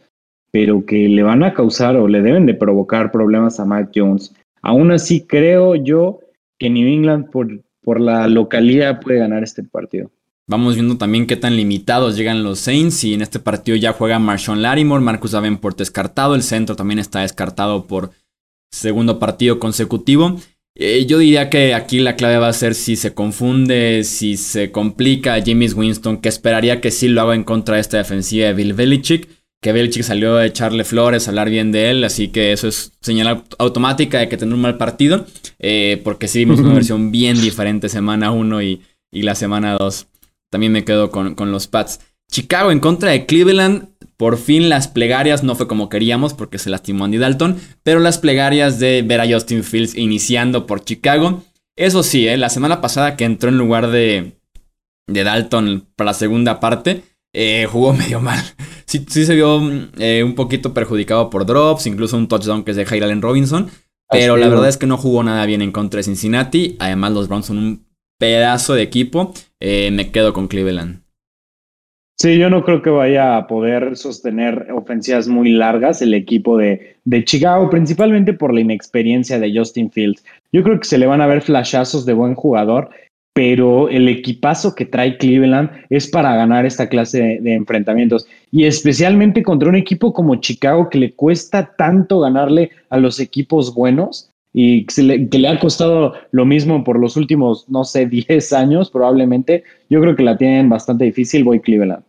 pero 0.51 0.85
que 0.85 1.07
le 1.07 1.23
van 1.23 1.41
a 1.43 1.53
causar 1.53 1.95
o 1.95 2.09
le 2.09 2.21
deben 2.21 2.45
de 2.45 2.53
provocar 2.53 3.11
problemas 3.11 3.59
a 3.59 3.65
Matt 3.65 3.91
Jones. 3.95 4.35
Aún 4.61 4.91
así, 4.91 5.21
creo 5.21 5.75
yo 5.75 6.19
que 6.59 6.69
New 6.69 6.87
England, 6.87 7.29
por 7.29 7.47
por 7.85 8.01
la 8.01 8.27
localidad 8.27 8.99
puede 8.99 9.19
ganar 9.19 9.43
este 9.43 9.63
partido. 9.63 10.11
Vamos 10.47 10.75
viendo 10.75 10.97
también 10.97 11.25
qué 11.25 11.37
tan 11.37 11.55
limitados 11.55 12.17
llegan 12.17 12.43
los 12.43 12.59
Saints 12.59 13.03
y 13.03 13.13
en 13.13 13.21
este 13.21 13.39
partido 13.39 13.77
ya 13.77 13.93
juega 13.93 14.19
Marshawn 14.19 14.61
Larimore, 14.61 15.03
Marcus 15.03 15.31
Davenport 15.31 15.77
descartado, 15.77 16.35
el 16.35 16.43
centro 16.43 16.75
también 16.75 16.99
está 16.99 17.21
descartado 17.21 17.85
por 17.85 18.11
segundo 18.71 19.17
partido 19.17 19.59
consecutivo. 19.59 20.37
Eh, 20.75 21.05
yo 21.07 21.19
diría 21.19 21.49
que 21.49 21.73
aquí 21.73 21.99
la 21.99 22.15
clave 22.15 22.37
va 22.37 22.49
a 22.49 22.53
ser 22.53 22.75
si 22.75 22.95
se 22.95 23.13
confunde, 23.13 24.03
si 24.03 24.35
se 24.35 24.71
complica 24.71 25.35
a 25.35 25.41
James 25.43 25.73
Winston, 25.73 26.17
que 26.17 26.29
esperaría 26.29 26.81
que 26.81 26.91
sí 26.91 27.07
lo 27.07 27.21
haga 27.21 27.33
en 27.33 27.45
contra 27.45 27.75
de 27.75 27.81
esta 27.81 27.97
defensiva 27.97 28.47
de 28.47 28.53
Bill 28.53 28.73
Belichick 28.73 29.29
que 29.65 29.71
Belichick 29.71 30.03
salió 30.03 30.37
a 30.37 30.45
echarle 30.45 30.83
flores, 30.83 31.27
a 31.27 31.31
hablar 31.31 31.49
bien 31.49 31.71
de 31.71 31.89
él, 31.89 32.03
así 32.03 32.27
que 32.27 32.51
eso 32.51 32.67
es 32.67 32.91
señal 33.01 33.45
automática 33.57 34.19
de 34.19 34.29
que 34.29 34.37
tener 34.37 34.53
un 34.53 34.61
mal 34.61 34.77
partido, 34.77 35.25
eh, 35.57 35.99
porque 36.03 36.27
sí 36.27 36.37
vimos 36.37 36.59
una 36.59 36.75
versión 36.75 37.09
bien 37.09 37.41
diferente 37.41 37.89
semana 37.89 38.29
1 38.29 38.61
y, 38.61 38.83
la 39.11 39.33
semana 39.33 39.75
2. 39.79 40.05
También 40.51 40.71
me 40.71 40.85
quedo 40.85 41.09
con, 41.09 41.33
con, 41.33 41.51
los 41.51 41.65
Pats. 41.65 41.99
Chicago 42.31 42.71
en 42.71 42.79
contra 42.79 43.09
de 43.09 43.25
Cleveland, 43.25 43.87
por 44.17 44.37
fin 44.37 44.69
las 44.69 44.87
plegarias, 44.87 45.41
no 45.41 45.55
fue 45.55 45.67
como 45.67 45.89
queríamos 45.89 46.35
porque 46.35 46.59
se 46.59 46.69
lastimó 46.69 47.05
Andy 47.05 47.17
Dalton, 47.17 47.57
pero 47.81 47.99
las 47.99 48.19
plegarias 48.19 48.77
de 48.77 49.01
ver 49.01 49.19
a 49.19 49.27
Justin 49.27 49.63
Fields 49.63 49.95
iniciando 49.95 50.67
por 50.67 50.85
Chicago. 50.85 51.43
Eso 51.75 52.03
sí, 52.03 52.27
eh, 52.27 52.37
la 52.37 52.49
semana 52.49 52.81
pasada 52.81 53.17
que 53.17 53.25
entró 53.25 53.49
en 53.49 53.57
lugar 53.57 53.89
de, 53.89 54.33
de 55.07 55.23
Dalton 55.23 55.87
para 55.95 56.11
la 56.11 56.13
segunda 56.13 56.59
parte, 56.59 57.01
eh, 57.33 57.67
jugó 57.67 57.93
medio 57.97 58.21
mal. 58.21 58.43
Sí, 58.85 59.05
se 59.07 59.35
vio 59.35 59.61
eh, 59.97 60.23
un 60.23 60.35
poquito 60.35 60.73
perjudicado 60.73 61.29
por 61.29 61.45
drops, 61.45 61.87
incluso 61.87 62.17
un 62.17 62.27
touchdown 62.27 62.63
que 62.63 62.71
es 62.71 62.77
de 62.77 62.83
Allen 62.83 63.21
Robinson. 63.21 63.69
Pero 64.09 64.37
la 64.37 64.47
verdad 64.47 64.69
es 64.69 64.77
que 64.77 64.85
no 64.85 64.97
jugó 64.97 65.23
nada 65.23 65.45
bien 65.45 65.61
en 65.61 65.71
contra 65.71 65.97
de 65.97 66.03
Cincinnati. 66.03 66.75
Además, 66.79 67.11
los 67.13 67.27
Browns 67.27 67.47
son 67.47 67.57
un 67.57 67.85
pedazo 68.19 68.75
de 68.75 68.83
equipo. 68.83 69.33
Eh, 69.59 69.89
me 69.91 70.11
quedo 70.11 70.31
con 70.33 70.47
Cleveland. 70.47 71.01
Sí, 72.17 72.37
yo 72.37 72.49
no 72.49 72.63
creo 72.63 72.81
que 72.81 72.89
vaya 72.89 73.35
a 73.35 73.45
poder 73.45 73.97
sostener 73.97 74.71
ofensivas 74.71 75.27
muy 75.27 75.49
largas 75.51 76.01
el 76.01 76.13
equipo 76.13 76.57
de, 76.57 76.95
de, 77.03 77.25
Chicago, 77.25 77.69
principalmente 77.69 78.31
por 78.31 78.53
la 78.53 78.61
inexperiencia 78.61 79.37
de 79.37 79.53
Justin 79.53 79.91
Fields. 79.91 80.23
Yo 80.53 80.63
creo 80.63 80.79
que 80.79 80.87
se 80.87 80.97
le 80.97 81.07
van 81.07 81.19
a 81.19 81.27
ver 81.27 81.41
flashazos 81.41 82.05
de 82.05 82.13
buen 82.13 82.35
jugador, 82.35 82.89
pero 83.35 83.89
el 83.89 84.07
equipazo 84.07 84.75
que 84.75 84.85
trae 84.85 85.17
Cleveland 85.17 85.69
es 85.89 86.07
para 86.07 86.33
ganar 86.37 86.65
esta 86.65 86.87
clase 86.87 87.39
de, 87.41 87.53
enfrentamientos. 87.53 88.25
Y 88.49 88.63
especialmente 88.63 89.43
contra 89.43 89.67
un 89.67 89.75
equipo 89.75 90.13
como 90.13 90.37
Chicago 90.37 90.89
que 90.89 90.99
le 90.99 91.11
cuesta 91.11 91.75
tanto 91.77 92.21
ganarle 92.21 92.71
a 92.89 92.97
los 92.97 93.19
equipos 93.19 93.75
buenos 93.75 94.29
y 94.53 94.85
que 94.85 95.03
le, 95.03 95.27
que 95.27 95.37
le, 95.37 95.49
ha 95.49 95.59
costado 95.59 96.13
lo 96.31 96.45
mismo 96.45 96.85
por 96.85 96.97
los 96.97 97.17
últimos, 97.17 97.67
no 97.67 97.83
sé, 97.83 98.05
10 98.29 98.53
años 98.53 98.89
probablemente, 98.89 99.65
yo 99.89 99.99
creo 99.99 100.15
que 100.15 100.23
la 100.23 100.37
tienen 100.37 100.69
bastante 100.69 101.03
difícil, 101.03 101.43
voy 101.43 101.59
Cleveland. 101.59 102.03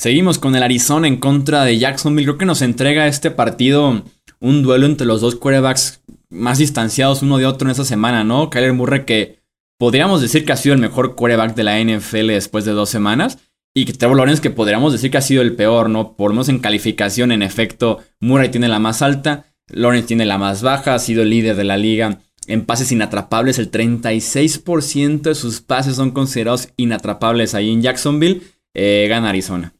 Seguimos 0.00 0.38
con 0.38 0.54
el 0.54 0.62
Arizona 0.62 1.08
en 1.08 1.16
contra 1.16 1.64
de 1.64 1.78
Jacksonville. 1.78 2.26
Creo 2.26 2.38
que 2.38 2.46
nos 2.46 2.62
entrega 2.62 3.08
este 3.08 3.32
partido 3.32 4.04
un 4.38 4.62
duelo 4.62 4.86
entre 4.86 5.04
los 5.04 5.20
dos 5.20 5.34
quarterbacks 5.34 6.00
más 6.30 6.58
distanciados 6.58 7.22
uno 7.22 7.38
de 7.38 7.46
otro 7.46 7.66
en 7.66 7.72
esta 7.72 7.84
semana, 7.84 8.22
¿no? 8.22 8.50
Kyler 8.50 8.72
Murray 8.72 9.04
que 9.04 9.37
podríamos 9.78 10.20
decir 10.20 10.44
que 10.44 10.52
ha 10.52 10.56
sido 10.56 10.74
el 10.74 10.80
mejor 10.80 11.14
quarterback 11.14 11.54
de 11.54 11.64
la 11.64 11.82
NFL 11.82 12.28
después 12.28 12.64
de 12.64 12.72
dos 12.72 12.90
semanas. 12.90 13.38
Y 13.74 13.84
que 13.84 13.92
Trevor 13.92 14.16
Lawrence 14.16 14.42
que 14.42 14.50
podríamos 14.50 14.92
decir 14.92 15.10
que 15.10 15.18
ha 15.18 15.22
sido 15.22 15.40
el 15.40 15.54
peor, 15.54 15.88
¿no? 15.88 16.16
Por 16.16 16.32
menos 16.32 16.48
en 16.48 16.58
calificación, 16.58 17.30
en 17.30 17.42
efecto, 17.42 18.00
Murray 18.18 18.50
tiene 18.50 18.66
la 18.66 18.80
más 18.80 19.02
alta, 19.02 19.46
Lawrence 19.68 20.08
tiene 20.08 20.24
la 20.26 20.38
más 20.38 20.62
baja, 20.62 20.94
ha 20.94 20.98
sido 20.98 21.22
el 21.22 21.30
líder 21.30 21.54
de 21.54 21.64
la 21.64 21.76
liga 21.76 22.18
en 22.48 22.64
pases 22.64 22.90
inatrapables. 22.90 23.58
El 23.58 23.70
36% 23.70 25.22
de 25.22 25.34
sus 25.34 25.60
pases 25.60 25.96
son 25.96 26.10
considerados 26.10 26.70
inatrapables 26.76 27.54
ahí 27.54 27.70
en 27.70 27.82
Jacksonville. 27.82 28.40
Eh, 28.74 29.06
gana 29.08 29.28
Arizona. 29.28 29.74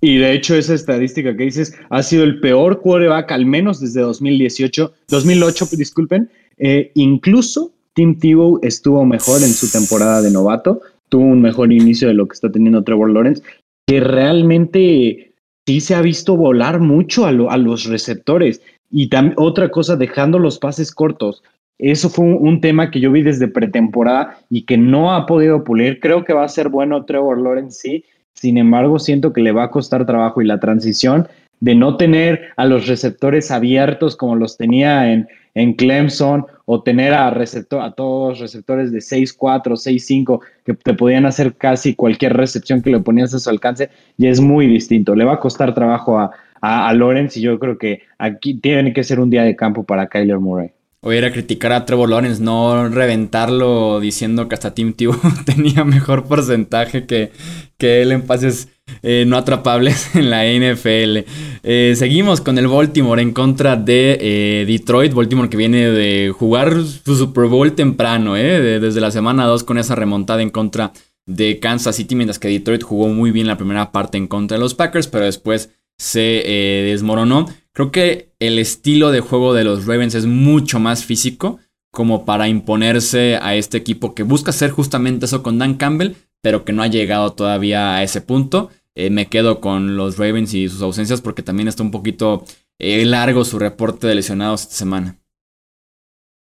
Y 0.00 0.18
de 0.18 0.32
hecho, 0.32 0.54
esa 0.54 0.74
estadística 0.74 1.36
que 1.36 1.44
dices 1.44 1.74
ha 1.90 2.02
sido 2.02 2.24
el 2.24 2.40
peor 2.40 2.80
quarterback, 2.80 3.32
al 3.32 3.46
menos 3.46 3.80
desde 3.80 4.00
2018, 4.00 4.94
2008, 5.08 5.68
disculpen. 5.72 6.30
Eh, 6.58 6.92
incluso 6.94 7.75
Tim 7.96 8.18
Tebow 8.18 8.60
estuvo 8.62 9.06
mejor 9.06 9.40
en 9.40 9.48
su 9.48 9.72
temporada 9.72 10.20
de 10.20 10.30
novato, 10.30 10.82
tuvo 11.08 11.24
un 11.24 11.40
mejor 11.40 11.72
inicio 11.72 12.08
de 12.08 12.14
lo 12.14 12.28
que 12.28 12.34
está 12.34 12.52
teniendo 12.52 12.84
Trevor 12.84 13.10
Lawrence, 13.10 13.42
que 13.86 14.00
realmente 14.00 15.32
sí 15.66 15.80
se 15.80 15.94
ha 15.94 16.02
visto 16.02 16.36
volar 16.36 16.78
mucho 16.78 17.24
a, 17.24 17.32
los 17.32 17.84
receptores. 17.86 18.60
Y 18.90 19.08
otra 19.36 19.70
cosa, 19.70 19.96
dejando 19.96 20.38
los 20.38 20.58
pases 20.58 20.92
cortos. 20.92 21.42
Eso 21.78 22.10
fue 22.10 22.26
un, 22.26 22.60
tema 22.60 22.90
que 22.90 23.00
yo 23.00 23.10
vi 23.10 23.22
desde 23.22 23.48
pretemporada 23.48 24.38
y 24.50 24.66
que 24.66 24.76
no 24.76 25.14
ha 25.14 25.24
podido 25.24 25.64
pulir. 25.64 25.98
Creo 25.98 26.22
que 26.24 26.34
va 26.34 26.44
a 26.44 26.48
ser 26.48 26.68
bueno 26.68 27.04
Trevor 27.06 27.40
Lawrence, 27.40 27.80
sí, 27.80 28.04
sin 28.34 28.58
embargo, 28.58 28.98
siento 28.98 29.32
que 29.32 29.40
le 29.40 29.52
va 29.52 29.64
a 29.64 29.70
costar 29.70 30.04
trabajo 30.04 30.42
y 30.42 30.46
la 30.46 30.60
transición 30.60 31.28
de 31.60 31.74
no 31.74 31.96
tener 31.96 32.48
a 32.56 32.66
los 32.66 32.86
receptores 32.86 33.50
abiertos 33.50 34.16
como 34.16 34.36
los 34.36 34.58
tenía 34.58 35.10
en, 35.10 35.28
en 35.56 35.72
Clemson 35.72 36.46
o 36.66 36.82
tener 36.82 37.14
a, 37.14 37.30
receptor, 37.30 37.80
a 37.80 37.92
todos 37.92 38.40
receptores 38.40 38.92
de 38.92 38.98
6-4, 38.98 39.62
6-5 39.62 40.40
que 40.64 40.74
te 40.74 40.92
podían 40.92 41.24
hacer 41.24 41.54
casi 41.54 41.94
cualquier 41.94 42.36
recepción 42.36 42.82
que 42.82 42.90
le 42.90 43.00
ponías 43.00 43.32
a 43.32 43.38
su 43.38 43.48
alcance, 43.48 43.88
y 44.18 44.26
es 44.26 44.38
muy 44.40 44.66
distinto. 44.66 45.14
Le 45.14 45.24
va 45.24 45.34
a 45.34 45.40
costar 45.40 45.74
trabajo 45.74 46.18
a, 46.18 46.30
a, 46.60 46.92
Lawrence 46.92 47.38
y 47.38 47.42
yo 47.42 47.58
creo 47.58 47.78
que 47.78 48.02
aquí 48.18 48.54
tiene 48.54 48.92
que 48.92 49.02
ser 49.02 49.18
un 49.18 49.30
día 49.30 49.44
de 49.44 49.56
campo 49.56 49.82
para 49.82 50.08
Kyler 50.08 50.38
Murray. 50.38 50.75
O 51.06 51.12
ir 51.12 51.24
a 51.24 51.30
criticar 51.30 51.70
a 51.70 51.86
Trevor 51.86 52.08
Lawrence, 52.08 52.42
no 52.42 52.88
reventarlo 52.88 54.00
diciendo 54.00 54.48
que 54.48 54.56
hasta 54.56 54.74
Tim 54.74 54.92
Tebow 54.92 55.16
tenía 55.44 55.84
mejor 55.84 56.24
porcentaje 56.24 57.06
que, 57.06 57.30
que 57.78 58.02
él 58.02 58.10
en 58.10 58.22
pases 58.22 58.66
eh, 59.04 59.24
no 59.24 59.36
atrapables 59.36 60.14
en 60.16 60.30
la 60.30 60.42
NFL. 60.44 61.18
Eh, 61.62 61.94
seguimos 61.96 62.40
con 62.40 62.58
el 62.58 62.66
Baltimore 62.66 63.22
en 63.22 63.30
contra 63.30 63.76
de 63.76 64.18
eh, 64.20 64.64
Detroit. 64.66 65.14
Baltimore 65.14 65.48
que 65.48 65.56
viene 65.56 65.92
de 65.92 66.34
jugar 66.36 66.74
su 66.84 67.14
Super 67.14 67.44
Bowl 67.44 67.76
temprano, 67.76 68.34
desde 68.34 69.00
la 69.00 69.12
semana 69.12 69.44
2 69.44 69.62
con 69.62 69.78
esa 69.78 69.94
remontada 69.94 70.42
en 70.42 70.50
contra 70.50 70.92
de 71.24 71.60
Kansas 71.60 71.94
City, 71.94 72.16
mientras 72.16 72.40
que 72.40 72.48
Detroit 72.48 72.82
jugó 72.82 73.06
muy 73.06 73.30
bien 73.30 73.46
la 73.46 73.56
primera 73.56 73.92
parte 73.92 74.18
en 74.18 74.26
contra 74.26 74.56
de 74.56 74.60
los 74.60 74.74
Packers, 74.74 75.06
pero 75.06 75.24
después 75.24 75.70
se 75.98 76.82
desmoronó. 76.84 77.46
Creo 77.76 77.90
que 77.90 78.32
el 78.38 78.58
estilo 78.58 79.10
de 79.10 79.20
juego 79.20 79.52
de 79.52 79.62
los 79.62 79.84
Ravens 79.84 80.14
es 80.14 80.24
mucho 80.24 80.80
más 80.80 81.04
físico 81.04 81.58
como 81.90 82.24
para 82.24 82.48
imponerse 82.48 83.36
a 83.36 83.54
este 83.54 83.76
equipo 83.76 84.14
que 84.14 84.22
busca 84.22 84.48
hacer 84.48 84.70
justamente 84.70 85.26
eso 85.26 85.42
con 85.42 85.58
Dan 85.58 85.74
Campbell, 85.74 86.14
pero 86.40 86.64
que 86.64 86.72
no 86.72 86.82
ha 86.82 86.86
llegado 86.86 87.34
todavía 87.34 87.96
a 87.96 88.02
ese 88.02 88.22
punto. 88.22 88.70
Eh, 88.94 89.10
me 89.10 89.26
quedo 89.26 89.60
con 89.60 89.94
los 89.98 90.16
Ravens 90.16 90.54
y 90.54 90.70
sus 90.70 90.80
ausencias 90.80 91.20
porque 91.20 91.42
también 91.42 91.68
está 91.68 91.82
un 91.82 91.90
poquito 91.90 92.46
eh, 92.78 93.04
largo 93.04 93.44
su 93.44 93.58
reporte 93.58 94.06
de 94.06 94.14
lesionados 94.14 94.62
esta 94.62 94.74
semana. 94.74 95.18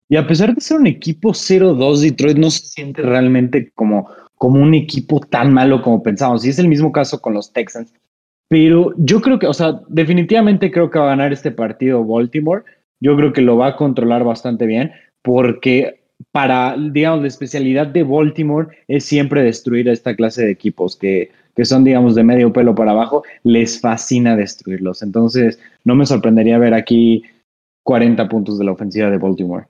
Y 0.08 0.16
a 0.16 0.26
pesar 0.26 0.52
de 0.52 0.60
ser 0.60 0.78
un 0.78 0.88
equipo 0.88 1.30
0-2, 1.30 2.00
Detroit 2.00 2.36
no 2.36 2.50
se 2.50 2.66
siente 2.66 3.00
realmente 3.00 3.70
como, 3.76 4.08
como 4.34 4.60
un 4.60 4.74
equipo 4.74 5.20
tan 5.20 5.54
malo 5.54 5.82
como 5.82 6.02
pensábamos. 6.02 6.44
Y 6.44 6.48
es 6.48 6.58
el 6.58 6.66
mismo 6.66 6.90
caso 6.90 7.20
con 7.20 7.32
los 7.32 7.52
Texans. 7.52 7.92
Pero 8.48 8.92
yo 8.96 9.20
creo 9.20 9.38
que, 9.38 9.46
o 9.46 9.54
sea, 9.54 9.80
definitivamente 9.88 10.70
creo 10.70 10.90
que 10.90 10.98
va 10.98 11.06
a 11.06 11.16
ganar 11.16 11.32
este 11.32 11.50
partido 11.50 12.04
Baltimore. 12.04 12.64
Yo 13.00 13.16
creo 13.16 13.32
que 13.32 13.40
lo 13.40 13.56
va 13.56 13.68
a 13.68 13.76
controlar 13.76 14.24
bastante 14.24 14.66
bien 14.66 14.92
porque 15.22 16.00
para, 16.30 16.76
digamos, 16.76 17.22
la 17.22 17.28
especialidad 17.28 17.86
de 17.86 18.02
Baltimore 18.02 18.68
es 18.88 19.04
siempre 19.04 19.42
destruir 19.42 19.88
a 19.88 19.92
esta 19.92 20.14
clase 20.14 20.44
de 20.44 20.50
equipos 20.50 20.96
que, 20.96 21.30
que 21.56 21.64
son, 21.64 21.84
digamos, 21.84 22.14
de 22.14 22.24
medio 22.24 22.52
pelo 22.52 22.74
para 22.74 22.92
abajo. 22.92 23.24
Les 23.42 23.80
fascina 23.80 24.36
destruirlos. 24.36 25.02
Entonces, 25.02 25.58
no 25.84 25.94
me 25.94 26.06
sorprendería 26.06 26.58
ver 26.58 26.74
aquí 26.74 27.24
40 27.84 28.28
puntos 28.28 28.58
de 28.58 28.64
la 28.64 28.72
ofensiva 28.72 29.10
de 29.10 29.18
Baltimore. 29.18 29.66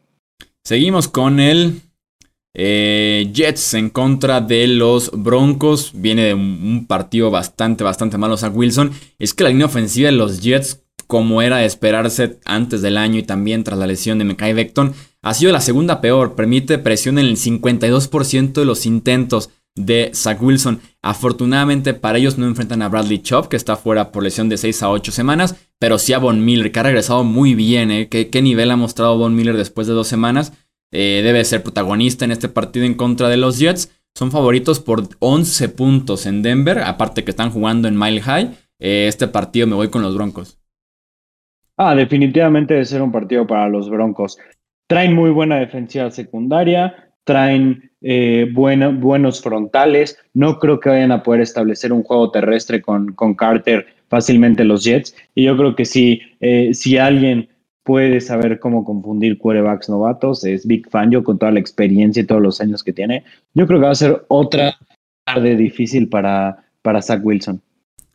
Seguimos 0.64 1.08
con 1.08 1.40
el 1.40 1.80
eh, 2.54 3.30
Jets 3.32 3.74
en 3.74 3.90
contra 3.90 4.40
de 4.40 4.66
los 4.66 5.10
Broncos. 5.12 5.92
Viene 5.94 6.24
de 6.24 6.34
un 6.34 6.86
partido 6.86 7.30
bastante, 7.30 7.84
bastante 7.84 8.18
malo 8.18 8.36
Zach 8.36 8.54
Wilson. 8.54 8.92
Es 9.18 9.34
que 9.34 9.44
la 9.44 9.50
línea 9.50 9.66
ofensiva 9.66 10.06
de 10.06 10.16
los 10.16 10.40
Jets, 10.40 10.82
como 11.06 11.42
era 11.42 11.58
de 11.58 11.66
esperarse 11.66 12.38
antes 12.44 12.82
del 12.82 12.96
año 12.96 13.18
y 13.18 13.22
también 13.22 13.64
tras 13.64 13.78
la 13.78 13.86
lesión 13.86 14.18
de 14.18 14.24
Mekai 14.24 14.52
Beckton, 14.52 14.94
ha 15.22 15.34
sido 15.34 15.52
la 15.52 15.60
segunda 15.60 16.00
peor. 16.00 16.34
Permite 16.34 16.78
presión 16.78 17.18
en 17.18 17.26
el 17.26 17.36
52% 17.36 18.52
de 18.52 18.64
los 18.64 18.86
intentos 18.86 19.50
de 19.74 20.10
Zach 20.14 20.42
Wilson. 20.42 20.80
Afortunadamente 21.00 21.94
para 21.94 22.18
ellos 22.18 22.38
no 22.38 22.46
enfrentan 22.46 22.82
a 22.82 22.88
Bradley 22.88 23.22
Chop, 23.22 23.46
que 23.48 23.56
está 23.56 23.76
fuera 23.76 24.12
por 24.12 24.22
lesión 24.22 24.48
de 24.48 24.58
6 24.58 24.82
a 24.82 24.90
8 24.90 25.12
semanas, 25.12 25.56
pero 25.78 25.98
sí 25.98 26.12
a 26.12 26.18
Von 26.18 26.44
Miller, 26.44 26.70
que 26.70 26.80
ha 26.80 26.84
regresado 26.84 27.24
muy 27.24 27.54
bien. 27.54 27.90
¿eh? 27.90 28.08
¿Qué, 28.08 28.28
¿Qué, 28.28 28.42
nivel 28.42 28.70
ha 28.70 28.76
mostrado 28.76 29.16
Von 29.16 29.34
Miller 29.34 29.56
después 29.56 29.86
de 29.86 29.94
dos 29.94 30.08
semanas? 30.08 30.52
Eh, 30.92 31.22
debe 31.24 31.42
ser 31.44 31.62
protagonista 31.62 32.26
en 32.26 32.32
este 32.32 32.48
partido 32.48 32.84
en 32.84 32.94
contra 32.94 33.28
de 33.28 33.38
los 33.38 33.58
Jets. 33.58 33.90
Son 34.14 34.30
favoritos 34.30 34.78
por 34.78 35.08
11 35.20 35.70
puntos 35.70 36.26
en 36.26 36.42
Denver, 36.42 36.80
aparte 36.80 37.24
que 37.24 37.30
están 37.30 37.50
jugando 37.50 37.88
en 37.88 37.98
Mile 37.98 38.20
High. 38.20 38.50
Eh, 38.78 39.06
este 39.08 39.26
partido 39.26 39.66
me 39.66 39.74
voy 39.74 39.88
con 39.88 40.02
los 40.02 40.14
Broncos. 40.14 40.58
Ah, 41.78 41.94
definitivamente 41.94 42.74
debe 42.74 42.84
ser 42.84 43.00
un 43.00 43.10
partido 43.10 43.46
para 43.46 43.68
los 43.68 43.88
Broncos. 43.88 44.38
Traen 44.86 45.14
muy 45.14 45.30
buena 45.30 45.56
defensiva 45.56 46.10
secundaria, 46.10 47.10
traen 47.24 47.90
eh, 48.02 48.50
buenos 48.52 49.40
frontales. 49.40 50.18
No 50.34 50.58
creo 50.58 50.78
que 50.78 50.90
vayan 50.90 51.12
a 51.12 51.22
poder 51.22 51.40
establecer 51.40 51.94
un 51.94 52.02
juego 52.02 52.30
terrestre 52.30 52.82
con, 52.82 53.14
Carter 53.34 53.86
fácilmente 54.08 54.64
los 54.64 54.84
Jets. 54.84 55.16
Y 55.34 55.44
yo 55.44 55.56
creo 55.56 55.74
que 55.74 55.86
si, 55.86 56.20
si 56.72 56.98
alguien 56.98 57.48
puede 57.84 58.20
saber 58.20 58.58
cómo 58.60 58.84
confundir 58.84 59.38
quarterbacks 59.38 59.88
novatos, 59.88 60.44
es 60.44 60.66
Big 60.66 60.88
Fan, 60.88 61.10
yo 61.10 61.24
con 61.24 61.38
toda 61.38 61.52
la 61.52 61.60
experiencia 61.60 62.22
y 62.22 62.26
todos 62.26 62.42
los 62.42 62.60
años 62.60 62.82
que 62.82 62.92
tiene, 62.92 63.24
yo 63.54 63.66
creo 63.66 63.80
que 63.80 63.86
va 63.86 63.92
a 63.92 63.96
ser 63.96 64.24
otra 64.28 64.78
tarde 65.24 65.56
difícil 65.56 66.08
para, 66.08 66.64
para 66.82 67.02
Zach 67.02 67.20
Wilson. 67.24 67.60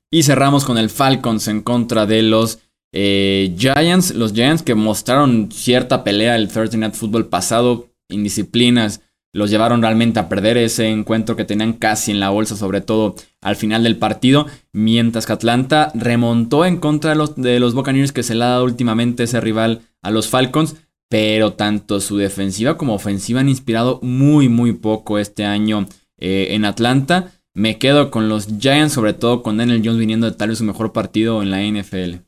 Y 0.10 0.24
cerramos 0.24 0.64
con 0.64 0.78
el 0.78 0.90
Falcons 0.90 1.48
en 1.48 1.62
contra 1.62 2.06
de 2.06 2.22
los 2.22 2.60
eh, 2.94 3.54
Giants, 3.58 4.16
los 4.16 4.34
Giants 4.34 4.64
que 4.64 4.76
mostraron 4.76 5.52
cierta 5.52 6.04
pelea 6.04 6.36
el 6.36 6.48
Thursday 6.48 6.80
Night 6.80 6.94
Football 6.94 7.28
pasado, 7.28 7.88
indisciplinas, 8.08 9.02
los 9.34 9.50
llevaron 9.50 9.82
realmente 9.82 10.20
a 10.20 10.30
perder 10.30 10.58
ese 10.58 10.88
encuentro 10.90 11.36
que 11.36 11.46
tenían 11.46 11.74
casi 11.74 12.12
en 12.12 12.20
la 12.20 12.30
bolsa, 12.30 12.56
sobre 12.56 12.82
todo 12.82 13.16
al 13.42 13.56
final 13.56 13.84
del 13.84 13.98
partido, 13.98 14.48
mientras 14.74 15.26
que 15.26 15.34
Atlanta 15.34 15.92
remontó 15.94 16.66
en 16.66 16.78
contra 16.78 17.12
de 17.12 17.16
los, 17.18 17.36
de 17.36 17.60
los 17.60 17.76
que 18.12 18.24
se 18.24 18.36
le 18.36 18.44
ha 18.44 18.48
dado 18.48 18.64
últimamente 18.64 19.24
ese 19.24 19.42
rival 19.42 19.82
a 20.02 20.12
los 20.12 20.28
Falcons, 20.28 20.76
pero 21.10 21.54
tanto 21.54 22.00
su 22.00 22.18
defensiva 22.18 22.78
como 22.78 22.94
ofensiva 22.94 23.40
han 23.40 23.50
inspirado 23.50 24.00
muy 24.02 24.50
muy 24.50 24.74
poco 24.74 25.20
este 25.20 25.46
año 25.46 25.88
eh, 26.18 26.48
en 26.52 26.66
Atlanta. 26.66 27.32
Me 27.54 27.78
quedo 27.78 28.12
con 28.12 28.30
los 28.30 28.48
Giants, 28.60 28.94
sobre 28.94 29.14
todo 29.14 29.42
con 29.42 29.58
Daniel 29.58 29.82
Jones 29.84 30.00
viniendo 30.00 30.30
de 30.30 30.36
tal 30.36 30.50
vez 30.50 30.58
su 30.58 30.64
mejor 30.64 30.92
partido 30.94 31.42
en 31.42 31.50
la 31.50 31.62
NFL. 31.62 32.24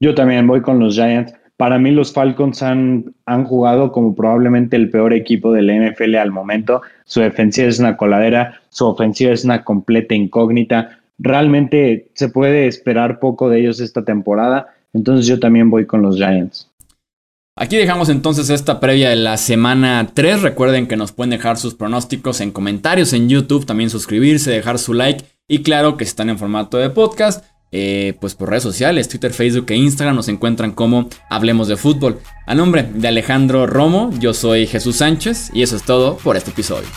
Yo 0.00 0.14
también 0.14 0.46
voy 0.46 0.62
con 0.62 0.80
los 0.80 0.94
Giants 0.94 1.32
Para 1.62 1.78
mí 1.78 1.92
los 1.92 2.12
Falcons 2.12 2.60
han, 2.64 3.14
han 3.24 3.44
jugado 3.44 3.92
como 3.92 4.16
probablemente 4.16 4.74
el 4.74 4.90
peor 4.90 5.12
equipo 5.12 5.52
del 5.52 5.70
NFL 5.70 6.16
al 6.16 6.32
momento. 6.32 6.82
Su 7.04 7.20
defensiva 7.20 7.68
es 7.68 7.78
una 7.78 7.96
coladera, 7.96 8.60
su 8.68 8.84
ofensiva 8.84 9.30
es 9.30 9.44
una 9.44 9.62
completa 9.62 10.12
incógnita. 10.12 10.98
Realmente 11.20 12.08
se 12.14 12.30
puede 12.30 12.66
esperar 12.66 13.20
poco 13.20 13.48
de 13.48 13.60
ellos 13.60 13.78
esta 13.78 14.04
temporada. 14.04 14.74
Entonces 14.92 15.24
yo 15.28 15.38
también 15.38 15.70
voy 15.70 15.86
con 15.86 16.02
los 16.02 16.16
Giants. 16.16 16.68
Aquí 17.56 17.76
dejamos 17.76 18.08
entonces 18.08 18.50
esta 18.50 18.80
previa 18.80 19.10
de 19.10 19.16
la 19.16 19.36
semana 19.36 20.08
3. 20.12 20.42
Recuerden 20.42 20.88
que 20.88 20.96
nos 20.96 21.12
pueden 21.12 21.30
dejar 21.30 21.58
sus 21.58 21.76
pronósticos 21.76 22.40
en 22.40 22.50
comentarios 22.50 23.12
en 23.12 23.28
YouTube, 23.28 23.66
también 23.66 23.88
suscribirse, 23.88 24.50
dejar 24.50 24.80
su 24.80 24.94
like 24.94 25.26
y 25.46 25.62
claro 25.62 25.96
que 25.96 26.02
están 26.02 26.28
en 26.28 26.38
formato 26.38 26.78
de 26.78 26.90
podcast, 26.90 27.44
eh, 27.72 28.14
pues 28.20 28.34
por 28.34 28.50
redes 28.50 28.62
sociales, 28.62 29.08
Twitter, 29.08 29.32
Facebook 29.32 29.66
e 29.70 29.76
Instagram 29.76 30.14
nos 30.14 30.28
encuentran 30.28 30.72
como 30.72 31.08
Hablemos 31.30 31.68
de 31.68 31.76
Fútbol. 31.76 32.20
A 32.46 32.54
nombre 32.54 32.86
de 32.94 33.08
Alejandro 33.08 33.66
Romo, 33.66 34.10
yo 34.18 34.34
soy 34.34 34.66
Jesús 34.66 34.96
Sánchez 34.96 35.50
y 35.54 35.62
eso 35.62 35.76
es 35.76 35.82
todo 35.82 36.18
por 36.18 36.36
este 36.36 36.50
episodio. 36.50 36.88